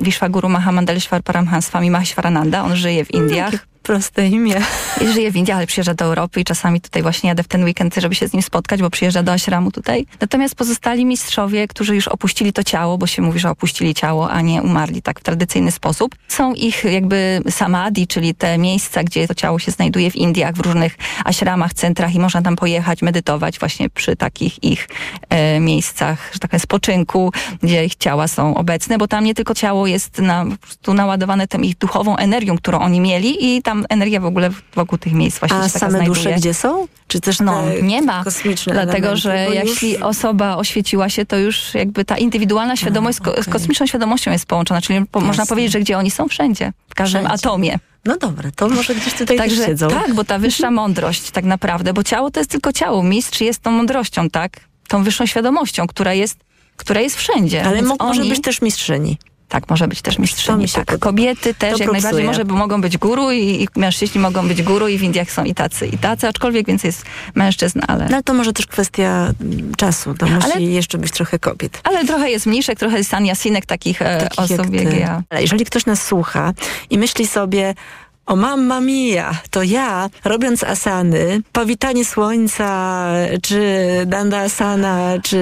Vishwaguru 0.00 0.48
Mahamandaleshwar 0.48 1.22
Paramhans 1.22 1.66
Swami 1.66 1.90
Maheshwarananda. 1.90 2.64
On 2.64 2.76
żyje 2.76 3.04
w 3.04 3.10
Indiach. 3.14 3.54
Proste 3.88 4.26
imię. 4.26 4.56
I 5.00 5.06
żyje 5.06 5.32
w 5.32 5.36
Indiach, 5.36 5.56
ale 5.56 5.66
przyjeżdża 5.66 5.94
do 5.94 6.04
Europy 6.04 6.40
i 6.40 6.44
czasami 6.44 6.80
tutaj 6.80 7.02
właśnie 7.02 7.28
jadę 7.28 7.42
w 7.42 7.48
ten 7.48 7.64
weekend, 7.64 7.94
żeby 7.94 8.14
się 8.14 8.28
z 8.28 8.32
nim 8.32 8.42
spotkać, 8.42 8.80
bo 8.80 8.90
przyjeżdża 8.90 9.22
do 9.22 9.32
Ashramu 9.32 9.70
tutaj. 9.70 10.06
Natomiast 10.20 10.54
pozostali 10.54 11.04
mistrzowie, 11.04 11.68
którzy 11.68 11.94
już 11.94 12.08
opuścili 12.08 12.52
to 12.52 12.64
ciało, 12.64 12.98
bo 12.98 13.06
się 13.06 13.22
mówi, 13.22 13.38
że 13.38 13.50
opuścili 13.50 13.94
ciało, 13.94 14.30
a 14.30 14.40
nie 14.40 14.62
umarli 14.62 15.02
tak 15.02 15.20
w 15.20 15.22
tradycyjny 15.22 15.70
sposób, 15.70 16.14
są 16.28 16.54
ich 16.54 16.84
jakby 16.84 17.42
samadhi, 17.50 18.06
czyli 18.06 18.34
te 18.34 18.58
miejsca, 18.58 19.04
gdzie 19.04 19.28
to 19.28 19.34
ciało 19.34 19.58
się 19.58 19.72
znajduje 19.72 20.10
w 20.10 20.16
Indiach, 20.16 20.54
w 20.54 20.60
różnych 20.60 20.96
ashramach, 21.24 21.74
centrach 21.74 22.14
i 22.14 22.18
można 22.18 22.42
tam 22.42 22.56
pojechać, 22.56 23.02
medytować 23.02 23.58
właśnie 23.58 23.90
przy 23.90 24.16
takich 24.16 24.64
ich 24.64 24.88
e, 25.28 25.60
miejscach, 25.60 26.30
że 26.32 26.38
tak 26.38 26.50
powiem, 26.50 26.60
spoczynku, 26.60 27.32
gdzie 27.62 27.84
ich 27.84 27.94
ciała 27.94 28.28
są 28.28 28.54
obecne, 28.54 28.98
bo 28.98 29.08
tam 29.08 29.24
nie 29.24 29.34
tylko 29.34 29.54
ciało 29.54 29.86
jest 29.86 30.18
na, 30.18 30.44
po 30.44 30.56
prostu 30.56 30.94
naładowane 30.94 31.46
tą 31.46 31.60
ich 31.60 31.78
duchową 31.78 32.16
energią, 32.16 32.56
którą 32.56 32.78
oni 32.78 33.00
mieli 33.00 33.56
i 33.56 33.62
tam 33.62 33.77
energia 33.88 34.20
w 34.20 34.24
ogóle 34.24 34.50
wokół 34.74 34.98
tych 34.98 35.12
miejsc 35.12 35.38
właśnie 35.38 35.56
A 35.58 35.62
się 35.68 35.78
same 35.78 35.90
znajduje. 35.92 36.14
dusze 36.16 36.32
gdzie 36.32 36.54
są? 36.54 36.86
Czy 37.08 37.20
też 37.20 37.40
No, 37.40 37.62
nie 37.82 38.02
ma. 38.02 38.24
kosmiczne 38.24 38.72
Dlatego, 38.72 38.96
elementy? 39.08 39.16
że 39.22 39.44
już- 39.46 39.54
jeśli 39.70 39.98
osoba 39.98 40.56
oświeciła 40.56 41.08
się, 41.08 41.26
to 41.26 41.38
już 41.38 41.74
jakby 41.74 42.04
ta 42.04 42.18
indywidualna 42.18 42.76
świadomość 42.76 43.18
z, 43.18 43.20
ko- 43.20 43.42
z 43.42 43.48
kosmiczną 43.48 43.86
świadomością 43.86 44.30
jest 44.30 44.46
połączona. 44.46 44.80
Czyli 44.80 45.00
można 45.14 45.46
powiedzieć, 45.46 45.72
że 45.72 45.80
gdzie 45.80 45.98
oni 45.98 46.10
są? 46.10 46.28
Wszędzie. 46.28 46.72
W 46.90 46.94
każdym 46.94 47.22
Wszędzie. 47.26 47.34
atomie. 47.48 47.78
No 48.04 48.16
dobra, 48.16 48.50
to 48.56 48.68
może 48.68 48.94
gdzieś 48.94 49.12
tutaj 49.12 49.26
też 49.26 49.36
Także 49.38 49.66
siedzą. 49.66 49.88
tak, 49.88 50.14
bo 50.14 50.24
ta 50.24 50.38
wyższa 50.38 50.70
mądrość 50.80 51.30
tak 51.30 51.44
naprawdę, 51.44 51.92
bo 51.92 52.02
ciało 52.04 52.30
to 52.30 52.40
jest 52.40 52.50
tylko 52.50 52.72
ciało. 52.72 53.02
Mistrz 53.02 53.40
jest 53.40 53.60
tą 53.62 53.70
mądrością, 53.70 54.30
tak? 54.30 54.60
Tą 54.88 55.02
wyższą 55.04 55.26
świadomością, 55.26 55.86
która 55.86 56.12
jest, 56.14 56.38
która 56.76 57.00
jest 57.00 57.16
wszędzie. 57.16 57.64
Ale 57.64 57.76
Więc 57.76 57.88
mo- 57.88 57.96
może 58.00 58.20
oni- 58.20 58.30
być 58.30 58.40
też 58.42 58.62
mistrzyni. 58.62 59.18
Tak, 59.48 59.70
może 59.70 59.88
być 59.88 60.02
też 60.02 60.18
mistrzyni. 60.18 60.68
Tak. 60.68 60.98
Kobiety 60.98 61.54
też 61.54 61.80
jak 61.80 61.92
najbardziej 61.92 62.24
może, 62.24 62.44
mogą 62.44 62.80
być 62.80 62.98
guru 62.98 63.30
i, 63.30 63.62
i 63.62 63.68
mężczyźni 63.76 64.20
mogą 64.20 64.48
być 64.48 64.62
guru 64.62 64.88
i 64.88 64.98
w 64.98 65.02
Indiach 65.02 65.30
są 65.30 65.44
i 65.44 65.54
tacy, 65.54 65.86
i 65.86 65.98
tacy, 65.98 66.28
aczkolwiek 66.28 66.66
więcej 66.66 66.88
jest 66.88 67.04
mężczyzn, 67.34 67.80
ale... 67.86 68.04
No 68.04 68.14
ale 68.14 68.22
to 68.22 68.34
może 68.34 68.52
też 68.52 68.66
kwestia 68.66 69.32
mm, 69.40 69.74
czasu. 69.74 70.14
To 70.14 70.26
musi 70.26 70.52
Ale- 70.52 70.62
jeszcze 70.62 70.98
być 70.98 71.12
trochę 71.12 71.38
kobiet. 71.38 71.80
Ale 71.84 72.04
trochę 72.04 72.30
jest 72.30 72.46
mniejszek, 72.46 72.78
trochę 72.78 72.98
jest 72.98 73.10
saniasinek 73.10 73.66
takich, 73.66 74.02
e, 74.02 74.20
Takich 74.20 74.38
osób 74.38 74.74
jak, 74.74 74.90
ty. 74.90 74.98
ja. 74.98 75.22
Ale 75.30 75.42
jeżeli 75.42 75.64
ktoś 75.64 75.86
nas 75.86 76.06
słucha 76.06 76.52
i 76.90 76.98
myśli 76.98 77.26
sobie, 77.26 77.74
o 78.28 78.36
mamma 78.36 78.80
mia, 78.80 79.34
to 79.50 79.62
ja, 79.62 80.10
robiąc 80.24 80.64
asany, 80.64 81.40
powitanie 81.52 82.04
słońca, 82.04 83.08
czy 83.42 83.62
dandasana, 84.06 85.14
czy 85.22 85.38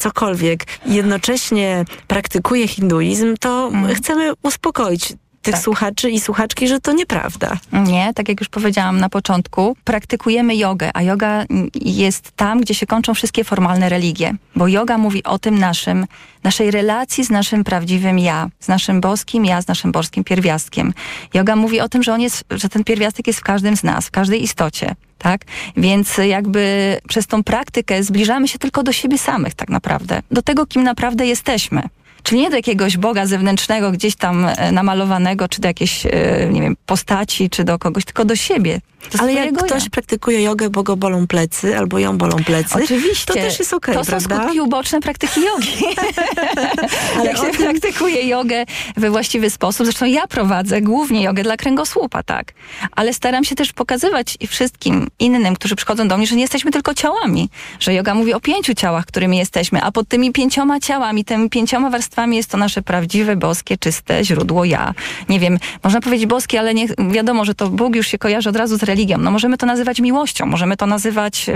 cokolwiek, 0.00 0.64
jednocześnie 0.86 1.84
praktykuję 2.06 2.68
hinduizm, 2.68 3.34
to 3.40 3.70
chcemy 3.94 4.32
uspokoić 4.42 5.14
tych 5.46 5.54
Tak. 5.54 5.64
słuchaczy 5.64 6.10
i 6.10 6.20
słuchaczki, 6.20 6.68
że 6.68 6.80
to 6.80 6.92
nieprawda. 6.92 7.56
Nie, 7.72 8.14
tak 8.14 8.28
jak 8.28 8.40
już 8.40 8.48
powiedziałam 8.48 9.00
na 9.00 9.08
początku, 9.08 9.76
praktykujemy 9.84 10.56
jogę, 10.56 10.90
a 10.94 11.02
yoga 11.02 11.44
mm, 11.50 11.70
jest 11.74 12.32
tam, 12.36 12.60
gdzie 12.60 12.74
się 12.74 12.86
kończą 12.86 13.14
wszystkie 13.14 13.44
formalne 13.44 13.88
religie. 13.88 14.34
Bo 14.56 14.68
yoga 14.68 14.98
mówi 14.98 15.24
o 15.24 15.38
tym 15.38 15.58
naszym, 15.58 16.06
naszej 16.44 16.70
relacji 16.70 17.24
z 17.24 17.30
naszym 17.30 17.64
prawdziwym 17.64 18.18
ja, 18.18 18.48
z 18.60 18.68
naszym 18.68 19.00
boskim 19.00 19.44
ja, 19.44 19.62
z 19.62 19.68
naszym 19.68 19.92
boskim 19.92 20.24
pierwiastkiem. 20.24 20.94
Yoga 21.34 21.56
mówi 21.56 21.80
o 21.80 21.88
tym, 21.88 22.02
że 22.02 22.12
on 22.12 22.20
jest, 22.20 22.44
że 22.50 22.68
ten 22.68 22.84
pierwiastek 22.84 23.26
jest 23.26 23.38
w 23.38 23.42
każdym 23.42 23.76
z 23.76 23.82
nas, 23.82 24.06
w 24.06 24.10
każdej 24.10 24.42
istocie. 24.42 24.94
Tak? 25.18 25.40
Więc 25.76 26.18
jakby 26.18 26.96
przez 27.08 27.26
tą 27.26 27.44
praktykę 27.44 28.02
zbliżamy 28.02 28.48
się 28.48 28.58
tylko 28.58 28.82
do 28.82 28.92
siebie 28.92 29.18
samych 29.18 29.54
tak 29.54 29.68
naprawdę. 29.68 30.22
Do 30.30 30.42
tego, 30.42 30.66
kim 30.66 30.82
naprawdę 30.82 31.26
jesteśmy. 31.26 31.82
Czyli 32.26 32.40
nie 32.40 32.50
do 32.50 32.56
jakiegoś 32.56 32.96
Boga 32.96 33.26
zewnętrznego, 33.26 33.92
gdzieś 33.92 34.16
tam 34.16 34.44
e, 34.44 34.72
namalowanego, 34.72 35.48
czy 35.48 35.60
do 35.60 35.68
jakiejś, 35.68 36.06
e, 36.06 36.10
nie 36.50 36.60
wiem, 36.60 36.76
postaci, 36.86 37.50
czy 37.50 37.64
do 37.64 37.78
kogoś, 37.78 38.04
tylko 38.04 38.24
do 38.24 38.36
siebie. 38.36 38.80
Ale 39.18 39.32
jak 39.32 39.54
ktoś 39.54 39.84
ja. 39.84 39.90
praktykuje 39.90 40.42
jogę, 40.42 40.70
bo 40.70 40.82
go 40.82 40.96
bolą 40.96 41.26
plecy, 41.26 41.78
albo 41.78 41.98
ją 41.98 42.18
bolą 42.18 42.36
plecy, 42.36 42.74
Oczywiście. 42.84 43.26
to 43.26 43.34
też 43.34 43.58
jest 43.58 43.72
okej, 43.72 43.94
To 43.94 44.04
są 44.04 44.20
skutki 44.20 44.60
uboczne 44.60 45.00
praktyki 45.00 45.40
jogi. 45.40 45.84
Ale 47.16 47.24
jak 47.24 47.36
się 47.36 47.42
tym- 47.42 47.52
praktykuje 47.52 48.28
jogę 48.28 48.64
we 48.96 49.10
właściwy 49.10 49.50
sposób, 49.50 49.86
zresztą 49.86 50.06
ja 50.06 50.26
prowadzę 50.26 50.80
głównie 50.80 51.22
jogę 51.22 51.42
dla 51.42 51.56
kręgosłupa, 51.56 52.22
tak. 52.22 52.52
Ale 52.92 53.14
staram 53.14 53.44
się 53.44 53.54
też 53.54 53.72
pokazywać 53.72 54.38
wszystkim 54.48 55.08
innym, 55.18 55.54
którzy 55.54 55.76
przychodzą 55.76 56.08
do 56.08 56.16
mnie, 56.16 56.26
że 56.26 56.36
nie 56.36 56.42
jesteśmy 56.42 56.70
tylko 56.70 56.94
ciałami. 56.94 57.48
Że 57.80 57.94
yoga 57.94 58.14
mówi 58.14 58.34
o 58.34 58.40
pięciu 58.40 58.74
ciałach, 58.74 59.06
którymi 59.06 59.38
jesteśmy, 59.38 59.82
a 59.82 59.92
pod 59.92 60.08
tymi 60.08 60.32
pięcioma 60.32 60.80
ciałami, 60.80 61.24
tymi 61.24 61.50
pięcioma 61.50 61.90
warstwami 61.90 62.36
jest 62.36 62.50
to 62.50 62.58
nasze 62.58 62.82
prawdziwe, 62.82 63.36
boskie, 63.36 63.78
czyste 63.78 64.24
źródło 64.24 64.64
ja. 64.64 64.94
Nie 65.28 65.40
wiem, 65.40 65.58
można 65.84 66.00
powiedzieć 66.00 66.26
boskie, 66.26 66.60
ale 66.60 66.74
nie, 66.74 66.86
wiadomo, 67.10 67.44
że 67.44 67.54
to 67.54 67.68
Bóg 67.68 67.96
już 67.96 68.06
się 68.06 68.18
kojarzy 68.18 68.48
od 68.48 68.56
razu 68.56 68.78
z 68.78 68.82
religią. 68.82 68.95
No 69.18 69.30
możemy 69.30 69.58
to 69.58 69.66
nazywać 69.66 70.00
miłością, 70.00 70.46
możemy 70.46 70.76
to 70.76 70.86
nazywać... 70.86 71.46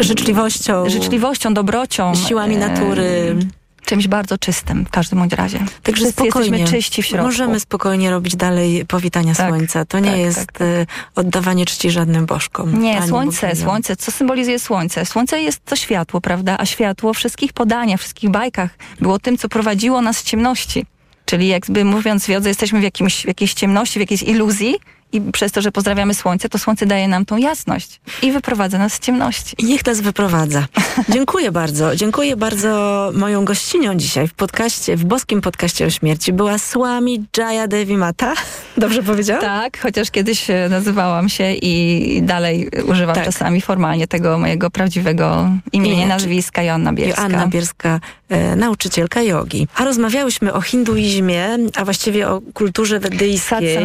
Życzliwością. 0.00 0.90
życzliwością, 0.90 1.54
dobrocią. 1.54 2.14
Siłami 2.14 2.56
natury. 2.56 3.36
Czymś 3.84 4.08
bardzo 4.08 4.38
czystym 4.38 4.84
w 4.84 4.90
każdym 4.90 5.18
bądź 5.18 5.32
razie. 5.32 5.58
Także 5.82 6.02
Wszyscy 6.04 6.22
spokojnie. 6.22 6.58
jesteśmy 6.58 6.78
czyści 6.78 7.02
w 7.02 7.06
środku. 7.06 7.26
Możemy 7.26 7.60
spokojnie 7.60 8.10
robić 8.10 8.36
dalej 8.36 8.86
powitania 8.86 9.34
Tak, 9.34 9.48
słońca. 9.48 9.84
To 9.84 9.98
nie 9.98 10.10
tak, 10.10 10.18
jest 10.18 10.46
tak, 10.46 10.60
e, 10.60 10.86
oddawanie 11.14 11.66
czci 11.66 11.90
żadnym 11.90 12.26
bożkom. 12.26 12.82
Nie, 12.82 13.02
słońce, 13.02 13.56
słońce. 13.56 13.96
Co 13.96 14.10
symbolizuje 14.10 14.58
słońce? 14.58 15.06
Słońce 15.06 15.40
jest 15.40 15.64
to 15.64 15.76
światło, 15.76 16.20
prawda? 16.20 16.56
A 16.58 16.66
światło 16.66 17.14
wszystkich 17.14 17.52
podaniach, 17.52 18.00
wszystkich 18.00 18.30
bajkach 18.30 18.70
było 19.00 19.18
tym, 19.18 19.38
co 19.38 19.48
prowadziło 19.48 20.00
nas 20.00 20.16
z 20.16 20.24
ciemności. 20.24 20.86
Czyli 21.24 21.48
jakby 21.48 21.84
mówiąc 21.84 22.24
w 22.24 22.28
jodze, 22.28 22.48
jesteśmy 22.48 22.80
w, 22.80 22.82
jakimś, 22.82 23.22
w 23.22 23.26
jakiejś 23.26 23.54
ciemności, 23.54 23.98
w 23.98 24.00
jakiejś 24.02 24.22
iluzji 24.22 24.76
i 25.12 25.20
przez 25.20 25.52
to, 25.52 25.62
że 25.62 25.72
pozdrawiamy 25.72 26.14
słońce, 26.14 26.48
to 26.48 26.58
słońce 26.58 26.86
daje 26.86 27.08
nam 27.08 27.24
tą 27.24 27.36
jasność 27.36 28.00
i 28.22 28.32
wyprowadza 28.32 28.78
nas 28.78 28.92
z 28.92 28.98
ciemności. 28.98 29.54
I 29.58 29.64
niech 29.64 29.86
nas 29.86 30.00
wyprowadza. 30.00 30.66
Dziękuję 31.14 31.52
bardzo. 31.52 31.96
Dziękuję 31.96 32.36
bardzo 32.36 33.10
moją 33.14 33.44
gościnią 33.44 33.94
dzisiaj 33.94 34.28
w 34.28 34.34
podcaście, 34.34 34.96
w 34.96 35.04
boskim 35.04 35.40
podcaście 35.40 35.86
o 35.86 35.90
śmierci 35.90 36.32
była 36.32 36.58
Swami 36.58 37.24
Jaya 37.36 37.68
Devi 37.68 37.96
Mata. 37.96 38.34
Dobrze 38.76 39.02
powiedziałam? 39.02 39.42
Tak, 39.42 39.78
chociaż 39.78 40.10
kiedyś 40.10 40.50
e, 40.50 40.68
nazywałam 40.70 41.28
się 41.28 41.52
i 41.52 42.22
dalej 42.22 42.68
używam 42.86 43.14
Tak. 43.14 43.24
czasami 43.24 43.60
formalnie 43.60 44.08
tego 44.08 44.38
mojego 44.38 44.70
prawdziwego 44.70 45.48
imienia, 45.72 46.06
nazwiska 46.06 46.62
Joanna 46.62 46.92
Bielska. 46.92 47.22
Joanna 47.22 47.46
Bierska, 47.46 48.00
e, 48.28 48.56
nauczycielka 48.56 49.22
jogi. 49.22 49.68
A 49.74 49.84
rozmawiałyśmy 49.84 50.52
o 50.52 50.60
hinduizmie, 50.60 51.48
a 51.76 51.84
właściwie 51.84 52.28
o 52.28 52.40
kulturze 52.54 53.00
wedyjskiej. 53.00 53.76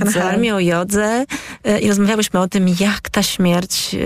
Jodze. 0.00 0.54
o 0.54 0.60
jodze. 0.60 1.24
E, 1.64 1.80
I 1.80 1.88
rozmawiałyśmy 1.88 2.40
o 2.40 2.48
tym, 2.48 2.66
jak 2.80 3.10
ta 3.10 3.22
śmierć 3.22 3.94
e, 3.94 3.98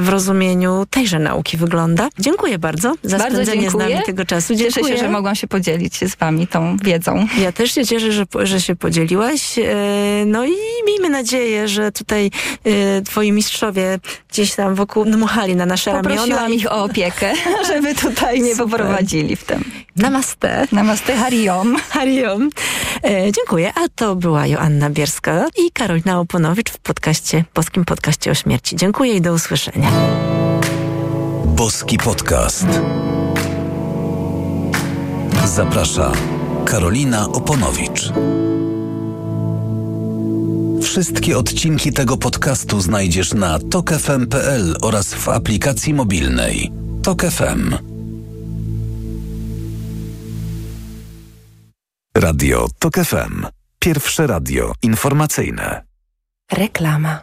w 0.00 0.08
rozumieniu 0.08 0.86
tejże 0.90 1.18
nauki 1.18 1.56
wygląda. 1.56 2.08
Dziękuję 2.18 2.58
bardzo 2.58 2.94
za 3.02 3.18
Bardzo 3.18 3.34
spędzenie 3.36 3.62
dziękuję. 3.62 3.86
z 3.86 3.90
nami 3.90 4.04
tego 4.06 4.24
czasu. 4.24 4.54
Cieszę 4.56 4.70
Dziękuję. 4.70 4.94
się, 4.96 5.00
że 5.02 5.08
mogłam 5.10 5.34
się 5.34 5.46
podzielić 5.46 5.98
z 6.10 6.14
wami 6.16 6.46
tą 6.46 6.76
wiedzą. 6.76 7.26
Ja 7.38 7.52
też 7.52 7.74
się 7.74 7.86
cieszę, 7.86 8.12
że, 8.12 8.24
że 8.42 8.60
się 8.60 8.76
podzieliłaś. 8.76 9.58
E, 9.58 9.64
No 10.26 10.44
i 10.44 10.52
miejmy 10.86 11.08
nadzieję, 11.08 11.68
że 11.68 11.92
tutaj 11.92 12.30
twoi 13.04 13.32
mistrzowie 13.32 13.98
gdzieś 14.30 14.54
tam 14.54 14.74
wokół 14.74 15.04
dmuchali 15.04 15.56
na 15.56 15.66
nasze 15.66 15.92
ramiona. 15.92 16.10
Poprosiłam 16.16 16.54
ich 16.54 16.72
o 16.72 16.84
opiekę, 16.84 17.32
żeby 17.72 17.94
tutaj 17.94 18.40
mnie 18.40 18.56
poprowadzili 18.56 19.36
w 19.36 19.44
tym. 19.44 19.64
Namaste. 19.96 20.66
Namaste, 20.72 21.16
hariom. 21.16 21.76
Hariom. 21.90 22.50
E, 23.04 23.32
dziękuję. 23.32 23.72
A 23.74 23.88
to 23.94 24.16
była 24.16 24.46
Joanna 24.46 24.90
Bierska 24.90 25.48
i 25.66 25.70
Karolina 25.72 26.20
Oponowicz 26.20 26.70
w 26.70 26.78
podcaście, 26.78 27.44
polskim 27.52 27.84
podcaście 27.84 28.30
o 28.30 28.34
śmierci. 28.34 28.76
Dziękuję 28.76 29.14
i 29.14 29.20
do 29.20 29.32
usłyszenia. 29.32 29.90
Boski 31.44 31.98
Podcast. 31.98 32.66
Zaprasza 35.44 36.12
Karolina 36.64 37.28
Oponowicz. 37.28 38.12
Wszystkie 40.82 41.38
odcinki 41.38 41.92
tego 41.92 42.16
podcastu 42.16 42.80
znajdziesz 42.80 43.34
na 43.34 43.58
tokefm.pl 43.58 44.76
oraz 44.82 45.14
w 45.14 45.28
aplikacji 45.28 45.94
mobilnej. 45.94 46.72
Tok 47.02 47.22
FM. 47.22 47.93
Radio 52.18 52.66
Tok 52.78 52.94
FM. 52.94 53.46
Pierwsze 53.78 54.26
radio 54.26 54.72
informacyjne. 54.82 55.82
Reklama. 56.52 57.22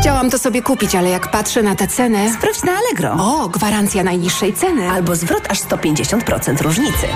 Chciałam 0.00 0.30
to 0.30 0.38
sobie 0.38 0.62
kupić, 0.62 0.94
ale 0.94 1.08
jak 1.08 1.30
patrzę 1.30 1.62
na 1.62 1.74
tę 1.74 1.88
cenę... 1.88 2.34
Sprawdź 2.34 2.62
na 2.62 2.72
Allegro. 2.72 3.16
O, 3.20 3.48
gwarancja 3.48 4.04
najniższej 4.04 4.52
ceny. 4.52 4.90
Albo 4.90 5.16
zwrot 5.16 5.50
aż 5.50 5.60
150% 5.60 6.62
różnicy. 6.62 7.06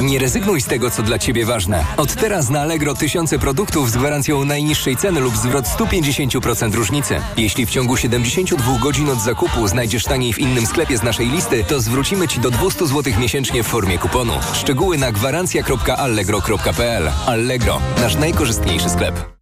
Nie 0.00 0.18
rezygnuj 0.18 0.60
z 0.60 0.66
tego, 0.66 0.90
co 0.90 1.02
dla 1.02 1.18
Ciebie 1.18 1.46
ważne. 1.46 1.84
Od 1.96 2.14
teraz 2.14 2.50
na 2.50 2.60
Allegro 2.60 2.94
tysiące 2.94 3.38
produktów 3.38 3.90
z 3.90 3.96
gwarancją 3.96 4.44
najniższej 4.44 4.96
ceny 4.96 5.20
lub 5.20 5.36
zwrot 5.36 5.64
150% 5.64 6.74
różnicy. 6.74 7.20
Jeśli 7.36 7.66
w 7.66 7.70
ciągu 7.70 7.96
72 7.96 8.78
godzin 8.78 9.10
od 9.10 9.20
zakupu 9.20 9.68
znajdziesz 9.68 10.04
taniej 10.04 10.32
w 10.32 10.38
innym 10.38 10.66
sklepie 10.66 10.98
z 10.98 11.02
naszej 11.02 11.28
listy, 11.28 11.64
to 11.64 11.80
zwrócimy 11.80 12.28
Ci 12.28 12.40
do 12.40 12.50
200 12.50 12.86
zł 12.86 13.12
miesięcznie 13.20 13.62
w 13.62 13.66
formie 13.66 13.98
kuponu. 13.98 14.32
Szczegóły 14.54 14.98
na 14.98 15.12
gwarancja.allegro.pl 15.12 17.10
Allegro, 17.26 17.80
nasz 18.00 18.16
najkorzystniejszy 18.16 18.90
sklep. 18.90 19.41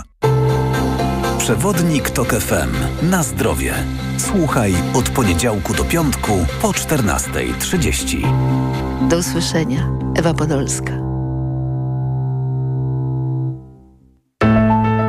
Przewodnik 1.37 2.09
Tok 2.09 2.33
FM. 2.33 2.69
Na 3.09 3.23
zdrowie. 3.23 3.73
Słuchaj 4.17 4.73
od 4.93 5.09
poniedziałku 5.09 5.73
do 5.73 5.83
piątku 5.83 6.45
po 6.61 6.67
14.30. 6.67 9.07
Do 9.09 9.17
usłyszenia. 9.17 9.89
Ewa 10.15 10.33
Podolska. 10.33 10.93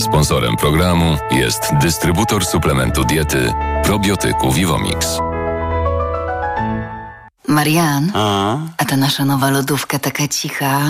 Sponsorem 0.00 0.56
programu 0.56 1.16
jest 1.30 1.72
dystrybutor 1.80 2.44
suplementu 2.44 3.04
diety 3.04 3.52
probiotyku 3.84 4.52
Vivomix. 4.52 5.18
Marian, 7.52 8.10
A? 8.14 8.58
a 8.78 8.84
ta 8.84 8.96
nasza 8.96 9.24
nowa 9.24 9.50
lodówka 9.50 9.98
taka 9.98 10.28
cicha 10.28 10.80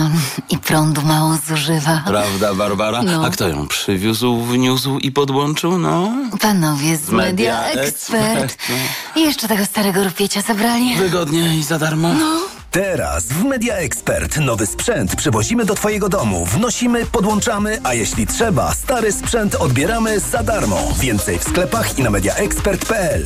i 0.49 0.57
prądu 0.57 1.01
mało 1.01 1.37
zużywa. 1.47 2.03
Prawda, 2.07 2.53
Barbara? 2.53 3.03
No. 3.03 3.25
A 3.25 3.29
kto 3.29 3.47
ją 3.47 3.67
przywiózł, 3.67 4.41
wniósł 4.41 4.97
i 4.97 5.11
podłączył? 5.11 5.77
No. 5.77 6.11
Panowie 6.41 6.97
z 6.97 7.09
Media, 7.09 7.61
Media 7.61 7.81
Expert. 7.81 8.57
I 9.15 9.21
jeszcze 9.21 9.47
tego 9.47 9.65
starego 9.65 10.03
rupiecia 10.03 10.41
zabrali. 10.41 10.95
Wygodnie 10.95 11.57
i 11.57 11.63
za 11.63 11.79
darmo. 11.79 12.13
No. 12.13 12.39
Teraz 12.71 13.25
w 13.25 13.43
Media 13.43 13.75
Expert 13.75 14.37
nowy 14.37 14.65
sprzęt 14.65 15.15
przywozimy 15.15 15.65
do 15.65 15.75
Twojego 15.75 16.09
domu, 16.09 16.45
wnosimy, 16.45 17.05
podłączamy, 17.05 17.79
a 17.83 17.93
jeśli 17.93 18.27
trzeba, 18.27 18.73
stary 18.73 19.11
sprzęt 19.11 19.55
odbieramy 19.55 20.19
za 20.19 20.43
darmo. 20.43 20.77
Więcej 20.99 21.39
w 21.39 21.43
sklepach 21.43 21.99
i 21.99 22.03
na 22.03 22.09
mediaexpert.pl. 22.09 23.25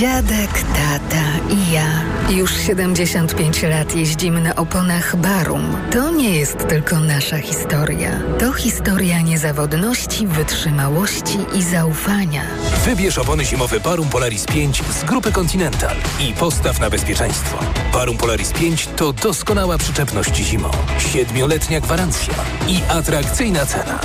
Dziadek, 0.00 0.50
tata 0.52 1.54
i 1.54 1.72
ja 1.72 1.86
już 2.30 2.52
75 2.56 3.62
lat 3.62 3.96
jeździmy 3.96 4.40
na 4.40 4.56
oponach 4.56 5.16
Barum. 5.16 5.76
To 5.92 6.10
nie 6.10 6.30
jest 6.30 6.68
tylko 6.68 7.00
nasza 7.00 7.38
historia. 7.38 8.10
To 8.38 8.52
historia 8.52 9.20
niezawodności, 9.20 10.26
wytrzymałości 10.26 11.38
i 11.54 11.62
zaufania. 11.62 12.42
Wybierz 12.84 13.18
opony 13.18 13.44
zimowe 13.44 13.80
Barum 13.80 14.08
Polaris 14.08 14.46
5 14.46 14.82
z 15.00 15.04
grupy 15.04 15.32
Continental 15.32 15.96
i 16.20 16.32
postaw 16.32 16.80
na 16.80 16.90
bezpieczeństwo. 16.90 17.58
Barum 17.92 18.16
Polaris 18.16 18.52
5 18.52 18.88
to 18.96 19.12
doskonała 19.12 19.78
przyczepność 19.78 20.36
zimą, 20.36 20.70
siedmioletnia 20.98 21.80
gwarancja 21.80 22.34
i 22.68 22.80
atrakcyjna 22.88 23.66
cena. 23.66 24.00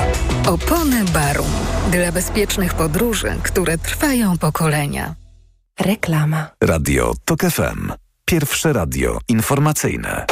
Opony 0.47 1.05
Barum. 1.05 1.51
Dla 1.91 2.11
bezpiecznych 2.11 2.73
podróży, 2.73 3.35
które 3.43 3.77
trwają 3.77 4.37
pokolenia. 4.37 5.24
Reklama. 5.79 6.47
Radio 6.63 7.13
Tok 7.25 7.41
FM. 7.41 7.91
Pierwsze 8.25 8.73
radio 8.73 9.19
informacyjne. 9.27 10.25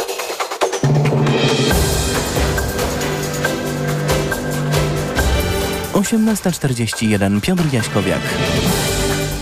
Osiemnasta 5.94 6.52
czterdzieści 6.52 7.10
jeden 7.10 7.42
Piotr 7.42 7.74
Jaśkowiak. 7.74 8.22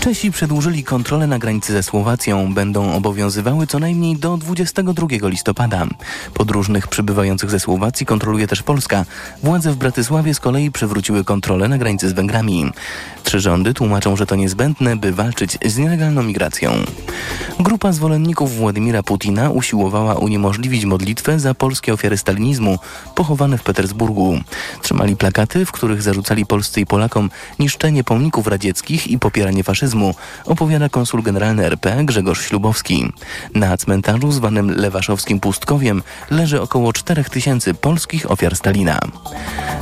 Czesi 0.02 0.32
przedłużyli 0.32 0.84
kontrolę 0.84 1.26
na 1.26 1.38
granicy 1.38 1.72
ze 1.72 1.82
Słowacją. 1.82 2.54
Będą 2.54 2.92
obowiązywały 2.94 3.66
co 3.66 3.78
najmniej 3.78 4.16
do 4.16 4.36
22 4.36 5.28
listopada. 5.28 5.86
Podróżnych 6.34 6.88
przybywających 6.88 7.50
ze 7.50 7.60
Słowacji 7.60 8.06
kontroluje 8.06 8.46
też 8.46 8.62
Polska. 8.62 9.04
Władze 9.42 9.72
w 9.72 9.76
Bratysławie 9.76 10.34
z 10.34 10.40
kolei 10.40 10.70
przywróciły 10.70 11.24
kontrolę 11.24 11.68
na 11.68 11.78
granicy 11.78 12.08
z 12.08 12.12
Węgrami. 12.12 12.72
Trzy 13.22 13.40
rządy 13.40 13.74
tłumaczą, 13.74 14.16
że 14.16 14.26
to 14.26 14.36
niezbędne, 14.36 14.96
by 14.96 15.12
walczyć 15.12 15.58
z 15.64 15.78
nielegalną 15.78 16.22
migracją. 16.22 16.72
Grupa 17.60 17.92
zwolenników 17.92 18.56
Władimira 18.56 19.02
Putina 19.02 19.50
usiłowała 19.50 20.14
uniemożliwić 20.14 20.84
modlitwę 20.84 21.40
za 21.40 21.54
polskie 21.54 21.92
ofiary 21.92 22.18
stalinizmu 22.18 22.78
pochowane 23.14 23.58
w 23.58 23.62
Petersburgu. 23.62 24.38
Trzymali 24.82 25.16
plakaty, 25.16 25.66
w 25.66 25.72
których 25.72 26.02
zarzucali 26.02 26.46
Polsce 26.46 26.80
i 26.80 26.86
Polakom 26.86 27.30
niszczenie 27.58 28.04
pomników 28.04 28.46
radzieckich 28.46 29.06
i 29.06 29.18
popieranie 29.18 29.64
faszyzmu, 29.64 29.91
opowiada 30.44 30.88
konsul 30.88 31.22
generalny 31.22 31.66
RP 31.66 32.04
Grzegorz 32.04 32.46
Ślubowski. 32.46 33.12
Na 33.54 33.76
cmentarzu 33.76 34.32
zwanym 34.32 34.70
Lewaszowskim 34.70 35.40
Pustkowiem 35.40 36.02
leży 36.30 36.60
około 36.60 36.92
4000 36.92 37.74
polskich 37.74 38.30
ofiar 38.30 38.56
Stalina. 38.56 38.98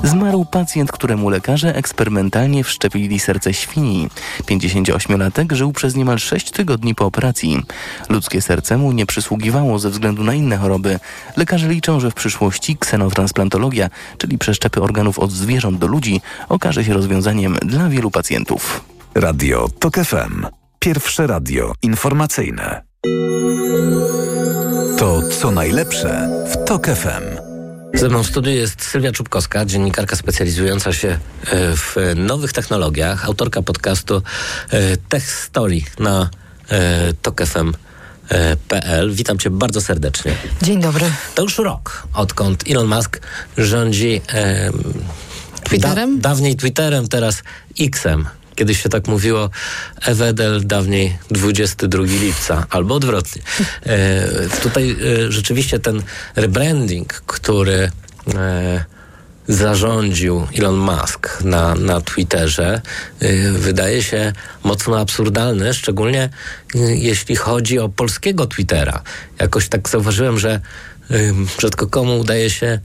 Zmarł 0.04 0.44
pacjent, 0.44 0.92
któremu 0.92 1.28
lekarze 1.28 1.76
eksperymentalnie 1.76 2.64
wszczepili 2.64 3.20
serce 3.20 3.54
świni. 3.54 4.08
58-latek 4.42 5.52
żył 5.52 5.72
przez 5.72 5.94
niemal 5.96 6.18
6 6.18 6.50
tygodni 6.50 6.94
po 6.94 7.06
operacji. 7.06 7.62
Ludzkie 8.08 8.42
serce 8.42 8.76
mu 8.76 8.92
nie 8.92 9.06
przysługiwało 9.06 9.78
ze 9.78 9.90
względu 9.90 10.24
na 10.24 10.34
inne 10.34 10.56
choroby. 10.56 10.98
Lekarze 11.36 11.68
liczą, 11.68 12.00
że 12.00 12.10
w 12.10 12.14
przyszłości 12.14 12.76
ksenotransplantoologia, 12.76 13.90
czyli 14.18 14.38
przeszczepy 14.38 14.82
organów 14.82 15.18
od 15.18 15.32
zwierząt 15.32 15.78
do 15.78 15.86
ludzi, 15.86 16.20
okaże 16.48 16.84
się 16.84 16.94
rozwiązaniem 16.94 17.56
dla 17.62 17.88
wielu 17.88 18.10
pacjentów. 18.10 18.89
Radio 19.14 19.68
TOK 19.78 19.94
FM. 19.94 20.46
Pierwsze 20.78 21.26
radio 21.26 21.72
informacyjne. 21.82 22.82
To 24.98 25.22
co 25.40 25.50
najlepsze 25.50 26.28
w 26.52 26.64
TOK 26.64 26.86
FM. 26.86 27.38
Ze 27.94 28.08
mną 28.08 28.22
w 28.22 28.26
studiu 28.26 28.52
jest 28.52 28.82
Sylwia 28.82 29.12
Czubkowska, 29.12 29.64
dziennikarka 29.64 30.16
specjalizująca 30.16 30.92
się 30.92 31.08
e, 31.08 31.18
w 31.76 31.96
nowych 32.16 32.52
technologiach, 32.52 33.24
autorka 33.24 33.62
podcastu 33.62 34.22
e, 34.70 34.96
Tech 34.96 35.30
Story 35.32 35.80
na 35.98 36.30
e, 36.68 37.12
tokefm.pl. 37.22 39.12
Witam 39.12 39.38
cię 39.38 39.50
bardzo 39.50 39.80
serdecznie. 39.80 40.32
Dzień 40.62 40.80
dobry. 40.80 41.06
To 41.34 41.42
już 41.42 41.58
rok, 41.58 42.06
odkąd 42.14 42.64
Elon 42.70 42.86
Musk 42.86 43.20
rządzi 43.58 44.20
Twitterem? 45.64 46.20
Da, 46.20 46.28
dawniej 46.28 46.56
Twitterem, 46.56 47.08
teraz 47.08 47.42
Xem. 47.94 48.39
Kiedyś 48.60 48.82
się 48.82 48.88
tak 48.88 49.08
mówiło 49.08 49.50
Ewedel, 50.02 50.66
dawniej 50.66 51.18
22 51.30 52.02
lipca, 52.02 52.66
albo 52.70 52.94
odwrotnie. 52.94 53.42
E, 53.86 54.28
tutaj 54.62 54.90
e, 54.90 55.32
rzeczywiście 55.32 55.78
ten 55.78 56.02
rebranding, 56.36 57.12
który 57.12 57.90
e, 58.34 58.84
zarządził 59.48 60.46
Elon 60.58 60.76
Musk 60.76 61.42
na, 61.44 61.74
na 61.74 62.00
Twitterze, 62.00 62.80
e, 63.20 63.50
wydaje 63.52 64.02
się 64.02 64.32
mocno 64.64 65.00
absurdalny, 65.00 65.74
szczególnie 65.74 66.22
e, 66.74 66.78
jeśli 66.78 67.36
chodzi 67.36 67.78
o 67.78 67.88
polskiego 67.88 68.46
Twittera. 68.46 69.02
Jakoś 69.38 69.68
tak 69.68 69.88
zauważyłem, 69.88 70.38
że 70.38 70.50
e, 70.50 70.60
rzadko 71.58 71.86
komu 71.86 72.20
udaje 72.20 72.50
się 72.50 72.80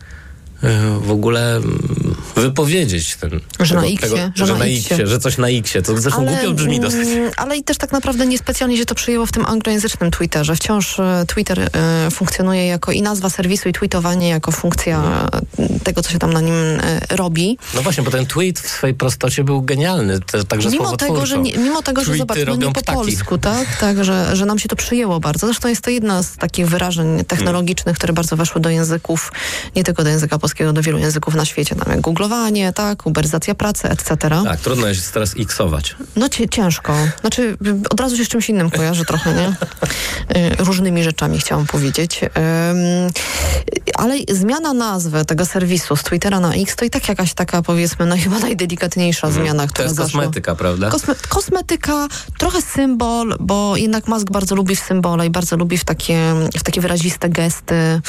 w 1.01 1.11
ogóle 1.11 1.55
mm, 1.55 2.15
wypowiedzieć 2.35 3.15
ten. 3.15 3.39
Że 3.59 3.75
tego, 3.75 3.81
na 3.81 3.87
X-ie, 3.87 4.09
tego, 4.09 4.31
że 4.35 4.45
że, 4.45 4.57
na. 4.57 4.65
X-ie, 4.65 5.07
że 5.07 5.19
coś 5.19 5.37
na 5.37 5.49
X-ie. 5.49 5.81
To 5.81 5.97
zresztą 5.97 6.25
głupio 6.25 6.51
brzmi 6.51 6.79
dosyć. 6.79 7.07
mm, 7.09 7.31
Ale 7.37 7.57
i 7.57 7.63
też 7.63 7.77
tak 7.77 7.91
naprawdę 7.91 8.25
niespecjalnie 8.25 8.77
się 8.77 8.85
to 8.85 8.95
przyjęło 8.95 9.25
w 9.25 9.31
tym 9.31 9.45
anglojęzycznym 9.45 10.11
Twitterze. 10.11 10.55
Wciąż 10.55 10.99
e, 10.99 11.25
Twitter 11.27 11.59
e, 11.59 12.11
funkcjonuje 12.11 12.67
jako 12.67 12.91
i 12.91 13.01
nazwa 13.01 13.29
serwisu, 13.29 13.69
i 13.69 13.73
tweetowanie 13.73 14.29
jako 14.29 14.51
funkcja 14.51 15.27
e, 15.59 15.79
tego, 15.79 16.01
co 16.01 16.11
się 16.11 16.19
tam 16.19 16.33
na 16.33 16.41
nim 16.41 16.53
e, 16.53 17.15
robi. 17.15 17.57
No 17.73 17.81
właśnie, 17.81 18.03
bo 18.03 18.11
ten 18.11 18.25
tweet 18.25 18.59
w 18.59 18.69
swojej 18.69 18.95
prostocie 18.95 19.43
był 19.43 19.61
genialny, 19.61 20.19
te, 20.19 20.43
także 20.43 20.69
Mimo 20.69 20.97
tego, 20.97 21.25
że, 21.25 21.37
nie, 21.37 21.57
mimo 21.57 21.81
tego, 21.81 22.03
że 22.03 22.15
zobacz, 22.15 22.37
no 22.47 22.55
nie 22.55 22.65
po 22.65 22.81
ptaki. 22.81 22.97
polsku, 22.97 23.37
tak? 23.37 23.77
tak 23.79 24.03
że, 24.03 24.35
że 24.35 24.45
nam 24.45 24.59
się 24.59 24.69
to 24.69 24.75
przyjęło 24.75 25.19
bardzo. 25.19 25.47
Zresztą 25.47 25.67
jest 25.67 25.81
to 25.81 25.89
jedna 25.89 26.23
z 26.23 26.37
takich 26.37 26.67
wyrażeń 26.67 27.25
technologicznych, 27.25 27.95
które 27.95 28.13
bardzo 28.13 28.35
weszły 28.35 28.61
do 28.61 28.69
języków, 28.69 29.31
nie 29.75 29.83
tylko 29.83 30.03
do 30.03 30.09
języka 30.09 30.39
polskiego, 30.39 30.54
do 30.73 30.81
wielu 30.81 30.97
języków 30.97 31.35
na 31.35 31.45
świecie, 31.45 31.75
tam 31.75 31.91
jak 31.91 32.01
googlowanie, 32.01 32.73
tak, 32.73 33.05
uberyzacja 33.05 33.55
pracy, 33.55 33.89
etc. 33.89 34.15
Tak, 34.43 34.59
trudno 34.59 34.87
jest 34.87 35.13
teraz 35.13 35.33
X-ować. 35.39 35.95
No 36.15 36.29
ciężko. 36.51 36.93
Znaczy, 37.21 37.57
od 37.89 37.99
razu 37.99 38.17
się 38.17 38.25
z 38.25 38.27
czymś 38.27 38.49
innym 38.49 38.69
kojarzy 38.69 39.05
trochę, 39.05 39.33
nie? 39.33 39.47
Y, 40.37 40.55
Różnymi 40.59 41.03
rzeczami 41.03 41.39
chciałam 41.39 41.65
powiedzieć. 41.65 42.21
Ale 43.95 44.15
zmiana 44.31 44.73
nazwy 44.73 45.25
tego 45.25 45.45
serwisu 45.45 45.95
z 45.95 46.03
Twittera 46.03 46.39
na 46.39 46.53
X 46.53 46.75
to 46.75 46.85
i 46.85 46.89
tak 46.89 47.09
jakaś 47.09 47.33
taka, 47.33 47.61
powiedzmy, 47.61 48.05
no, 48.05 48.15
chyba 48.17 48.39
najdelikatniejsza 48.39 49.31
zmiana, 49.31 49.45
Mhm. 49.63 49.67
To 49.69 49.73
która 49.73 49.83
jest 49.85 49.95
zaszła. 49.95 50.19
kosmetyka, 50.21 50.55
prawda? 50.55 50.89
Kosme 50.89 51.15
kosmetyka, 51.29 52.07
trochę 52.37 52.61
symbol, 52.61 53.35
bo 53.39 53.77
jednak 53.77 54.07
Musk 54.07 54.31
bardzo 54.31 54.55
lubi 54.55 54.75
w 54.75 54.79
symbole 54.79 55.25
i 55.25 55.29
bardzo 55.29 55.57
lubi 55.57 55.77
w 55.77 55.83
takie, 55.85 56.33
w 56.57 56.63
takie 56.63 56.81
wyraziste 56.81 57.29
gesty 57.29 58.01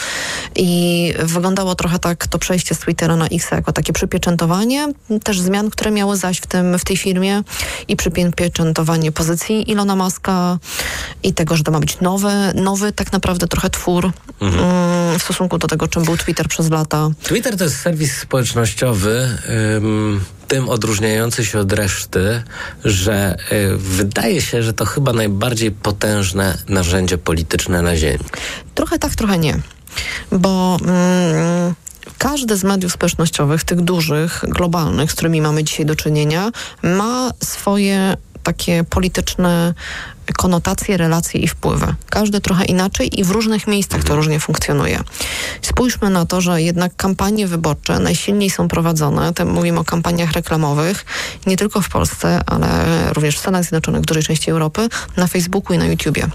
i 0.57 1.13
wyglądało 1.19 1.75
trochę 1.75 1.99
tak 1.99 2.26
to 2.29 2.39
przejście 2.39 2.75
z 2.75 2.79
Twittera 2.79 3.17
na 3.17 3.27
X 3.27 3.51
jako 3.51 3.73
takie 3.73 3.93
przypieczętowanie 3.93 4.93
też 5.25 5.41
zmian, 5.41 5.71
które 5.71 5.91
miały 5.91 6.17
zaś 6.17 6.39
w, 6.39 6.47
tym, 6.47 6.79
w 6.79 6.85
tej 6.85 6.97
firmie 6.97 7.43
i 7.89 7.97
przypieczętowanie 7.97 9.13
pozycji 9.13 9.71
Ilona 9.71 9.97
Muska 9.97 10.59
i 11.23 11.35
tego, 11.35 11.57
że 11.57 11.65
to 11.65 11.73
ma 11.73 11.81
być 11.81 12.01
nowy, 12.01 12.33
nowy 12.55 12.93
tak 12.93 13.13
naprawdę 13.13 13.49
trochę 13.49 13.71
twór 13.71 14.13
Mhm. 14.41 14.65
mm, 14.65 15.19
w 15.19 15.23
stosunku 15.23 15.59
do 15.59 15.67
tego, 15.67 15.89
czym 15.89 16.05
był 16.05 16.17
Twitter 16.17 16.49
przez 16.49 16.71
lata. 16.71 17.11
Twitter 17.23 17.57
to 17.57 17.65
jest 17.65 17.81
serwis 17.81 18.19
społecznościowy, 18.19 19.29
ym, 19.77 20.21
tym 20.49 20.69
odróżniający 20.69 21.45
się 21.45 21.59
od 21.59 21.73
reszty, 21.73 22.43
że 22.85 23.37
y, 23.53 23.77
wydaje 23.77 24.43
się, 24.43 24.63
że 24.63 24.73
to 24.73 24.85
chyba 24.85 25.13
najbardziej 25.13 25.71
potężne 25.71 26.59
narzędzie 26.69 27.19
polityczne 27.19 27.83
na 27.83 27.97
Ziemi. 27.97 28.25
Trochę 28.75 28.99
tak, 28.99 29.15
trochę 29.15 29.39
nie. 29.39 29.59
Bo 30.33 30.79
mm, 30.83 31.75
każde 32.19 32.57
z 32.57 32.65
mediów 32.65 32.93
społecznościowych, 32.93 33.65
tych 33.65 33.81
dużych, 33.81 34.45
globalnych, 34.49 35.13
z 35.13 35.15
którymi 35.15 35.41
mamy 35.41 35.65
dzisiaj 35.65 35.87
do 35.87 35.97
czynienia, 35.97 36.51
ma 36.83 37.31
swoje 37.45 38.17
takie 38.43 38.85
polityczne 38.85 39.75
konotacje, 40.33 40.97
relacje 40.97 41.41
i 41.41 41.49
wpływy. 41.49 41.95
Każdy 42.11 42.41
trochę 42.41 42.65
inaczej 42.65 43.21
i 43.21 43.25
w 43.25 43.31
różnych 43.31 43.67
miejscach 43.67 44.05
to 44.05 44.17
różnie 44.17 44.41
funkcjonuje. 44.41 45.01
Spójrzmy 45.63 46.11
na 46.11 46.27
to, 46.27 46.41
że 46.41 46.63
jednak 46.63 46.97
kampanie 46.97 47.47
wyborcze 47.47 47.99
najsilniej 47.99 48.51
są 48.51 48.69
prowadzone, 48.69 49.33
mówimy 49.47 49.81
o 49.81 49.85
kampaniach 49.85 50.33
reklamowych, 50.33 51.05
nie 51.47 51.57
tylko 51.57 51.81
w 51.81 51.89
Polsce, 51.89 52.41
ale 52.47 52.69
również 53.13 53.37
w 53.37 53.39
Stanach 53.39 53.63
Zjednoczonych, 53.63 54.03
w 54.03 54.07
dużej 54.07 54.23
części 54.23 54.51
Europy, 54.51 54.89
na 55.17 55.27
Facebooku 55.27 55.75
i 55.75 55.79
na 55.79 55.87
YouTubie. 55.87 56.27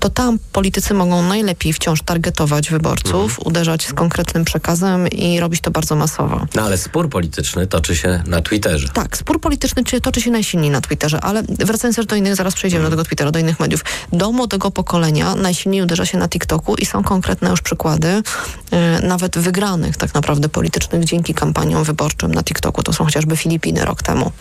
To 0.00 0.10
tam 0.10 0.38
politycy 0.52 0.94
mogą 0.94 1.22
najlepiej 1.22 1.72
wciąż 1.72 2.02
targetować 2.02 2.70
wyborców, 2.70 3.38
uderzać 3.44 3.86
z 3.86 3.92
konkretnym 3.92 4.44
przekazem 4.44 5.08
i 5.08 5.40
robić 5.40 5.60
to 5.60 5.70
bardzo 5.70 5.96
masowo. 5.96 6.46
No 6.54 6.62
ale 6.62 6.78
spór 6.78 7.08
polityczny 7.08 7.66
toczy 7.66 7.96
się 7.96 8.22
na 8.26 8.40
Twitterze. 8.40 8.88
Tak, 8.88 9.16
spór 9.16 9.40
polityczny 9.40 9.84
czy- 9.84 10.00
toczy 10.00 10.20
się 10.20 10.30
najsilniej 10.30 10.70
na 10.70 10.80
Twitterze, 10.80 11.20
ale 11.20 11.42
wracając 11.42 11.96
też 11.96 12.06
do 12.06 12.16
innych, 12.16 12.36
zaraz 12.36 12.54
przejdziemy 12.54 12.84
do 12.84 12.90
tego 12.90 13.04
Twittera, 13.04 13.21
do 13.30 13.38
innych 13.38 13.60
mediów. 13.60 13.84
Do 14.12 14.32
młodego 14.32 14.70
pokolenia 14.70 15.34
najsilniej 15.34 15.82
uderza 15.82 16.06
się 16.06 16.18
na 16.18 16.28
TikToku 16.28 16.74
i 16.74 16.86
są 16.86 17.02
konkretne 17.02 17.50
już 17.50 17.60
przykłady, 17.60 18.08
y, 18.08 19.06
nawet 19.06 19.38
wygranych 19.38 19.96
tak 19.96 20.14
naprawdę 20.14 20.48
politycznych 20.48 21.04
dzięki 21.04 21.34
kampaniom 21.34 21.84
wyborczym 21.84 22.34
na 22.34 22.42
TikToku. 22.42 22.82
To 22.82 22.92
są 22.92 23.04
chociażby 23.04 23.36
Filipiny 23.36 23.84
rok 23.84 24.02
temu, 24.02 24.32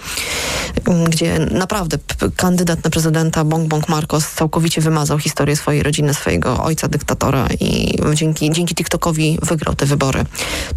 y, 0.77 1.09
gdzie 1.09 1.39
naprawdę 1.39 1.97
kandydat 2.35 2.83
na 2.83 2.89
prezydenta 2.89 3.43
Bong 3.43 3.67
Bong 3.67 3.89
Marcos 3.89 4.31
całkowicie 4.31 4.81
wymazał 4.81 5.19
historię 5.19 5.55
swojej 5.55 5.83
rodziny, 5.83 6.13
swojego 6.13 6.63
ojca 6.63 6.87
dyktatora 6.87 7.47
i 7.59 7.99
dzięki, 8.13 8.51
dzięki 8.51 8.75
TikTokowi 8.75 9.39
wygrał 9.41 9.75
te 9.75 9.85
wybory. 9.85 10.25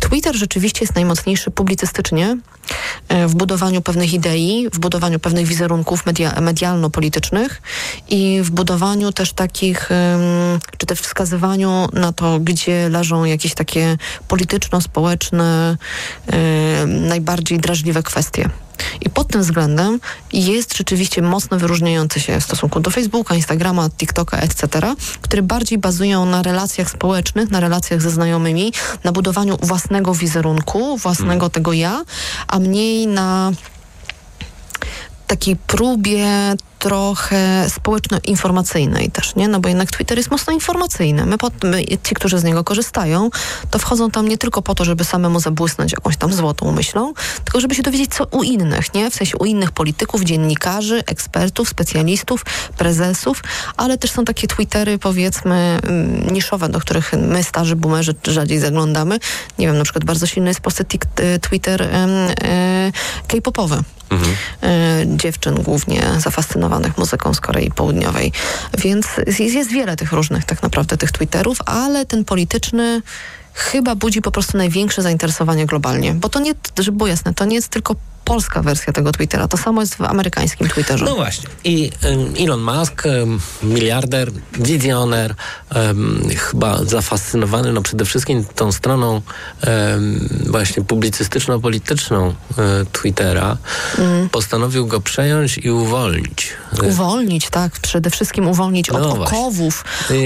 Twitter 0.01 0.37
rzeczywiście 0.37 0.79
jest 0.81 0.95
najmocniejszy 0.95 1.51
publicystycznie 1.51 2.37
e, 3.09 3.29
w 3.29 3.35
budowaniu 3.35 3.83
pewnych 3.83 4.15
idei, 4.15 4.69
w 4.73 4.79
budowaniu 4.79 5.19
pewnych 5.19 5.47
wizerunków 5.47 6.07
media, 6.07 6.41
medialno-politycznych 6.41 7.63
i 8.09 8.41
w 8.43 8.51
budowaniu 8.51 9.13
też 9.13 9.33
takich, 9.33 9.89
czy 10.79 10.87
też 10.87 11.01
wskazywaniu 11.01 11.89
na 11.93 12.13
to, 12.13 12.41
gdzie 12.41 12.89
leżą 12.89 13.25
jakieś 13.25 13.55
takie 13.55 13.99
polityczno-społeczne, 14.29 15.77
najbardziej 16.87 17.59
drażliwe 17.59 18.03
kwestie. 18.03 18.51
I 19.01 19.11
pod 19.11 19.29
tym 19.29 19.41
względem 19.41 20.01
jest 20.33 20.77
rzeczywiście 20.77 21.23
mocno 21.23 21.59
wyróżniający 21.59 22.21
się 22.21 22.41
w 22.41 22.45
stosunku 22.45 22.81
do 22.81 22.91
Facebooka, 22.91 23.35
Instagrama, 23.35 23.91
TikToka, 23.91 24.39
etc., 24.39 24.69
które 25.21 25.43
bardziej 25.43 25.79
bazują 25.79 26.27
na 26.27 26.43
relacjach 26.43 26.91
społecznych, 26.91 27.51
na 27.51 27.61
relacjach 27.61 28.03
ze 28.03 28.11
znajomymi, 28.11 28.73
na 29.05 29.13
budowaniu 29.13 29.57
własnego 29.63 30.15
wizerunku, 30.15 30.97
własnego 30.97 31.51
tego 31.51 31.73
ja, 31.73 32.05
a 32.49 32.59
mniej 32.59 33.07
na 33.07 33.53
takiej 35.35 35.57
próbie 35.57 36.27
trochę 36.79 37.71
społeczno-informacyjnej 37.71 39.11
też, 39.11 39.37
nie? 39.37 39.49
No 39.49 39.61
bo 39.61 39.69
jednak 39.69 39.91
Twitter 39.91 40.19
jest 40.19 40.31
mocno 40.31 40.53
informacyjny. 40.53 41.27
My, 41.27 41.39
pod, 41.39 41.65
my, 41.65 41.85
ci, 41.85 42.15
którzy 42.15 42.39
z 42.39 42.45
niego 42.45 42.65
korzystają, 42.65 43.31
to 43.71 43.79
wchodzą 43.79 44.11
tam 44.11 44.29
nie 44.29 44.39
tylko 44.39 44.63
po 44.63 44.75
to, 44.75 44.85
żeby 44.85 45.05
samemu 45.05 45.41
zabłysnąć 45.41 45.93
jakąś 45.93 46.17
tam 46.17 46.33
złotą 46.33 46.73
myślą, 46.73 47.15
tylko 47.45 47.61
żeby 47.61 47.75
się 47.75 47.83
dowiedzieć 47.83 48.15
co 48.15 48.25
u 48.25 48.43
innych, 48.43 48.95
nie? 48.95 49.11
W 49.11 49.15
sensie 49.15 49.39
u 49.39 49.45
innych 49.45 49.73
polityków, 49.73 50.23
dziennikarzy, 50.23 51.03
ekspertów, 51.07 51.69
specjalistów, 51.69 52.45
prezesów, 52.79 53.43
ale 53.77 53.99
też 53.99 54.11
są 54.11 54.25
takie 54.25 54.47
Twittery, 54.49 54.99
powiedzmy, 54.99 55.79
mm, 55.83 56.31
niszowe, 56.31 56.69
do 56.69 56.81
których 56.81 57.13
my, 57.13 57.45
starzy 57.45 57.77
boomerzy, 57.77 58.15
rzadziej 58.27 58.59
zaglądamy. 58.59 59.19
Nie 59.59 59.67
wiem, 59.67 59.79
na 59.79 59.85
przykład 59.85 60.05
bardzo 60.05 60.27
silny 60.27 60.51
jest 60.51 60.61
w 60.61 60.63
tik- 60.63 61.39
Twitter 61.41 61.83
y, 61.83 61.87
y, 61.87 62.93
K-popowy. 63.29 63.83
Mhm. 64.15 64.35
Y, 65.13 65.17
dziewczyn 65.17 65.55
głównie 65.55 66.03
zafascynowanych 66.19 66.99
muzyką 66.99 67.35
z 67.35 67.41
Korei 67.41 67.71
Południowej. 67.71 68.33
Więc 68.79 69.07
jest, 69.27 69.41
jest 69.41 69.71
wiele 69.71 69.97
tych 69.97 70.13
różnych 70.13 70.45
tak 70.45 70.63
naprawdę 70.63 70.97
tych 70.97 71.13
Twitterów, 71.13 71.59
ale 71.67 72.07
ten 72.07 72.25
polityczny 72.25 73.03
chyba 73.55 73.95
budzi 73.95 74.23
po 74.23 74.31
prostu 74.31 74.59
największe 74.59 75.03
zainteresowanie 75.03 75.67
globalnie. 75.67 76.15
Bo 76.15 76.29
to 76.29 76.41
nie, 76.41 76.53
żeby 76.79 76.97
było 76.97 77.09
jasne, 77.09 77.35
to 77.35 77.45
nie 77.45 77.55
jest 77.57 77.69
tylko 77.69 77.97
polska 78.25 78.63
wersja 78.63 78.93
tego 78.93 79.13
Twittera. 79.13 79.49
To 79.49 79.57
samo 79.57 79.81
jest 79.81 79.95
w 79.95 80.01
amerykańskim 80.01 80.69
Twitterze. 80.69 81.05
No 81.05 81.15
właśnie. 81.15 81.49
I 81.65 81.91
Elon 82.45 82.61
Musk, 82.61 83.03
miliarder, 83.63 84.31
wizjoner, 84.53 85.35
chyba 86.37 86.85
zafascynowany 86.85 87.73
no 87.73 87.83
przede 87.83 88.05
wszystkim 88.05 88.45
tą 88.45 88.73
stroną 88.73 89.23
właśnie 90.47 90.83
publicystyczno-polityczną 90.83 92.29
e, 92.29 92.35
Twittera, 92.93 93.57
mm. 93.99 94.29
postanowił 94.29 94.87
go 94.87 95.01
przejąć 95.01 95.59
i 95.59 95.71
uwolnić. 95.71 96.49
Uwolnić, 96.89 97.51
tak. 97.51 97.73
Przede 97.73 98.11
wszystkim 98.11 98.49
uwolnić 98.49 98.89
no 98.89 98.99
od 98.99 99.19
okowów, 99.19 99.85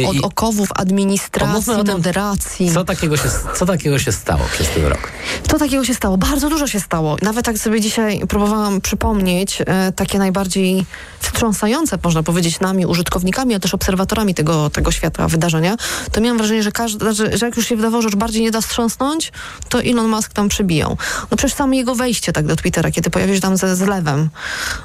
od 0.08 0.14
I, 0.14 0.22
okowów 0.22 0.68
administracji, 0.74 1.72
moderacji. 1.72 2.70
Co 2.72 2.84
takiego, 2.84 3.16
się, 3.16 3.28
co 3.54 3.66
takiego 3.66 3.98
się 3.98 4.12
stało 4.12 4.44
przez 4.52 4.68
ten 4.70 4.86
rok? 4.86 5.12
Co 5.50 5.58
takiego 5.58 5.84
się 5.84 5.94
stało? 5.94 6.16
Bardzo 6.16 6.50
dużo 6.50 6.66
się 6.66 6.80
stało. 6.80 7.16
Nawet 7.22 7.44
tak 7.44 7.58
sobie 7.58 7.80
dzisiaj 7.88 8.20
próbowałam 8.28 8.80
przypomnieć 8.80 9.62
e, 9.66 9.92
takie 9.92 10.18
najbardziej 10.18 10.86
wstrząsające, 11.20 11.98
można 12.04 12.22
powiedzieć, 12.22 12.60
nami, 12.60 12.86
użytkownikami, 12.86 13.54
a 13.54 13.60
też 13.60 13.74
obserwatorami 13.74 14.34
tego, 14.34 14.70
tego 14.70 14.92
świata 14.92 15.28
wydarzenia, 15.28 15.76
to 16.12 16.20
miałam 16.20 16.38
wrażenie, 16.38 16.62
że, 16.62 16.72
każdy, 16.72 17.14
że, 17.14 17.38
że 17.38 17.46
jak 17.46 17.56
już 17.56 17.66
się 17.66 17.76
wydawało, 17.76 18.02
że 18.02 18.06
już 18.06 18.16
bardziej 18.16 18.42
nie 18.42 18.50
da 18.50 18.60
wstrząsnąć, 18.60 19.32
to 19.68 19.82
Elon 19.82 20.08
Musk 20.08 20.32
tam 20.32 20.48
przebijał. 20.48 20.96
No 21.30 21.36
przecież 21.36 21.56
samo 21.56 21.74
jego 21.74 21.94
wejście 21.94 22.32
tak 22.32 22.46
do 22.46 22.56
Twittera, 22.56 22.90
kiedy 22.90 23.10
pojawił 23.10 23.34
się 23.34 23.40
tam 23.40 23.56
ze 23.56 23.76
zlewem, 23.76 24.30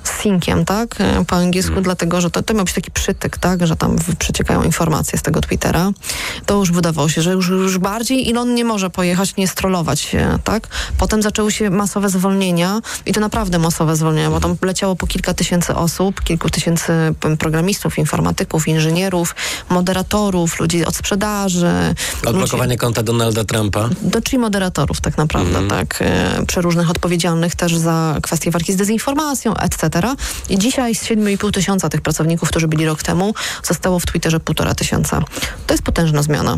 z 0.04 0.10
synkiem, 0.10 0.66
tak, 0.66 1.01
e, 1.01 1.26
po 1.26 1.36
angielsku, 1.36 1.70
hmm. 1.70 1.84
dlatego, 1.84 2.22
że 2.22 2.30
to, 2.30 2.43
to 2.43 2.54
miał 2.54 2.66
być 2.66 2.74
taki 2.74 2.91
przytyk, 2.91 3.38
tak, 3.38 3.68
że 3.68 3.76
tam 3.76 3.95
przeciekają 4.20 4.64
informacje 4.64 5.20
z 5.20 5.22
tego 5.22 5.41
Twittera, 5.41 5.91
to 6.45 6.56
już 6.56 6.72
wydawało 6.72 7.10
się, 7.10 7.22
że 7.22 7.32
już, 7.32 7.49
już 7.49 7.78
bardziej 7.78 8.32
Elon 8.32 8.56
nie 8.56 8.66
może 8.66 8.89
pojechać, 8.89 9.36
nie 9.36 9.47
strollować, 9.47 10.16
tak. 10.43 10.68
Potem 10.97 11.22
zaczęły 11.22 11.51
się 11.51 11.70
masowe 11.70 12.10
zwolnienia 12.10 12.80
i 13.06 13.14
to 13.14 13.20
naprawdę 13.20 13.60
masowe 13.60 13.96
zwolnienia, 13.96 14.30
bo 14.30 14.39
tam 14.39 14.56
leciało 14.62 14.96
po 14.96 15.08
kilka 15.08 15.34
tysięcy 15.34 15.76
osób, 15.76 16.24
kilku 16.24 16.50
tysięcy 16.50 16.94
programistów, 17.39 17.98
informatyków, 17.98 18.68
inżynierów, 18.68 19.36
moderatorów, 19.70 20.60
ludzi 20.60 20.86
od 20.86 20.96
sprzedaży. 20.96 21.96
Odblokowanie 22.26 22.70
ludzi, 22.70 22.78
konta 22.78 23.04
Donalda 23.04 23.44
Trumpa. 23.44 23.89
Do, 24.02 24.22
czyli 24.22 24.38
moderatorów 24.38 25.02
tak 25.02 25.18
naprawdę, 25.18 25.58
mm. 25.58 25.70
tak. 25.70 26.00
E, 26.02 26.46
przeróżnych 26.48 26.89
odpowiedzialnych 26.89 27.56
też 27.56 27.76
za 27.76 28.18
kwestie 28.22 28.52
walki 28.52 28.74
z 28.74 28.76
dezinformacją, 28.76 29.56
etc. 29.56 29.89
I 30.50 30.58
dzisiaj 30.58 30.96
z 30.96 31.04
7,5 31.04 31.52
tysiąca 31.52 31.89
tych 31.89 32.02
pracowników, 32.02 32.50
którzy 32.50 32.68
byli 32.68 32.86
rok 32.86 33.04
temu, 33.04 33.34
zostało 33.64 34.00
w 34.00 34.06
Twitterze 34.06 34.39
półtora 34.39 34.76
tysiąca. 34.76 35.24
To 35.68 35.74
jest 35.74 35.84
potężna 35.84 36.24
zmiana. 36.24 36.58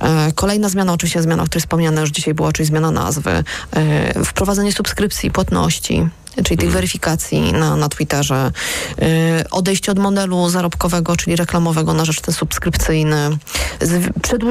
E, 0.00 0.32
kolejna 0.34 0.68
zmiana, 0.68 0.92
oczywiście 0.92 1.22
zmiana, 1.22 1.42
o 1.42 1.46
której 1.46 1.60
wspomniana 1.60 2.00
już 2.00 2.10
dzisiaj 2.10 2.34
była, 2.34 2.52
czyli 2.52 2.66
zmiana 2.66 2.90
nazwy. 2.90 3.30
E, 3.30 4.24
wprowadzenie 4.24 4.72
subskrypcji, 4.72 5.30
płatności, 5.30 5.57
obecności 5.58 6.08
czyli 6.44 6.54
mhm. 6.54 6.72
weryfikacji 6.72 7.52
na, 7.52 7.76
na 7.76 7.88
Twitterze, 7.88 8.50
yy, 8.98 9.06
odejście 9.50 9.92
od 9.92 9.98
modelu 9.98 10.48
zarobkowego, 10.48 11.16
czyli 11.16 11.36
reklamowego 11.36 11.94
na 11.94 12.04
rzecz 12.04 12.20
ten 12.20 12.34
subskrypcyjny, 12.34 13.38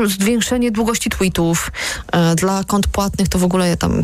zwiększenie 0.06 0.72
długości 0.72 1.10
tweetów 1.10 1.72
yy, 2.14 2.36
dla 2.36 2.64
kont 2.64 2.88
płatnych, 2.88 3.30
to 3.30 3.40
w 3.40 3.44
ogóle 3.44 3.70
ja 3.70 3.78
tam, 3.78 4.04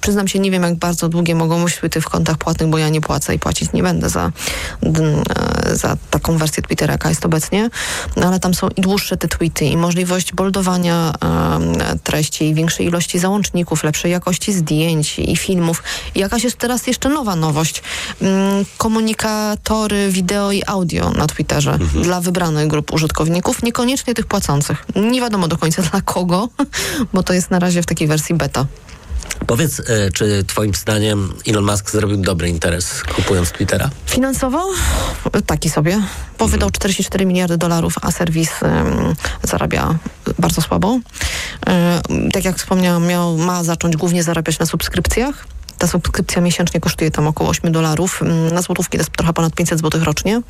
przyznam 0.00 0.28
się, 0.28 0.38
nie 0.38 0.50
wiem 0.50 0.62
jak 0.62 0.74
bardzo 0.74 1.08
długie 1.08 1.34
mogą 1.34 1.64
być 1.64 1.76
tweety 1.76 2.00
w 2.00 2.08
kontach 2.08 2.36
płatnych, 2.36 2.70
bo 2.70 2.78
ja 2.78 2.88
nie 2.88 3.00
płacę 3.00 3.34
i 3.34 3.38
płacić 3.38 3.72
nie 3.72 3.82
będę 3.82 4.08
za, 4.08 4.32
yy, 4.82 5.76
za 5.76 5.96
taką 6.10 6.38
wersję 6.38 6.62
Twittera, 6.62 6.92
jaka 6.92 7.08
jest 7.08 7.26
obecnie, 7.26 7.70
no, 8.16 8.26
ale 8.26 8.40
tam 8.40 8.54
są 8.54 8.68
i 8.76 8.80
dłuższe 8.80 9.16
te 9.16 9.28
tweety 9.28 9.64
i 9.64 9.76
możliwość 9.76 10.32
boldowania 10.32 11.12
treści 12.02 12.48
i 12.48 12.54
większej 12.54 12.86
ilości 12.86 13.18
załączników, 13.18 13.84
lepszej 13.84 14.10
jakości 14.10 14.52
zdjęć 14.52 15.18
i 15.18 15.36
filmów. 15.36 15.82
Jakaś 16.14 16.44
jest 16.44 16.56
teraz 16.56 16.86
jeszcze 16.86 17.08
nowa 17.14 17.36
nowość. 17.36 17.82
Mm, 18.20 18.64
komunikatory 18.78 20.10
wideo 20.10 20.52
i 20.52 20.62
audio 20.66 21.10
na 21.10 21.26
Twitterze 21.26 21.72
mhm. 21.72 22.02
dla 22.02 22.20
wybranych 22.20 22.68
grup 22.68 22.92
użytkowników, 22.92 23.62
niekoniecznie 23.62 24.14
tych 24.14 24.26
płacących. 24.26 24.84
Nie 24.96 25.20
wiadomo 25.20 25.48
do 25.48 25.56
końca 25.56 25.82
dla 25.90 26.00
kogo, 26.00 26.48
bo 27.12 27.22
to 27.22 27.32
jest 27.32 27.50
na 27.50 27.58
razie 27.58 27.82
w 27.82 27.86
takiej 27.86 28.08
wersji 28.08 28.34
beta. 28.34 28.66
Powiedz, 29.46 29.80
e, 29.80 30.10
czy 30.10 30.44
twoim 30.44 30.74
zdaniem 30.74 31.34
Elon 31.46 31.64
Musk 31.64 31.90
zrobił 31.90 32.16
dobry 32.16 32.48
interes 32.48 33.02
kupując 33.02 33.50
Twittera? 33.50 33.90
Finansowo? 34.06 34.64
Taki 35.46 35.70
sobie. 35.70 36.02
Bo 36.38 36.48
wydał 36.48 36.70
44 36.70 37.22
mhm. 37.22 37.28
miliardy 37.28 37.58
dolarów, 37.58 37.94
a 38.02 38.10
serwis 38.10 38.50
zarabia 39.42 39.98
bardzo 40.38 40.62
słabo. 40.62 40.98
E, 41.66 42.00
tak 42.32 42.44
jak 42.44 42.56
wspomniałam, 42.56 43.06
miał, 43.06 43.36
ma 43.36 43.64
zacząć 43.64 43.96
głównie 43.96 44.22
zarabiać 44.22 44.58
na 44.58 44.66
subskrypcjach. 44.66 45.46
Ta 45.84 45.88
subskrypcja 45.88 46.42
miesięcznie 46.42 46.80
kosztuje 46.80 47.10
tam 47.10 47.26
około 47.26 47.50
8 47.50 47.72
dolarów. 47.72 48.22
Mm, 48.22 48.54
na 48.54 48.62
złotówki 48.62 48.98
to 48.98 49.00
jest 49.00 49.12
trochę 49.12 49.32
ponad 49.32 49.54
500 49.54 49.78
złotych 49.78 50.02
rocznie. 50.02 50.42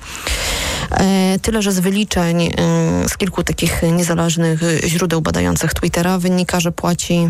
E, 0.91 1.39
tyle, 1.43 1.63
że 1.63 1.73
z 1.73 1.79
wyliczeń 1.79 2.43
e, 2.43 2.51
z 3.09 3.17
kilku 3.17 3.43
takich 3.43 3.83
niezależnych 3.83 4.61
źródeł 4.87 5.21
badających 5.21 5.75
Twittera 5.75 6.19
wynika, 6.19 6.61
że 6.61 6.73
płaci 6.73 7.29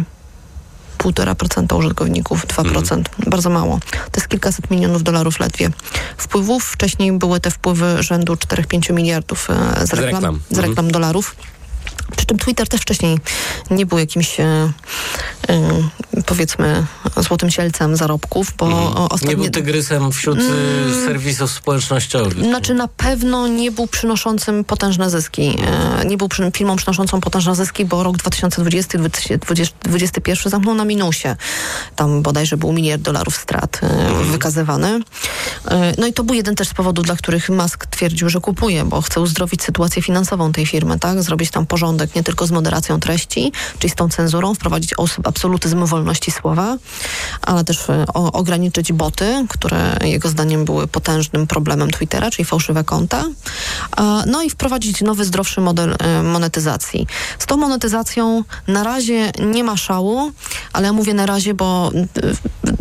1,5% 0.99 1.79
użytkowników, 1.79 2.47
2%. 2.47 2.93
Mm. 2.93 3.05
Bardzo 3.27 3.51
mało. 3.51 3.79
To 3.91 4.21
jest 4.21 4.29
kilkaset 4.29 4.71
milionów 4.71 5.03
dolarów 5.03 5.41
ledwie. 5.41 5.71
Wpływów 6.17 6.65
wcześniej 6.65 7.13
były 7.13 7.41
te 7.41 7.51
wpływy 7.51 8.03
rzędu 8.03 8.35
4-5 8.35 8.93
miliardów 8.93 9.51
e, 9.51 9.87
z 9.87 9.93
reklam, 9.93 10.11
z 10.11 10.15
reklam, 10.15 10.41
z 10.51 10.59
reklam 10.59 10.79
mm. 10.79 10.93
dolarów. 10.93 11.37
Przy 12.17 12.27
czym 12.27 12.39
Twitter 12.39 12.69
też 12.69 12.81
wcześniej 12.81 13.19
nie 13.71 13.87
był 13.87 13.99
jakimś 13.99 14.41
e, 14.41 14.73
e, 15.49 15.83
powiedzmy 16.27 16.87
złotym 17.17 17.51
cielcem 17.51 17.97
zarobków, 17.97 18.55
bo 18.59 18.67
mhm. 18.67 19.07
ostatnio... 19.11 19.31
Nie 19.31 19.37
był 19.37 19.51
tygrysem 19.51 20.13
wśród 20.13 20.39
mm, 20.39 21.05
serwisów 21.07 21.51
społecznościowych. 21.51 22.45
Znaczy 22.45 22.75
na 22.75 22.89
pewno 22.89 23.49
nie 23.49 23.71
był 23.71 23.87
przynoszącym 23.87 24.65
potężne 24.65 25.11
zyski. 25.11 25.59
E, 26.01 26.05
nie 26.05 26.17
był 26.17 26.29
przy, 26.29 26.51
firmą 26.55 26.77
przynoszącą 26.77 27.21
potężne 27.21 27.55
zyski, 27.55 27.85
bo 27.85 28.03
rok 28.03 28.17
2020-2021 28.17 30.49
zamknął 30.49 30.75
na 30.75 30.85
minusie. 30.85 31.29
Tam 31.97 32.23
bodajże 32.23 32.57
był 32.57 32.73
miliard 32.73 33.03
dolarów 33.03 33.37
strat 33.37 33.81
e, 33.83 33.87
mhm. 33.87 34.33
wykazywany. 34.33 35.01
E, 35.69 35.95
no 35.99 36.07
i 36.07 36.13
to 36.13 36.25
był 36.25 36.35
jeden 36.35 36.55
też 36.55 36.69
z 36.69 36.75
powodów, 36.75 37.05
dla 37.05 37.17
których 37.17 37.51
Musk 37.51 37.87
twierdził, 37.87 38.29
że 38.29 38.41
kupuje, 38.41 38.85
bo 38.85 39.01
chce 39.01 39.21
uzdrowić 39.21 39.63
sytuację 39.63 40.03
finansową 40.03 40.53
tej 40.53 40.67
firmy, 40.67 40.99
tak? 40.99 41.23
Zrobić 41.23 41.51
tam 41.51 41.67
porządek 41.67 41.94
nie 42.17 42.23
tylko 42.23 42.47
z 42.47 42.51
moderacją 42.51 43.01
treści, 43.01 43.53
czyli 43.79 43.91
z 43.91 43.95
tą 43.95 44.09
cenzurą, 44.09 44.55
wprowadzić 44.55 44.95
absolutyzm 45.25 45.87
wolności 45.87 46.31
słowa, 46.31 46.77
ale 47.43 47.65
też 47.65 47.91
e, 47.91 48.05
o, 48.15 48.33
ograniczyć 48.33 48.93
boty, 48.93 49.47
które 49.49 49.97
jego 50.03 50.29
zdaniem 50.29 50.65
były 50.65 50.87
potężnym 50.87 51.47
problemem 51.47 51.91
Twittera, 51.91 52.31
czyli 52.31 52.45
fałszywe 52.45 52.85
konta. 52.85 53.25
No 54.27 54.43
i 54.43 54.51
wprowadzić 54.51 55.01
nowy, 55.01 55.25
zdrowszy 55.25 55.61
model 55.61 55.97
e, 55.99 56.23
monetyzacji. 56.23 57.07
Z 57.39 57.47
tą 57.47 57.57
monetyzacją 57.57 58.45
na 58.69 58.85
razie 58.85 59.33
nie 59.41 59.65
ma 59.65 59.77
szału, 59.77 60.33
ale 60.73 60.87
ja 60.87 60.93
mówię 60.93 61.15
na 61.15 61.27
razie, 61.27 61.55
bo 61.55 61.91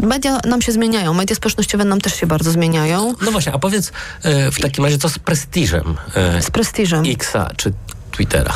e, 0.01 0.05
media 0.05 0.39
nam 0.45 0.61
się 0.61 0.71
zmieniają, 0.71 1.13
media 1.13 1.35
społecznościowe 1.35 1.85
nam 1.85 2.01
też 2.01 2.15
się 2.15 2.27
bardzo 2.27 2.51
zmieniają. 2.51 3.13
No 3.21 3.31
właśnie, 3.31 3.53
a 3.53 3.59
powiedz 3.59 3.91
w 4.51 4.61
takim 4.61 4.85
razie, 4.85 4.97
co 4.97 5.09
z 5.09 5.19
prestiżem? 5.19 5.97
Z 6.41 6.51
prestiżem. 6.51 7.03
Xa, 7.05 7.49
czy 7.57 7.73
Twittera? 8.13 8.53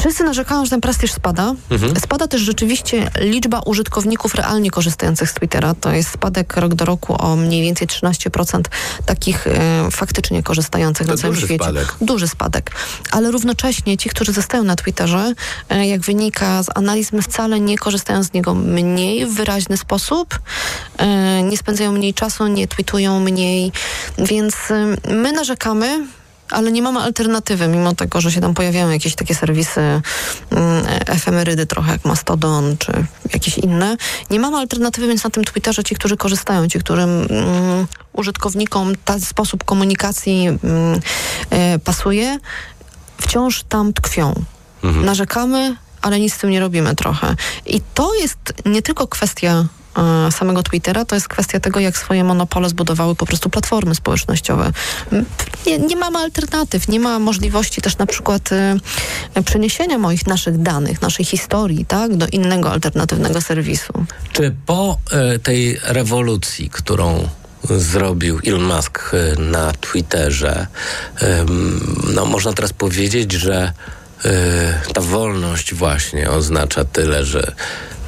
Wszyscy 0.00 0.24
narzekają, 0.24 0.64
że 0.64 0.70
ten 0.70 0.80
prestiż 0.80 1.12
spada. 1.12 1.54
Mhm. 1.70 1.96
Spada 2.00 2.28
też 2.28 2.40
rzeczywiście 2.40 3.10
liczba 3.20 3.60
użytkowników 3.60 4.34
realnie 4.34 4.70
korzystających 4.70 5.30
z 5.30 5.34
Twittera. 5.34 5.74
To 5.74 5.92
jest 5.92 6.10
spadek 6.10 6.56
rok 6.56 6.74
do 6.74 6.84
roku 6.84 7.16
o 7.22 7.36
mniej 7.36 7.62
więcej 7.62 7.88
13% 7.88 8.60
takich 9.06 9.46
e, 9.46 9.88
faktycznie 9.90 10.42
korzystających 10.42 11.06
To 11.06 11.12
na 11.12 11.18
całym 11.18 11.34
duży 11.34 11.46
świecie. 11.46 11.64
spadek. 11.64 11.94
Duży 12.00 12.28
spadek. 12.28 12.70
Ale 13.10 13.30
równocześnie 13.30 13.98
ci, 13.98 14.08
którzy 14.08 14.32
zostają 14.32 14.64
na 14.64 14.76
Twitterze, 14.76 15.34
e, 15.68 15.86
jak 15.86 16.00
wynika 16.00 16.62
z 16.62 16.66
analiz, 16.74 17.12
my 17.12 17.22
wcale 17.22 17.60
nie 17.60 17.78
korzystają 17.78 18.22
z 18.22 18.32
niego 18.32 18.54
mniej 18.54 19.26
w 19.26 19.34
wyraźny 19.34 19.76
sposób. 19.76 20.38
E, 20.98 21.42
nie 21.42 21.56
spędzają 21.56 21.92
mniej 21.92 22.14
czasu, 22.14 22.46
nie 22.46 22.68
tweetują 22.68 23.20
mniej. 23.20 23.72
Więc 24.18 24.54
e, 24.70 24.96
my 25.14 25.32
narzekamy, 25.32 26.06
ale 26.50 26.72
nie 26.72 26.82
mamy 26.82 27.00
alternatywy, 27.00 27.68
mimo 27.68 27.94
tego, 27.94 28.20
że 28.20 28.32
się 28.32 28.40
tam 28.40 28.54
pojawiają 28.54 28.90
jakieś 28.90 29.14
takie 29.14 29.34
serwisy 29.34 29.80
mm, 29.80 30.02
efemerydy 31.06 31.66
trochę 31.66 31.92
jak 31.92 32.04
Mastodon 32.04 32.76
czy 32.78 32.92
jakieś 33.32 33.58
inne. 33.58 33.96
Nie 34.30 34.40
mamy 34.40 34.56
alternatywy, 34.56 35.08
więc 35.08 35.24
na 35.24 35.30
tym 35.30 35.44
Twitterze 35.44 35.84
ci, 35.84 35.94
którzy 35.94 36.16
korzystają, 36.16 36.68
ci, 36.68 36.78
którym 36.78 37.10
mm, 37.10 37.86
użytkownikom 38.12 38.92
ten 39.04 39.20
sposób 39.20 39.64
komunikacji 39.64 40.46
mm, 40.46 41.00
e, 41.50 41.78
pasuje, 41.78 42.38
wciąż 43.20 43.62
tam 43.62 43.92
tkwią. 43.92 44.34
Narzekamy, 45.04 45.76
ale 46.02 46.20
nic 46.20 46.34
z 46.34 46.38
tym 46.38 46.50
nie 46.50 46.60
robimy 46.60 46.94
trochę. 46.94 47.36
I 47.66 47.80
to 47.94 48.14
jest 48.14 48.38
nie 48.66 48.82
tylko 48.82 49.06
kwestia 49.06 49.64
samego 50.30 50.62
Twittera, 50.62 51.04
to 51.04 51.14
jest 51.14 51.28
kwestia 51.28 51.60
tego, 51.60 51.80
jak 51.80 51.98
swoje 51.98 52.24
monopole 52.24 52.68
zbudowały 52.68 53.14
po 53.14 53.26
prostu 53.26 53.50
platformy 53.50 53.94
społecznościowe. 53.94 54.72
Nie, 55.66 55.78
nie 55.78 55.96
mamy 55.96 56.18
alternatyw, 56.18 56.88
nie 56.88 57.00
ma 57.00 57.18
możliwości 57.18 57.82
też 57.82 57.98
na 57.98 58.06
przykład 58.06 58.52
e, 58.52 58.78
przeniesienia 59.44 59.98
moich 59.98 60.26
naszych 60.26 60.62
danych, 60.62 61.02
naszej 61.02 61.24
historii, 61.24 61.86
tak, 61.86 62.16
do 62.16 62.26
innego 62.26 62.70
alternatywnego 62.70 63.40
serwisu. 63.40 63.92
Czy 64.32 64.54
po 64.66 64.98
e, 65.10 65.38
tej 65.38 65.78
rewolucji, 65.82 66.70
którą 66.70 67.28
zrobił 67.70 68.40
Elon 68.46 68.64
Musk 68.64 69.00
e, 69.14 69.40
na 69.40 69.72
Twitterze, 69.72 70.66
no 72.14 72.26
można 72.26 72.52
teraz 72.52 72.72
powiedzieć, 72.72 73.32
że 73.32 73.72
e, 74.24 74.92
ta 74.94 75.00
wolność 75.00 75.74
właśnie 75.74 76.30
oznacza 76.30 76.84
tyle, 76.84 77.24
że 77.24 77.52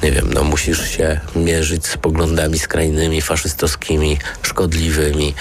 nie 0.05 0.11
wiem, 0.11 0.33
no 0.33 0.43
musisz 0.43 0.89
się 0.89 1.19
mierzyć 1.35 1.87
z 1.87 1.97
poglądami 1.97 2.59
skrajnymi, 2.59 3.21
faszystowskimi, 3.21 4.17
szkodliwymi, 4.41 5.33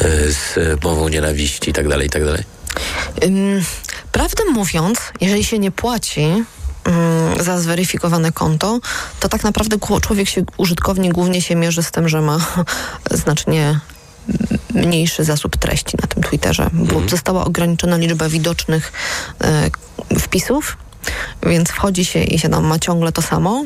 e, 0.00 0.08
z 0.32 0.58
mową 0.84 1.08
nienawiści 1.08 1.72
tak 1.72 1.84
itd., 1.84 2.04
itd. 2.04 2.44
Ym, 3.24 3.64
prawdę 4.12 4.44
mówiąc, 4.52 4.98
jeżeli 5.20 5.44
się 5.44 5.58
nie 5.58 5.70
płaci 5.70 6.22
ym, 6.22 6.44
za 7.40 7.58
zweryfikowane 7.58 8.32
konto, 8.32 8.80
to 9.20 9.28
tak 9.28 9.44
naprawdę 9.44 9.76
człowiek 10.02 10.28
się, 10.28 10.44
użytkownik 10.56 11.12
głównie 11.12 11.42
się 11.42 11.56
mierzy 11.56 11.82
z 11.82 11.90
tym, 11.90 12.08
że 12.08 12.22
ma 12.22 12.38
znacznie 13.22 13.80
mniejszy 14.74 15.24
zasób 15.24 15.56
treści 15.56 15.96
na 16.02 16.08
tym 16.08 16.22
Twitterze, 16.22 16.70
bo 16.72 17.08
została 17.08 17.44
ograniczona 17.44 17.96
liczba 17.96 18.28
widocznych 18.28 18.92
e, 19.40 19.70
wpisów, 20.18 20.76
więc 21.42 21.70
wchodzi 21.70 22.04
się 22.04 22.22
i 22.22 22.38
się 22.38 22.48
tam 22.48 22.64
ma 22.64 22.78
ciągle 22.78 23.12
to 23.12 23.22
samo. 23.22 23.64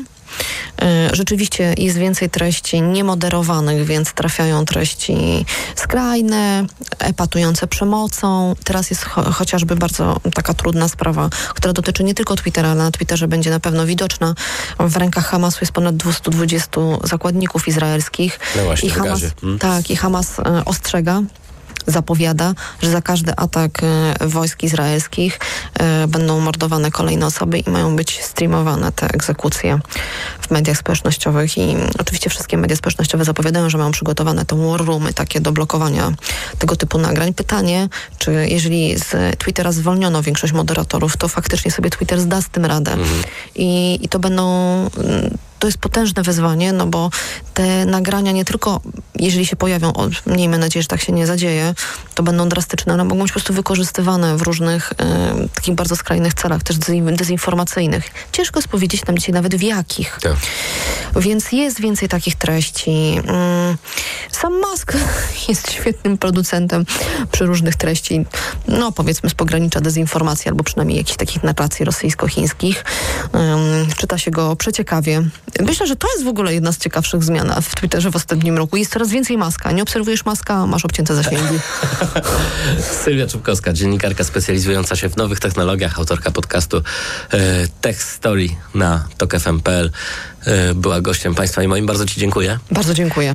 E, 0.81 1.09
Rzeczywiście 1.15 1.73
jest 1.77 1.97
więcej 1.97 2.29
treści 2.29 2.81
niemoderowanych, 2.81 3.85
więc 3.85 4.13
trafiają 4.13 4.65
treści 4.65 5.45
skrajne, 5.75 6.65
epatujące 6.99 7.67
przemocą. 7.67 8.55
Teraz 8.63 8.89
jest 8.89 9.05
cho- 9.05 9.31
chociażby 9.31 9.75
bardzo 9.75 10.17
taka 10.33 10.53
trudna 10.53 10.87
sprawa, 10.87 11.29
która 11.53 11.73
dotyczy 11.73 12.03
nie 12.03 12.13
tylko 12.15 12.35
Twittera, 12.35 12.69
ale 12.71 12.83
na 12.83 12.91
Twitterze 12.91 13.27
będzie 13.27 13.49
na 13.49 13.59
pewno 13.59 13.85
widoczna. 13.85 14.35
W 14.79 14.95
rękach 14.97 15.25
Hamasu 15.25 15.57
jest 15.61 15.71
ponad 15.71 15.97
220 15.97 16.81
zakładników 17.03 17.67
izraelskich. 17.67 18.39
No 18.55 18.63
właśnie, 18.63 18.89
I 18.89 18.91
Hamas, 18.91 19.09
gazie. 19.09 19.31
Mm. 19.43 19.59
tak, 19.59 19.89
i 19.89 19.95
Hamas 19.95 20.39
e, 20.39 20.65
ostrzega 20.65 21.21
zapowiada, 21.87 22.53
że 22.81 22.91
za 22.91 23.01
każdy 23.01 23.35
atak 23.35 23.81
e, 23.83 24.27
wojsk 24.27 24.63
izraelskich 24.63 25.39
e, 25.79 26.07
będą 26.07 26.39
mordowane 26.39 26.91
kolejne 26.91 27.25
osoby 27.25 27.59
i 27.59 27.69
mają 27.69 27.95
być 27.95 28.21
streamowane 28.23 28.91
te 28.91 29.07
egzekucje 29.07 29.79
w 30.41 30.51
mediach 30.51 30.77
społecznościowych. 30.77 31.57
I 31.57 31.75
oczywiście 31.99 32.29
wszystkie 32.29 32.57
media 32.57 32.75
społecznościowe 32.75 33.25
zapowiadają, 33.25 33.69
że 33.69 33.77
mają 33.77 33.91
przygotowane 33.91 34.45
te 34.45 34.55
war 34.55 34.85
roomy 34.85 35.13
takie 35.13 35.41
do 35.41 35.51
blokowania 35.51 36.11
tego 36.59 36.75
typu 36.75 36.97
nagrań. 36.97 37.33
Pytanie, 37.33 37.89
czy 38.17 38.47
jeżeli 38.49 38.99
z 38.99 39.39
Twittera 39.39 39.71
zwolniono 39.71 40.23
większość 40.23 40.53
moderatorów, 40.53 41.17
to 41.17 41.27
faktycznie 41.27 41.71
sobie 41.71 41.89
Twitter 41.89 42.21
zda 42.21 42.41
z 42.41 42.49
tym 42.49 42.65
radę. 42.65 42.97
I, 43.55 43.99
i 44.01 44.09
to 44.09 44.19
będą 44.19 44.45
mm, 44.97 45.37
to 45.61 45.67
jest 45.67 45.77
potężne 45.77 46.23
wyzwanie, 46.23 46.73
no 46.73 46.87
bo 46.87 47.09
te 47.53 47.85
nagrania 47.85 48.31
nie 48.31 48.45
tylko, 48.45 48.81
jeżeli 49.15 49.45
się 49.45 49.55
pojawią, 49.55 49.93
o, 49.93 50.09
miejmy 50.27 50.57
nadzieję, 50.57 50.81
że 50.83 50.87
tak 50.87 51.01
się 51.01 51.13
nie 51.13 51.27
zadzieje, 51.27 51.73
to 52.15 52.23
będą 52.23 52.49
drastyczne, 52.49 52.93
one 52.93 53.03
mogą 53.03 53.21
być 53.21 53.31
po 53.31 53.33
prostu 53.33 53.53
wykorzystywane 53.53 54.37
w 54.37 54.41
różnych 54.41 54.93
e, 54.93 55.47
takich 55.55 55.75
bardzo 55.75 55.95
skrajnych 55.95 56.33
celach, 56.33 56.63
też 56.63 56.77
dezin- 56.77 57.15
dezinformacyjnych. 57.15 58.11
Ciężko 58.31 58.59
jest 58.59 58.67
powiedzieć 58.67 59.05
nam 59.05 59.17
dzisiaj 59.17 59.33
nawet 59.33 59.55
w 59.55 59.61
jakich. 59.61 60.19
Więc 61.15 61.51
jest 61.51 61.81
więcej 61.81 62.09
takich 62.09 62.35
treści. 62.35 62.91
Mm, 63.27 63.77
Sam 64.31 64.53
Musk 64.61 64.93
jest 65.49 65.71
świetnym 65.71 66.17
producentem 66.17 66.85
przeróżnych 67.31 67.75
treści, 67.75 68.25
no 68.67 68.91
powiedzmy 68.91 69.29
z 69.29 69.33
pogranicza 69.33 69.81
dezinformacji, 69.81 70.49
albo 70.49 70.63
przynajmniej 70.63 70.97
jakichś 70.97 71.17
takich 71.17 71.43
narracji 71.43 71.85
rosyjsko-chińskich. 71.85 72.83
Czyta 73.97 74.17
się 74.17 74.31
go 74.31 74.55
przeciekawie. 74.55 75.23
Myślę, 75.59 75.87
że 75.87 75.95
to 75.95 76.07
jest 76.11 76.23
w 76.23 76.27
ogóle 76.27 76.53
jedna 76.53 76.71
z 76.71 76.77
ciekawszych 76.77 77.23
zmian 77.23 77.53
w 77.61 77.75
Twitterze 77.75 78.11
w 78.11 78.15
ostatnim 78.15 78.57
roku. 78.57 78.77
Jest 78.77 78.91
coraz 78.91 79.09
więcej 79.09 79.37
maska. 79.37 79.71
Nie 79.71 79.83
obserwujesz 79.83 80.25
maska, 80.25 80.67
masz 80.67 80.85
obcięte 80.85 81.15
zasięgi. 81.15 81.59
Sylwia 83.03 83.27
Czubkowska, 83.27 83.73
dziennikarka 83.73 84.23
specjalizująca 84.23 84.95
się 84.95 85.09
w 85.09 85.17
nowych 85.17 85.39
technologiach, 85.39 85.99
autorka 85.99 86.31
podcastu 86.31 86.77
e, 86.77 86.81
Tech 87.81 88.03
Story 88.03 88.47
na 88.73 89.07
tokfm.pl 89.17 89.91
e, 90.45 90.73
była 90.73 91.01
gościem 91.01 91.35
Państwa 91.35 91.63
i 91.63 91.67
moim. 91.67 91.85
Bardzo 91.85 92.05
Ci 92.05 92.19
dziękuję. 92.19 92.59
Bardzo 92.71 92.93
dziękuję. 92.93 93.33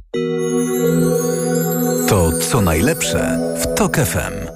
To 2.08 2.32
co 2.50 2.60
najlepsze 2.60 3.38
w 3.62 3.74
Tok 3.74 3.96
FM. 3.96 4.55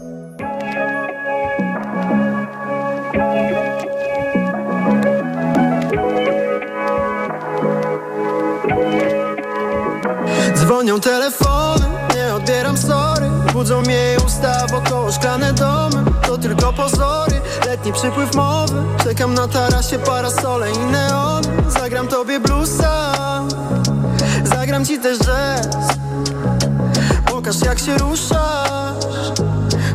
Dzwonią 10.91 11.01
telefony, 11.01 11.86
nie 12.14 12.34
odbieram 12.34 12.76
sorry. 12.76 13.30
Budzą 13.53 13.80
mnie 13.80 14.16
usta 14.26 14.66
wokoło 14.66 15.12
szklane 15.12 15.53
domy. 15.53 16.05
To 16.26 16.38
tylko 16.38 16.72
pozory, 16.72 17.41
letni 17.66 17.93
przypływ 17.93 18.34
mowy. 18.34 18.82
Czekam 19.05 19.34
na 19.34 19.49
tarasie, 19.49 19.99
parasole 19.99 20.72
i 20.72 20.78
neony. 20.78 21.49
Zagram 21.68 22.09
tobie 22.09 22.41
bluesa. 22.41 23.14
Zagram 24.45 24.86
ci 24.86 24.99
też 24.99 25.18
jazz. 25.18 25.97
Pokaż 27.26 27.61
jak 27.61 27.78
się 27.78 27.99
ruszasz. 27.99 29.05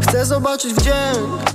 Chcę 0.01 0.25
zobaczyć 0.25 0.73
wdzięk 0.73 1.45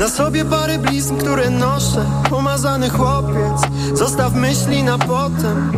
na 0.00 0.08
sobie 0.08 0.44
parę 0.44 0.78
blizn, 0.78 1.16
które 1.16 1.50
noszę 1.50 2.04
Umazany 2.38 2.90
chłopiec. 2.90 3.62
Zostaw 3.94 4.34
myśli 4.34 4.82
na 4.82 4.98
potem. 4.98 5.72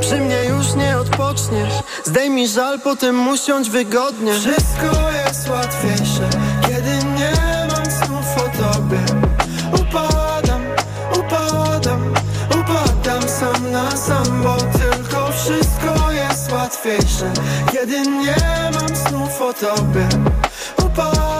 Przy 0.00 0.16
mnie 0.20 0.44
już 0.44 0.74
nie 0.74 0.98
odpoczniesz. 0.98 1.74
Zdejmij 2.04 2.48
żal, 2.48 2.80
potem 2.80 3.28
usiądź 3.28 3.70
wygodnie. 3.70 4.32
Wszystko 4.32 5.10
jest 5.10 5.48
łatwiejsze 5.48 6.28
Kiedy 6.62 6.90
nie 7.18 7.32
mam 7.72 7.90
snów 7.90 8.26
o 8.36 8.62
tobie. 8.62 8.98
Upadam, 9.72 10.62
upadam 11.18 12.14
Upadam 12.50 13.22
sam 13.28 13.72
na 13.72 13.96
sam 13.96 14.42
Bo 14.42 14.56
tylko 14.56 15.32
wszystko 15.32 16.12
jest 16.12 16.52
łatwiejsze. 16.52 17.32
Kiedy 17.72 18.00
nie 18.00 18.70
mam 18.74 18.96
snów 18.96 19.42
o 19.42 19.52
tobie. 19.52 20.08
Upadam 20.86 21.35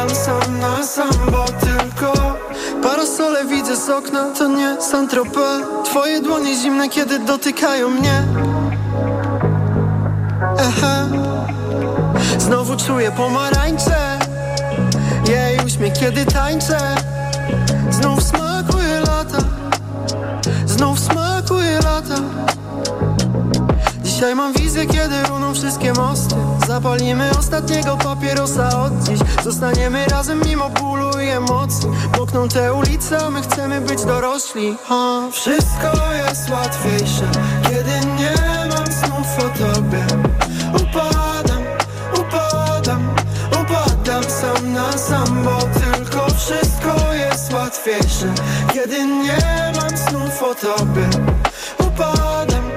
Upadam 0.00 0.16
sam 0.16 0.60
na 0.60 0.82
sam, 0.82 1.10
bo 1.30 1.44
tylko 1.44 2.36
Parasole 2.82 3.44
widzę 3.44 3.76
z 3.76 3.88
okna, 3.88 4.24
to 4.38 4.48
nie 4.48 4.76
Saint-Tropez 4.80 5.62
Twoje 5.84 6.20
dłonie 6.20 6.56
zimne, 6.56 6.88
kiedy 6.88 7.18
dotykają 7.18 7.90
mnie. 7.90 8.22
Aha. 10.58 11.06
Znowu 12.38 12.76
czuję 12.76 13.12
pomarańcze. 13.12 14.18
Jej 15.28 15.66
uśmiech, 15.66 15.92
kiedy 15.92 16.26
tańczę. 16.26 16.78
Znów 17.90 18.22
smakuje 18.22 19.00
lata. 19.00 19.38
Znów 20.66 21.00
smakuje 21.00 21.76
lata. 21.76 22.22
Dzisiaj 24.02 24.34
mam 24.34 24.52
wizję, 24.52 24.86
kiedy 24.86 25.22
runą 25.28 25.54
wszystkie 25.54 25.92
mosty 25.92 26.49
Zapalimy 26.70 27.30
ostatniego 27.38 27.96
papierosa 27.96 28.82
od 28.82 28.92
dziś. 29.02 29.20
Zostaniemy 29.44 30.06
razem 30.06 30.42
mimo 30.46 30.70
bólu 30.70 31.20
i 31.20 31.28
emocji. 31.28 31.88
Mokną 32.18 32.48
te 32.48 32.74
ulice, 32.74 33.18
a 33.18 33.30
my 33.30 33.42
chcemy 33.42 33.80
być 33.80 34.04
dorośli. 34.04 34.76
Ha. 34.88 35.28
Wszystko 35.32 36.12
jest 36.26 36.50
łatwiejsze 36.50 37.28
Kiedy 37.62 38.06
nie 38.18 38.34
mam 38.68 38.86
snów 38.86 39.38
o 39.38 39.58
tobie. 39.58 40.06
Upadam, 40.74 41.62
upadam, 42.20 43.14
upadam 43.62 44.24
sam 44.24 44.72
na 44.72 44.92
sam 44.92 45.44
Bo 45.44 45.58
tylko 45.80 46.26
wszystko 46.34 47.14
jest 47.14 47.52
łatwiejsze 47.52 48.34
Kiedy 48.74 49.06
nie 49.06 49.72
mam 49.80 49.98
snów 49.98 50.42
o 50.42 50.54
tobie. 50.54 51.08
Upadam, 51.78 52.69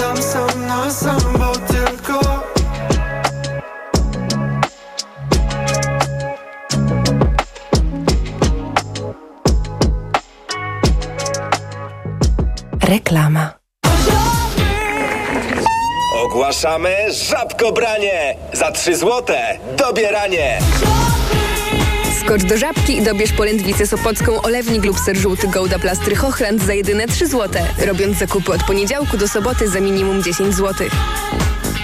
upadam 0.00 0.16
sam 0.22 0.66
na 0.66 0.90
sam 0.90 1.20
Bo 1.38 1.52
tylko 1.68 2.20
Reklama. 12.82 13.54
Ogłaszamy 16.24 16.96
żabkobranie! 17.10 18.36
Za 18.52 18.72
3 18.72 18.96
złote 18.96 19.58
dobieranie! 19.76 20.58
Skocz 22.20 22.44
do 22.44 22.58
Żabki 22.58 22.96
i 22.96 23.02
dobierz 23.02 23.32
polędwicę 23.32 23.86
sopocką, 23.86 24.42
olewnik 24.42 24.84
lub 24.84 24.98
ser 24.98 25.16
żółty 25.16 25.48
Gouda 25.48 25.78
Plastry 25.78 26.16
Hochland 26.16 26.62
za 26.62 26.74
jedyne 26.74 27.06
3 27.06 27.26
złote. 27.26 27.66
Robiąc 27.86 28.18
zakupy 28.18 28.52
od 28.52 28.64
poniedziałku 28.64 29.16
do 29.16 29.28
soboty 29.28 29.68
za 29.68 29.80
minimum 29.80 30.22
10 30.22 30.54
zł. 30.54 30.88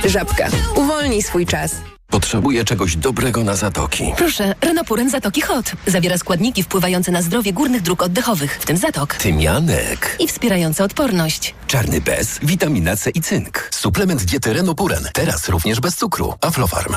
Żabka. 0.05 0.49
Uwolnij 0.77 1.23
swój 1.23 1.47
czas. 1.47 1.96
Potrzebuję 2.17 2.65
czegoś 2.65 2.97
dobrego 2.97 3.45
na 3.45 3.57
zatoki. 3.57 4.13
Proszę, 4.17 4.55
Renopuren 4.61 5.11
Zatoki 5.11 5.41
Hot. 5.41 5.73
Zawiera 5.87 6.19
składniki 6.19 6.63
wpływające 6.63 7.13
na 7.13 7.23
zdrowie 7.23 7.53
górnych 7.53 7.83
dróg 7.83 8.03
oddechowych, 8.03 8.59
w 8.61 8.67
tym 8.67 8.77
zatok. 8.77 9.15
Tymianek. 9.15 10.17
I 10.21 10.29
wspierające 10.29 10.85
odporność. 10.85 11.55
Czarny 11.67 12.01
bez, 12.01 12.39
witamina 12.43 12.97
C 12.97 13.11
i 13.11 13.21
cynk. 13.21 13.69
Suplement 13.75 14.25
diety 14.25 14.53
Renopuren. 14.53 15.09
Teraz 15.13 15.49
również 15.49 15.81
bez 15.81 15.97
cukru. 15.97 16.35
Aflofarm. 16.41 16.95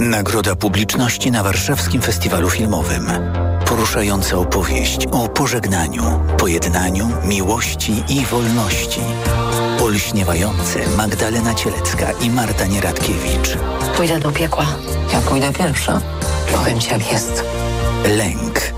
Nagroda 0.00 0.56
publiczności 0.56 1.30
na 1.30 1.42
warszawskim 1.42 2.02
festiwalu 2.02 2.50
filmowym. 2.50 3.06
Poruszająca 3.66 4.36
opowieść 4.36 5.06
o 5.06 5.28
pożegnaniu, 5.28 6.20
pojednaniu, 6.38 7.10
miłości 7.24 7.92
i 8.08 8.24
wolności. 8.24 9.00
Olśniewające 9.88 10.78
Magdalena 10.96 11.54
Cielecka 11.54 12.12
i 12.12 12.30
Marta 12.30 12.66
Nieradkiewicz. 12.66 13.56
Pójdę 13.96 14.20
do 14.20 14.32
piekła. 14.32 14.66
Ja 15.12 15.20
pójdę 15.20 15.52
pierwsza. 15.52 16.00
Powiem 16.54 16.80
ci 16.80 16.90
jak 16.90 17.12
jest. 17.12 17.44
Lęk 18.16 18.77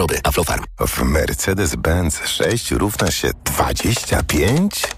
Aflofarm. 0.23 0.63
W 0.79 1.01
Mercedes-Benz 1.01 2.27
6 2.27 2.71
równa 2.71 3.11
się 3.11 3.31
25? 3.45 4.87